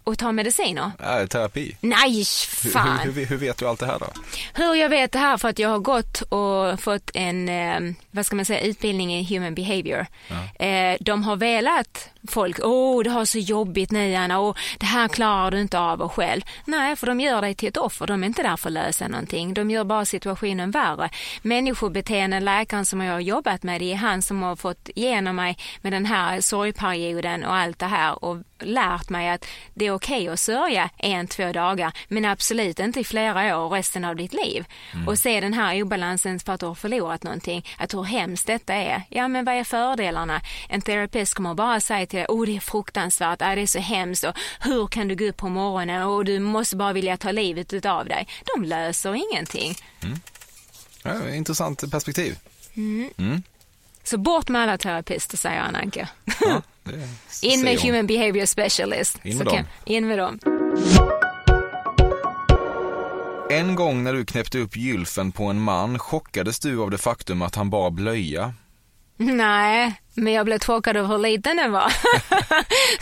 Och 0.06 0.18
ta 0.18 0.32
mediciner? 0.32 0.92
Äh, 1.00 1.28
terapi. 1.28 1.78
Nej, 1.82 2.26
fan. 2.74 3.00
Hur, 3.00 3.12
hur, 3.12 3.26
hur, 3.26 3.38
vet 3.38 3.58
du 3.58 3.68
allt 3.68 3.80
det 3.80 3.86
här 3.86 4.00
då? 4.00 4.08
Hur 4.54 4.76
jag 4.76 4.90
vet 4.90 5.12
det 5.12 5.20
här 5.20 5.38
för 5.38 5.50
att 5.50 5.60
jag 5.60 5.70
har 5.70 5.80
gått 5.80 6.22
och 6.22 6.80
fått 6.80 7.12
en, 7.14 7.50
eh, 7.50 7.94
vad 8.12 8.26
ska 8.26 8.36
man 8.36 8.46
säga, 8.46 8.62
utbildning 8.62 9.16
i 9.16 9.24
human 9.24 9.56
behavior. 9.56 10.06
Ja. 10.28 10.66
Eh, 10.66 10.98
de 11.02 11.24
har 11.24 11.36
velat 11.36 12.10
folk, 12.28 12.60
åh 12.64 13.00
oh, 13.00 13.04
du 13.04 13.10
har 13.10 13.26
så 13.26 13.40
jobbigt 13.40 13.92
nu 13.92 14.16
Anna, 14.16 14.40
och 14.40 14.58
det 14.78 14.86
här 14.86 15.08
klarar 15.08 15.52
du 15.52 15.62
inte 15.62 15.80
av 15.80 16.02
och 16.02 16.12
själv. 16.12 16.42
Nej, 16.66 16.96
för 16.96 17.08
de 17.08 17.20
gör 17.20 17.42
dig 17.42 17.56
till 17.56 17.70
ett 17.70 17.78
offer, 17.78 18.08
de 18.08 18.24
är 18.24 18.28
inte 18.28 18.44
där 18.44 18.58
för 18.58 18.70
att 18.70 18.74
lösa 18.74 19.08
någonting. 19.08 19.54
De 19.54 19.72
gör 19.72 19.84
bara 19.84 20.06
situationen 20.06 20.72
värre. 20.72 21.10
Människobeteende, 21.42 22.40
läkaren 22.40 22.86
som 22.86 23.02
jag 23.02 23.14
har 23.14 23.20
jobbat 23.20 23.64
med, 23.64 23.82
det 23.82 23.92
är 23.92 23.96
han 23.96 24.22
som 24.22 24.44
har 24.44 24.56
fått 24.56 24.90
igenom 24.96 25.36
mig 25.36 25.58
med 25.82 25.94
den 25.94 26.06
här 26.06 26.42
sorgperioden 26.42 27.44
och 27.44 27.56
allt 27.56 27.80
det 27.80 27.86
här 27.86 28.26
och 28.26 28.38
lärt 28.60 29.10
mig 29.10 29.30
att 29.30 29.46
det 29.74 29.86
är 29.86 29.92
okej 29.92 30.22
okay 30.22 30.34
att 30.34 30.40
sörja 30.40 30.90
en, 30.98 31.28
två 31.28 31.52
dagar 31.52 31.92
men 32.08 32.26
absolut 32.26 32.80
inte 32.80 33.00
i 33.00 33.04
flera 33.04 33.60
år 33.60 33.70
resten 33.70 34.06
av 34.06 34.16
ditt 34.16 34.34
liv. 34.34 34.66
Mm. 34.94 35.08
Och 35.08 35.20
se 35.20 35.40
den 35.40 35.54
här 35.54 35.84
obalansen 35.84 36.40
för 36.40 36.54
att 36.54 36.60
du 36.60 36.66
har 36.66 36.76
förlorat 36.76 37.24
någonting, 37.24 37.66
att 37.78 37.94
hur 37.94 38.04
hemskt 38.04 38.48
detta 38.48 38.74
är. 38.74 39.02
Ja 39.10 39.28
men 39.28 39.46
vad 39.46 39.56
är 39.56 39.64
fördelarna? 39.64 40.42
En 40.70 40.82
terapeut 40.82 41.34
kommer 41.34 41.54
bara 41.54 41.80
säga 41.80 42.06
till 42.06 42.18
dig, 42.18 42.26
oh 42.30 42.46
det 42.46 42.56
är 42.56 42.60
fruktansvärt, 42.60 43.42
ah, 43.42 43.56
det 43.56 43.62
är 43.62 43.68
så 43.68 43.80
hemskt 43.80 44.24
och 44.24 44.36
hur 44.60 44.88
kan 44.88 45.08
du 45.08 45.16
gå 45.16 45.26
upp 45.26 45.38
på 45.38 45.50
morgonen 45.50 46.04
och 46.04 46.26
du 46.26 46.40
måste 46.40 46.76
bara 46.76 46.94
vilja 46.94 47.18
ta 47.18 47.32
livet 47.32 47.86
av 47.86 48.06
dig. 48.06 48.28
De 48.56 48.64
löser 48.64 49.16
ingenting. 49.16 49.76
Mm. 50.04 50.20
Ja, 51.04 51.30
intressant 51.30 51.92
perspektiv. 51.92 52.38
Mm. 52.76 53.10
Mm. 53.18 53.44
Så 54.04 54.18
bort 54.18 54.50
med 54.50 54.62
alla 54.62 54.78
terapister 54.78 55.38
säger 55.38 55.62
Ananka. 55.62 56.10
Ja, 56.42 56.62
in 57.42 57.64
med 57.64 57.80
human 57.80 58.08
behavior 58.08 58.46
specialist. 58.46 59.20
In 59.24 59.38
med, 59.38 59.48
dem. 59.48 59.66
in 59.86 60.08
med 60.08 60.18
dem. 60.18 60.40
En 63.50 63.76
gång 63.76 64.04
när 64.04 64.14
du 64.14 64.26
knäppte 64.26 64.60
upp 64.60 64.78
gylfen 64.78 65.32
på 65.32 65.44
en 65.44 65.62
man 65.62 66.00
chockades 66.00 66.60
du 66.60 66.82
av 66.82 66.92
det 66.92 66.98
faktum 66.98 67.42
att 67.42 67.56
han 67.56 67.70
bar 67.70 67.92
blöja. 67.92 68.54
Nej, 69.18 69.94
men 70.14 70.34
jag 70.34 70.46
blev 70.46 70.60
chockad 70.60 70.98
av 70.98 71.08
hur 71.08 71.18
liten 71.18 71.58
den 71.58 71.72
var. 71.72 71.94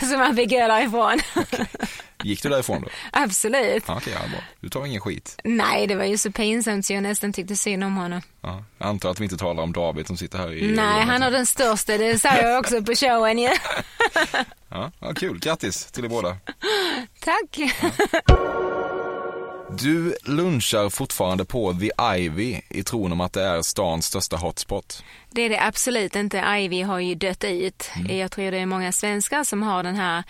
så 0.10 0.18
man 0.18 0.36
fick 0.36 0.50
gå 0.50 0.58
därifrån. 0.58 1.20
okay. 1.36 1.66
Gick 2.24 2.42
du 2.42 2.48
därifrån 2.48 2.82
då? 2.82 2.88
Absolut. 3.12 3.84
Ja, 3.86 3.96
okay, 3.96 4.12
ja, 4.12 4.28
bra. 4.28 4.38
Du 4.60 4.68
tar 4.68 4.86
ingen 4.86 5.00
skit? 5.00 5.40
Nej, 5.44 5.86
det 5.86 5.94
var 5.94 6.04
ju 6.04 6.18
så 6.18 6.32
pinsamt 6.32 6.86
så 6.86 6.92
jag 6.92 7.02
nästan 7.02 7.32
tyckte 7.32 7.56
synd 7.56 7.84
om 7.84 7.96
honom. 7.96 8.22
Ja, 8.40 8.64
jag 8.78 8.88
antar 8.88 9.10
att 9.10 9.20
vi 9.20 9.24
inte 9.24 9.36
talar 9.36 9.62
om 9.62 9.72
David 9.72 10.06
som 10.06 10.16
sitter 10.16 10.38
här 10.38 10.52
i... 10.52 10.72
Nej, 10.76 11.04
han 11.04 11.22
har 11.22 11.30
den 11.30 11.46
största, 11.46 11.98
det 11.98 12.18
säger 12.18 12.48
jag 12.48 12.60
också 12.60 12.82
på 12.82 12.94
showen 12.94 13.38
ju. 13.38 13.48
ja, 14.68 14.92
ja, 15.00 15.14
kul. 15.14 15.38
Grattis 15.38 15.84
till 15.84 16.04
er 16.04 16.08
båda. 16.08 16.36
Tack. 17.20 17.58
Ja. 17.82 18.54
Du 19.78 20.14
lunchar 20.24 20.90
fortfarande 20.90 21.44
på 21.44 21.74
The 21.74 21.90
Ivy 22.18 22.60
i 22.68 22.82
tron 22.82 23.12
om 23.12 23.20
att 23.20 23.32
det 23.32 23.42
är 23.42 23.62
stans 23.62 24.06
största 24.06 24.36
hotspot. 24.36 25.04
Det 25.30 25.42
är 25.42 25.48
det 25.48 25.62
absolut 25.62 26.16
inte. 26.16 26.38
Ivy 26.38 26.82
har 26.82 26.98
ju 26.98 27.14
dött 27.14 27.44
ut. 27.44 27.90
Mm. 27.96 28.18
Jag 28.18 28.32
tror 28.32 28.50
det 28.50 28.58
är 28.58 28.66
många 28.66 28.92
svenskar 28.92 29.44
som 29.44 29.62
har 29.62 29.82
den 29.82 29.96
här 29.96 30.24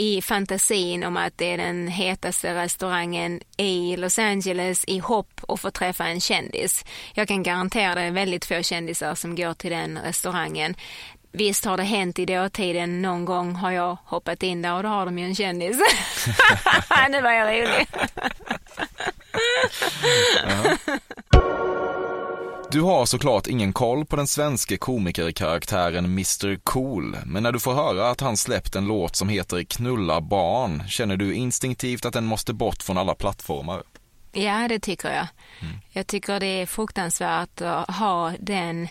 i 0.00 0.22
fantasin 0.22 1.04
om 1.04 1.16
att 1.16 1.38
det 1.38 1.52
är 1.52 1.56
den 1.56 1.88
hetaste 1.88 2.54
restaurangen 2.54 3.40
i 3.56 3.96
Los 3.96 4.18
Angeles 4.18 4.84
i 4.86 4.98
hopp 4.98 5.40
och 5.42 5.60
få 5.60 5.70
träffa 5.70 6.06
en 6.06 6.20
kändis. 6.20 6.84
Jag 7.14 7.28
kan 7.28 7.42
garantera 7.42 7.94
det 7.94 8.00
är 8.00 8.10
väldigt 8.10 8.44
få 8.44 8.62
kändisar 8.62 9.14
som 9.14 9.36
går 9.36 9.54
till 9.54 9.70
den 9.70 9.98
restaurangen. 9.98 10.74
Visst 11.32 11.64
har 11.64 11.76
det 11.76 11.82
hänt 11.82 12.18
i 12.18 12.26
dåtiden, 12.26 13.02
någon 13.02 13.24
gång 13.24 13.54
har 13.54 13.70
jag 13.70 13.98
hoppat 14.04 14.42
in 14.42 14.62
där 14.62 14.74
och 14.74 14.82
då 14.82 14.88
har 14.88 15.04
de 15.04 15.18
ju 15.18 15.24
en 15.24 15.34
kändis. 15.34 15.76
nu 17.10 17.22
var 17.22 17.30
jag 17.30 17.48
rolig. 17.48 17.86
Du 22.70 22.80
har 22.80 23.06
såklart 23.06 23.46
ingen 23.46 23.72
koll 23.72 24.06
på 24.06 24.16
den 24.16 24.26
svenska 24.26 24.78
komikerkaraktären 24.78 26.04
Mr 26.04 26.56
Cool, 26.56 27.16
men 27.26 27.42
när 27.42 27.52
du 27.52 27.60
får 27.60 27.74
höra 27.74 28.10
att 28.10 28.20
han 28.20 28.36
släppt 28.36 28.76
en 28.76 28.86
låt 28.86 29.16
som 29.16 29.28
heter 29.28 29.64
Knulla 29.64 30.20
barn 30.20 30.82
känner 30.88 31.16
du 31.16 31.34
instinktivt 31.34 32.04
att 32.04 32.12
den 32.12 32.24
måste 32.24 32.52
bort 32.52 32.82
från 32.82 32.98
alla 32.98 33.14
plattformar. 33.14 33.82
Ja, 34.32 34.68
det 34.68 34.78
tycker 34.78 35.08
jag. 35.08 35.26
Mm. 35.60 35.74
Jag 35.90 36.06
tycker 36.06 36.40
det 36.40 36.46
är 36.46 36.66
fruktansvärt 36.66 37.60
att 37.60 37.90
ha 37.90 38.32
den 38.40 38.88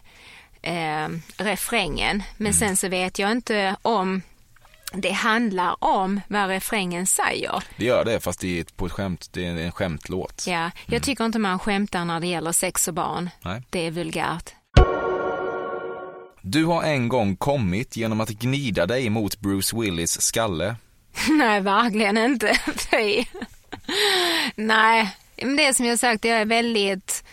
eh, 0.62 1.08
refrängen, 1.38 2.24
men 2.38 2.48
mm. 2.48 2.54
sen 2.54 2.78
så 2.78 2.88
vet 2.88 3.20
jag 3.20 3.32
inte 3.32 3.76
om 3.82 4.22
det 4.94 5.12
handlar 5.12 5.84
om 5.84 6.22
vad 6.28 6.50
refrängen 6.50 7.08
säger. 7.08 7.64
Det 7.78 7.86
gör 7.86 8.06
det, 8.06 8.20
fast 8.20 8.40
det 8.40 8.60
är 8.60 8.64
på 8.64 8.86
ett 8.86 8.92
skämt, 8.92 9.30
det 9.32 9.46
är 9.46 9.58
en 9.58 9.72
skämtlåt. 9.72 10.44
Ja, 10.48 10.72
jag 10.86 10.94
mm. 10.94 11.02
tycker 11.02 11.26
inte 11.26 11.40
man 11.40 11.60
skämtar 11.60 12.06
när 12.06 12.20
det 12.20 12.28
gäller 12.28 12.52
sex 12.52 12.88
och 12.88 12.94
barn. 12.94 13.30
Nej. 13.42 13.62
Det 13.70 13.88
är 13.88 13.92
vulgärt. 13.92 14.54
Du 16.42 16.66
har 16.66 16.84
en 16.84 17.10
gång 17.10 17.36
kommit 17.36 17.98
genom 17.98 18.22
att 18.22 18.30
gnida 18.30 18.86
dig 18.86 19.10
mot 19.10 19.40
Bruce 19.40 19.78
Willis 19.78 20.22
skalle. 20.22 20.76
Nej, 21.30 21.62
verkligen 21.62 22.18
inte. 22.18 22.54
Fy. 22.92 23.26
Nej, 24.56 25.16
men 25.36 25.56
det 25.56 25.74
som 25.74 25.86
jag 25.86 26.00
sagt, 26.00 26.26
jag 26.26 26.38
är 26.38 26.46
väldigt, 26.46 27.24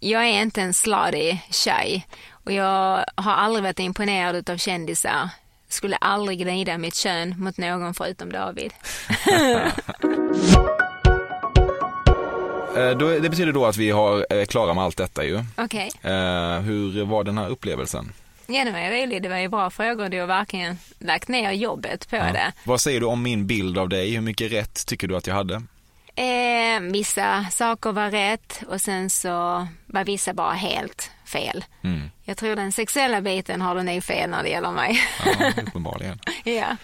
jag 0.00 0.22
är 0.22 0.42
inte 0.42 0.62
en 0.62 0.74
slutty 0.74 1.36
tjej 1.50 2.06
och 2.44 2.52
jag 2.52 3.04
har 3.14 3.32
aldrig 3.32 3.62
varit 3.62 3.78
imponerad 3.78 4.50
av 4.50 4.56
kändisar 4.56 5.28
skulle 5.72 5.96
aldrig 5.96 6.38
gnida 6.38 6.78
mitt 6.78 6.94
kön 6.94 7.34
mot 7.38 7.58
någon 7.58 7.94
förutom 7.94 8.32
David. 8.32 8.72
Eh, 12.76 12.96
det 12.96 13.30
betyder 13.30 13.52
då 13.52 13.66
att 13.66 13.76
vi 13.76 13.90
har 13.90 14.26
är 14.30 14.44
klara 14.44 14.74
med 14.74 14.84
allt 14.84 14.96
detta 14.96 15.24
ju. 15.24 15.44
Okej. 15.56 15.90
Okay. 15.98 16.12
Eh, 16.12 16.60
hur 16.60 17.04
var 17.04 17.24
den 17.24 17.38
här 17.38 17.48
upplevelsen? 17.48 18.12
Ja, 18.46 18.64
det 18.64 18.70
var 18.70 19.02
roligt. 19.02 19.22
Det 19.22 19.28
var 19.28 19.36
ju 19.36 19.48
bra 19.48 19.70
frågor. 19.70 20.08
Du 20.08 20.20
har 20.20 20.26
verkligen 20.26 20.78
lagt 20.98 21.28
ner 21.28 21.52
jobbet 21.52 22.10
på 22.10 22.16
ja. 22.16 22.32
det. 22.32 22.52
Vad 22.64 22.80
säger 22.80 23.00
du 23.00 23.06
om 23.06 23.22
min 23.22 23.46
bild 23.46 23.78
av 23.78 23.88
dig? 23.88 24.10
Hur 24.10 24.20
mycket 24.20 24.52
rätt 24.52 24.86
tycker 24.86 25.08
du 25.08 25.16
att 25.16 25.26
jag 25.26 25.34
hade? 25.34 25.62
Eh, 26.14 26.80
vissa 26.80 27.46
saker 27.50 27.92
var 27.92 28.10
rätt 28.10 28.62
och 28.68 28.80
sen 28.80 29.10
så 29.10 29.66
var 29.86 30.04
vissa 30.04 30.34
bara 30.34 30.52
helt 30.52 31.10
fel. 31.30 31.64
Mm. 31.82 32.10
Jag 32.24 32.36
tror 32.36 32.56
den 32.56 32.72
sexuella 32.72 33.20
biten 33.20 33.60
har 33.62 33.74
du 33.74 33.82
nog 33.82 34.04
fel 34.04 34.30
när 34.30 34.42
det 34.42 34.48
gäller 34.48 34.70
mig. 34.72 35.00
Ja, 35.24 35.52
uppenbarligen. 35.66 36.18
ja. 36.44 36.76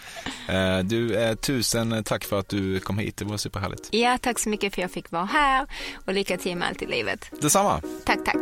Eh, 0.55 0.79
du, 0.79 1.17
eh, 1.17 1.35
tusen 1.35 2.05
tack 2.05 2.25
för 2.25 2.39
att 2.39 2.49
du 2.49 2.81
kom 2.81 2.99
hit. 2.99 3.17
Det 3.17 3.25
var 3.25 3.37
superhärligt. 3.37 3.89
Ja, 3.93 4.19
tack 4.19 4.39
så 4.39 4.49
mycket 4.49 4.75
för 4.75 4.81
att 4.83 4.83
jag 4.83 4.91
fick 4.91 5.11
vara 5.11 5.25
här 5.25 5.67
och 6.07 6.13
lycka 6.13 6.37
till 6.37 6.57
med 6.57 6.69
allt 6.69 6.83
i 6.83 6.87
livet. 6.87 7.31
Detsamma. 7.41 7.83
Tack, 8.05 8.19
tack. 8.25 8.37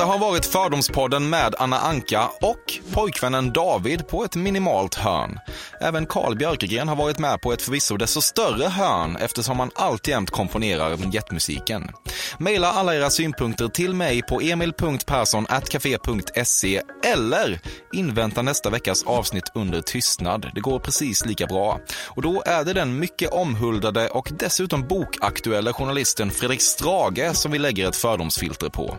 Detta 0.00 0.12
har 0.12 0.18
varit 0.18 0.46
Fördomspodden 0.46 1.30
med 1.30 1.54
Anna 1.58 1.78
Anka 1.78 2.30
och 2.40 2.78
pojkvännen 2.94 3.52
David 3.52 4.08
på 4.08 4.24
ett 4.24 4.36
minimalt 4.36 4.94
hörn. 4.94 5.38
Även 5.80 6.06
Carl 6.06 6.36
Björkegren 6.36 6.88
har 6.88 6.96
varit 6.96 7.18
med 7.18 7.40
på 7.40 7.52
ett 7.52 7.62
förvisso 7.62 7.96
desto 7.96 8.20
större 8.20 8.68
hörn 8.68 9.16
eftersom 9.16 9.58
han 9.58 9.70
alltjämt 9.74 10.30
komponerar 10.30 10.96
vignettmusiken. 10.96 11.90
Maila 12.38 12.72
alla 12.72 12.96
era 12.96 13.10
synpunkter 13.10 13.68
till 13.68 13.94
mig 13.94 14.22
på 14.22 14.40
emil.perssonatcafe.se 14.40 16.82
eller 17.04 17.60
invänta 17.92 18.42
nästa 18.42 18.70
veckas 18.70 19.02
avsnitt 19.02 19.52
under 19.54 19.80
tystnad. 19.80 20.50
Det 20.54 20.60
går 20.60 20.78
precis 20.78 21.26
lika 21.26 21.46
bra. 21.46 21.80
Och 22.06 22.22
då 22.22 22.42
är 22.46 22.64
det 22.64 22.72
den 22.72 22.98
mycket 22.98 23.32
omhuldade 23.32 24.08
och 24.08 24.32
dessutom 24.38 24.88
bokaktuella 24.88 25.72
journalisten 25.72 26.30
Fredrik 26.30 26.62
Strage 26.62 27.36
som 27.36 27.52
vi 27.52 27.58
lägger 27.58 27.88
ett 27.88 27.96
fördomsfilter 27.96 28.68
på. 28.68 28.96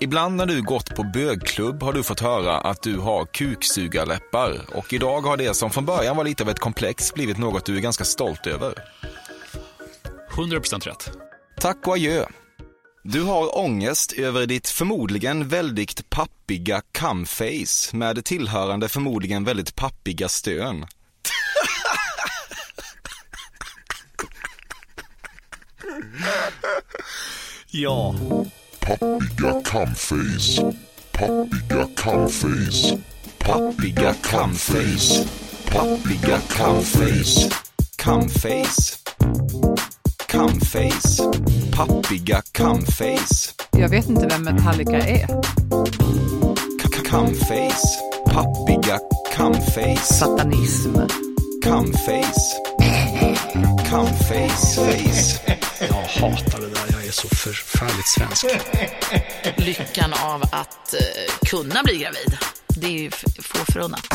Ibland 0.00 0.36
när 0.36 0.46
du 0.46 0.62
gått 0.62 0.94
på 0.94 1.02
bögklubb 1.02 1.82
har 1.82 1.92
du 1.92 2.02
fått 2.02 2.20
höra 2.20 2.58
att 2.58 2.82
du 2.82 2.98
har 2.98 3.26
kuksugarläppar 3.26 4.60
och 4.74 4.92
idag 4.92 5.20
har 5.20 5.36
det 5.36 5.54
som 5.54 5.70
från 5.70 5.84
början 5.84 6.16
var 6.16 6.24
lite 6.24 6.42
av 6.42 6.48
ett 6.50 6.58
komplex 6.58 7.14
blivit 7.14 7.38
något 7.38 7.66
du 7.66 7.76
är 7.76 7.80
ganska 7.80 8.04
stolt 8.04 8.46
över. 8.46 8.74
100% 10.30 10.84
rätt. 10.84 11.10
Tack 11.60 11.86
och 11.86 11.94
adjö. 11.94 12.26
Du 13.02 13.22
har 13.22 13.58
ångest 13.58 14.12
över 14.12 14.46
ditt 14.46 14.68
förmodligen 14.68 15.48
väldigt 15.48 16.10
pappiga 16.10 16.82
cumface 16.92 17.96
med 17.96 18.24
tillhörande 18.24 18.88
förmodligen 18.88 19.44
väldigt 19.44 19.74
pappiga 19.76 20.28
stön. 20.28 20.86
Ja. 27.70 28.14
Pappiga 28.80 29.62
cumface. 29.62 30.74
Pappiga 31.12 31.86
cumface. 31.94 32.98
Pappiga 33.38 34.14
cumface. 34.22 35.26
Pappiga 35.66 36.38
cumface. 36.48 37.48
Cumface. 37.98 38.98
Cumface. 40.28 41.20
Pappiga 41.72 42.42
cumface. 42.52 43.54
Jag 43.70 43.88
vet 43.88 44.08
inte 44.08 44.26
vem 44.26 44.42
Metallica 44.42 44.98
är. 44.98 45.26
Cumface. 47.10 47.98
Pappiga 48.26 48.98
cumface. 49.36 50.14
Satanism. 50.14 50.94
Cumface. 51.64 52.60
Cumface. 53.90 54.76
Face. 54.76 55.69
Jag 55.80 55.94
hatar 55.94 56.60
det 56.60 56.68
där. 56.68 56.86
Jag 56.92 57.06
är 57.06 57.10
så 57.10 57.28
förfärligt 57.28 58.06
svensk. 58.06 58.46
Lyckan 59.56 60.12
av 60.24 60.42
att 60.42 60.94
eh, 60.94 61.48
kunna 61.50 61.82
bli 61.82 61.98
gravid. 61.98 62.38
Det 62.68 62.86
är 62.86 62.90
ju 62.90 63.10
få 63.42 63.72
förunnat. 63.72 64.06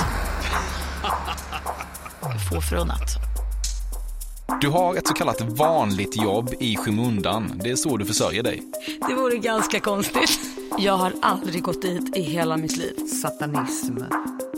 Få 2.52 2.62
förunnat. 2.62 3.16
Du 4.62 4.68
har 4.70 4.96
ett 4.96 5.08
så 5.08 5.14
kallat 5.14 5.42
vanligt 5.42 6.16
jobb 6.16 6.54
i 6.60 6.78
skymundan. 6.78 7.62
Det 7.64 7.72
är 7.72 7.76
så 7.76 7.98
du 7.98 8.06
försörjer 8.06 8.44
dig. 8.44 8.64
Det 9.08 9.14
vore 9.14 9.38
ganska 9.38 9.80
konstigt. 9.80 10.40
Jag 10.80 10.98
har 10.98 11.14
aldrig 11.22 11.64
gått 11.64 11.82
dit 11.82 12.18
i 12.18 12.22
hela 12.22 12.58
mitt 12.58 12.78
liv. 12.78 12.94
Satanism. 13.22 13.98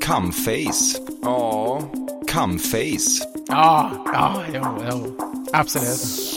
Cumface. 0.01 0.99
Ja, 1.23 1.81
cumface. 2.27 3.23
Ja, 3.47 3.91
ja, 4.13 4.43
jo, 4.53 4.63
jo. 4.91 5.17
Absolut. 5.53 6.36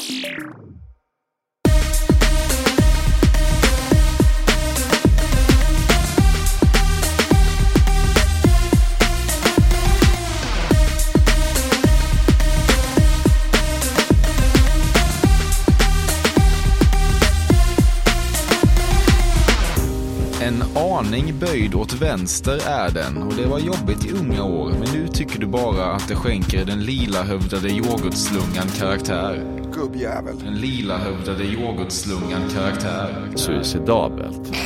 Aning 21.00 21.34
böjd 21.40 21.74
åt 21.74 21.92
vänster 21.92 22.60
är 22.68 22.90
den 22.90 23.22
och 23.22 23.34
det 23.34 23.46
var 23.46 23.58
jobbigt 23.58 24.04
i 24.04 24.12
unga 24.12 24.44
år 24.44 24.70
men 24.70 24.88
nu 24.92 25.08
tycker 25.08 25.40
du 25.40 25.46
bara 25.46 25.92
att 25.92 26.08
det 26.08 26.14
skänker 26.14 26.64
den 26.64 26.84
lila-hövdade 26.84 27.68
yoghurtslungan 27.68 28.68
karaktär. 28.78 29.60
Gubbjävel. 29.74 30.38
Den 30.44 30.54
lila-hövdade 30.54 31.44
yoghurtslungan 31.44 32.42
karaktär. 32.54 33.28
Suicidabelt. 33.34 34.56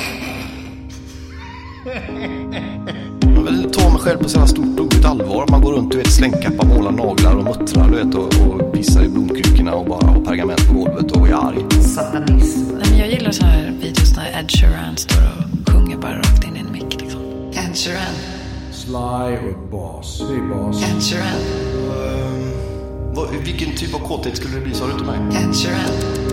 Själv 4.04 4.18
på 4.18 4.28
sådana 4.28 4.46
stort 4.46 4.80
och 4.80 4.90
gott 4.90 5.04
allvar. 5.04 5.46
Man 5.50 5.60
går 5.60 5.72
runt 5.72 5.94
vet, 5.94 6.12
slängkappa, 6.12 6.66
målar 6.66 6.90
naglar 6.92 7.36
och 7.36 7.44
muttrar 7.44 7.90
du 7.90 7.96
vet, 7.96 8.14
och, 8.14 8.24
och 8.24 8.72
pissar 8.72 9.04
i 9.04 9.08
blomkrukorna 9.08 9.74
och 9.74 9.86
bara 9.86 10.06
har 10.06 10.20
pergament 10.20 10.68
på 10.68 10.74
golvet 10.74 11.12
och 11.12 11.28
är 11.28 11.32
arg. 11.32 11.82
Satanism. 11.82 12.60
Nej, 12.60 12.86
men 12.90 12.98
jag 12.98 13.10
gillar 13.10 13.30
så 13.30 13.44
här 13.44 13.74
videos 13.80 14.16
när 14.16 14.40
Ed 14.40 14.50
Sheeran 14.50 14.96
står 14.96 15.22
och 15.22 15.72
sjunger 15.72 15.96
bara 15.96 16.18
rakt 16.18 16.44
in 16.44 16.56
i 16.56 16.58
en 16.58 16.72
mick. 16.72 17.00
Liksom. 17.00 17.20
Ed 17.52 17.76
Sheeran. 17.76 18.14
Sly 18.72 19.50
och 19.50 19.70
Boss. 19.70 20.22
Hej 20.28 20.40
Boss. 20.40 20.82
Ed 20.82 21.02
Sheeran. 21.02 21.40
Vad, 23.14 23.28
vilken 23.44 23.76
typ 23.76 23.94
av 23.94 23.98
kåthet 23.98 24.36
skulle 24.36 24.54
det 24.54 24.60
bli 24.60 24.74
sa 24.74 24.86
du 24.86 24.92
till 24.92 25.06
mig? 25.06 25.18
Ed 25.18 25.54
Sheeran. 25.54 26.23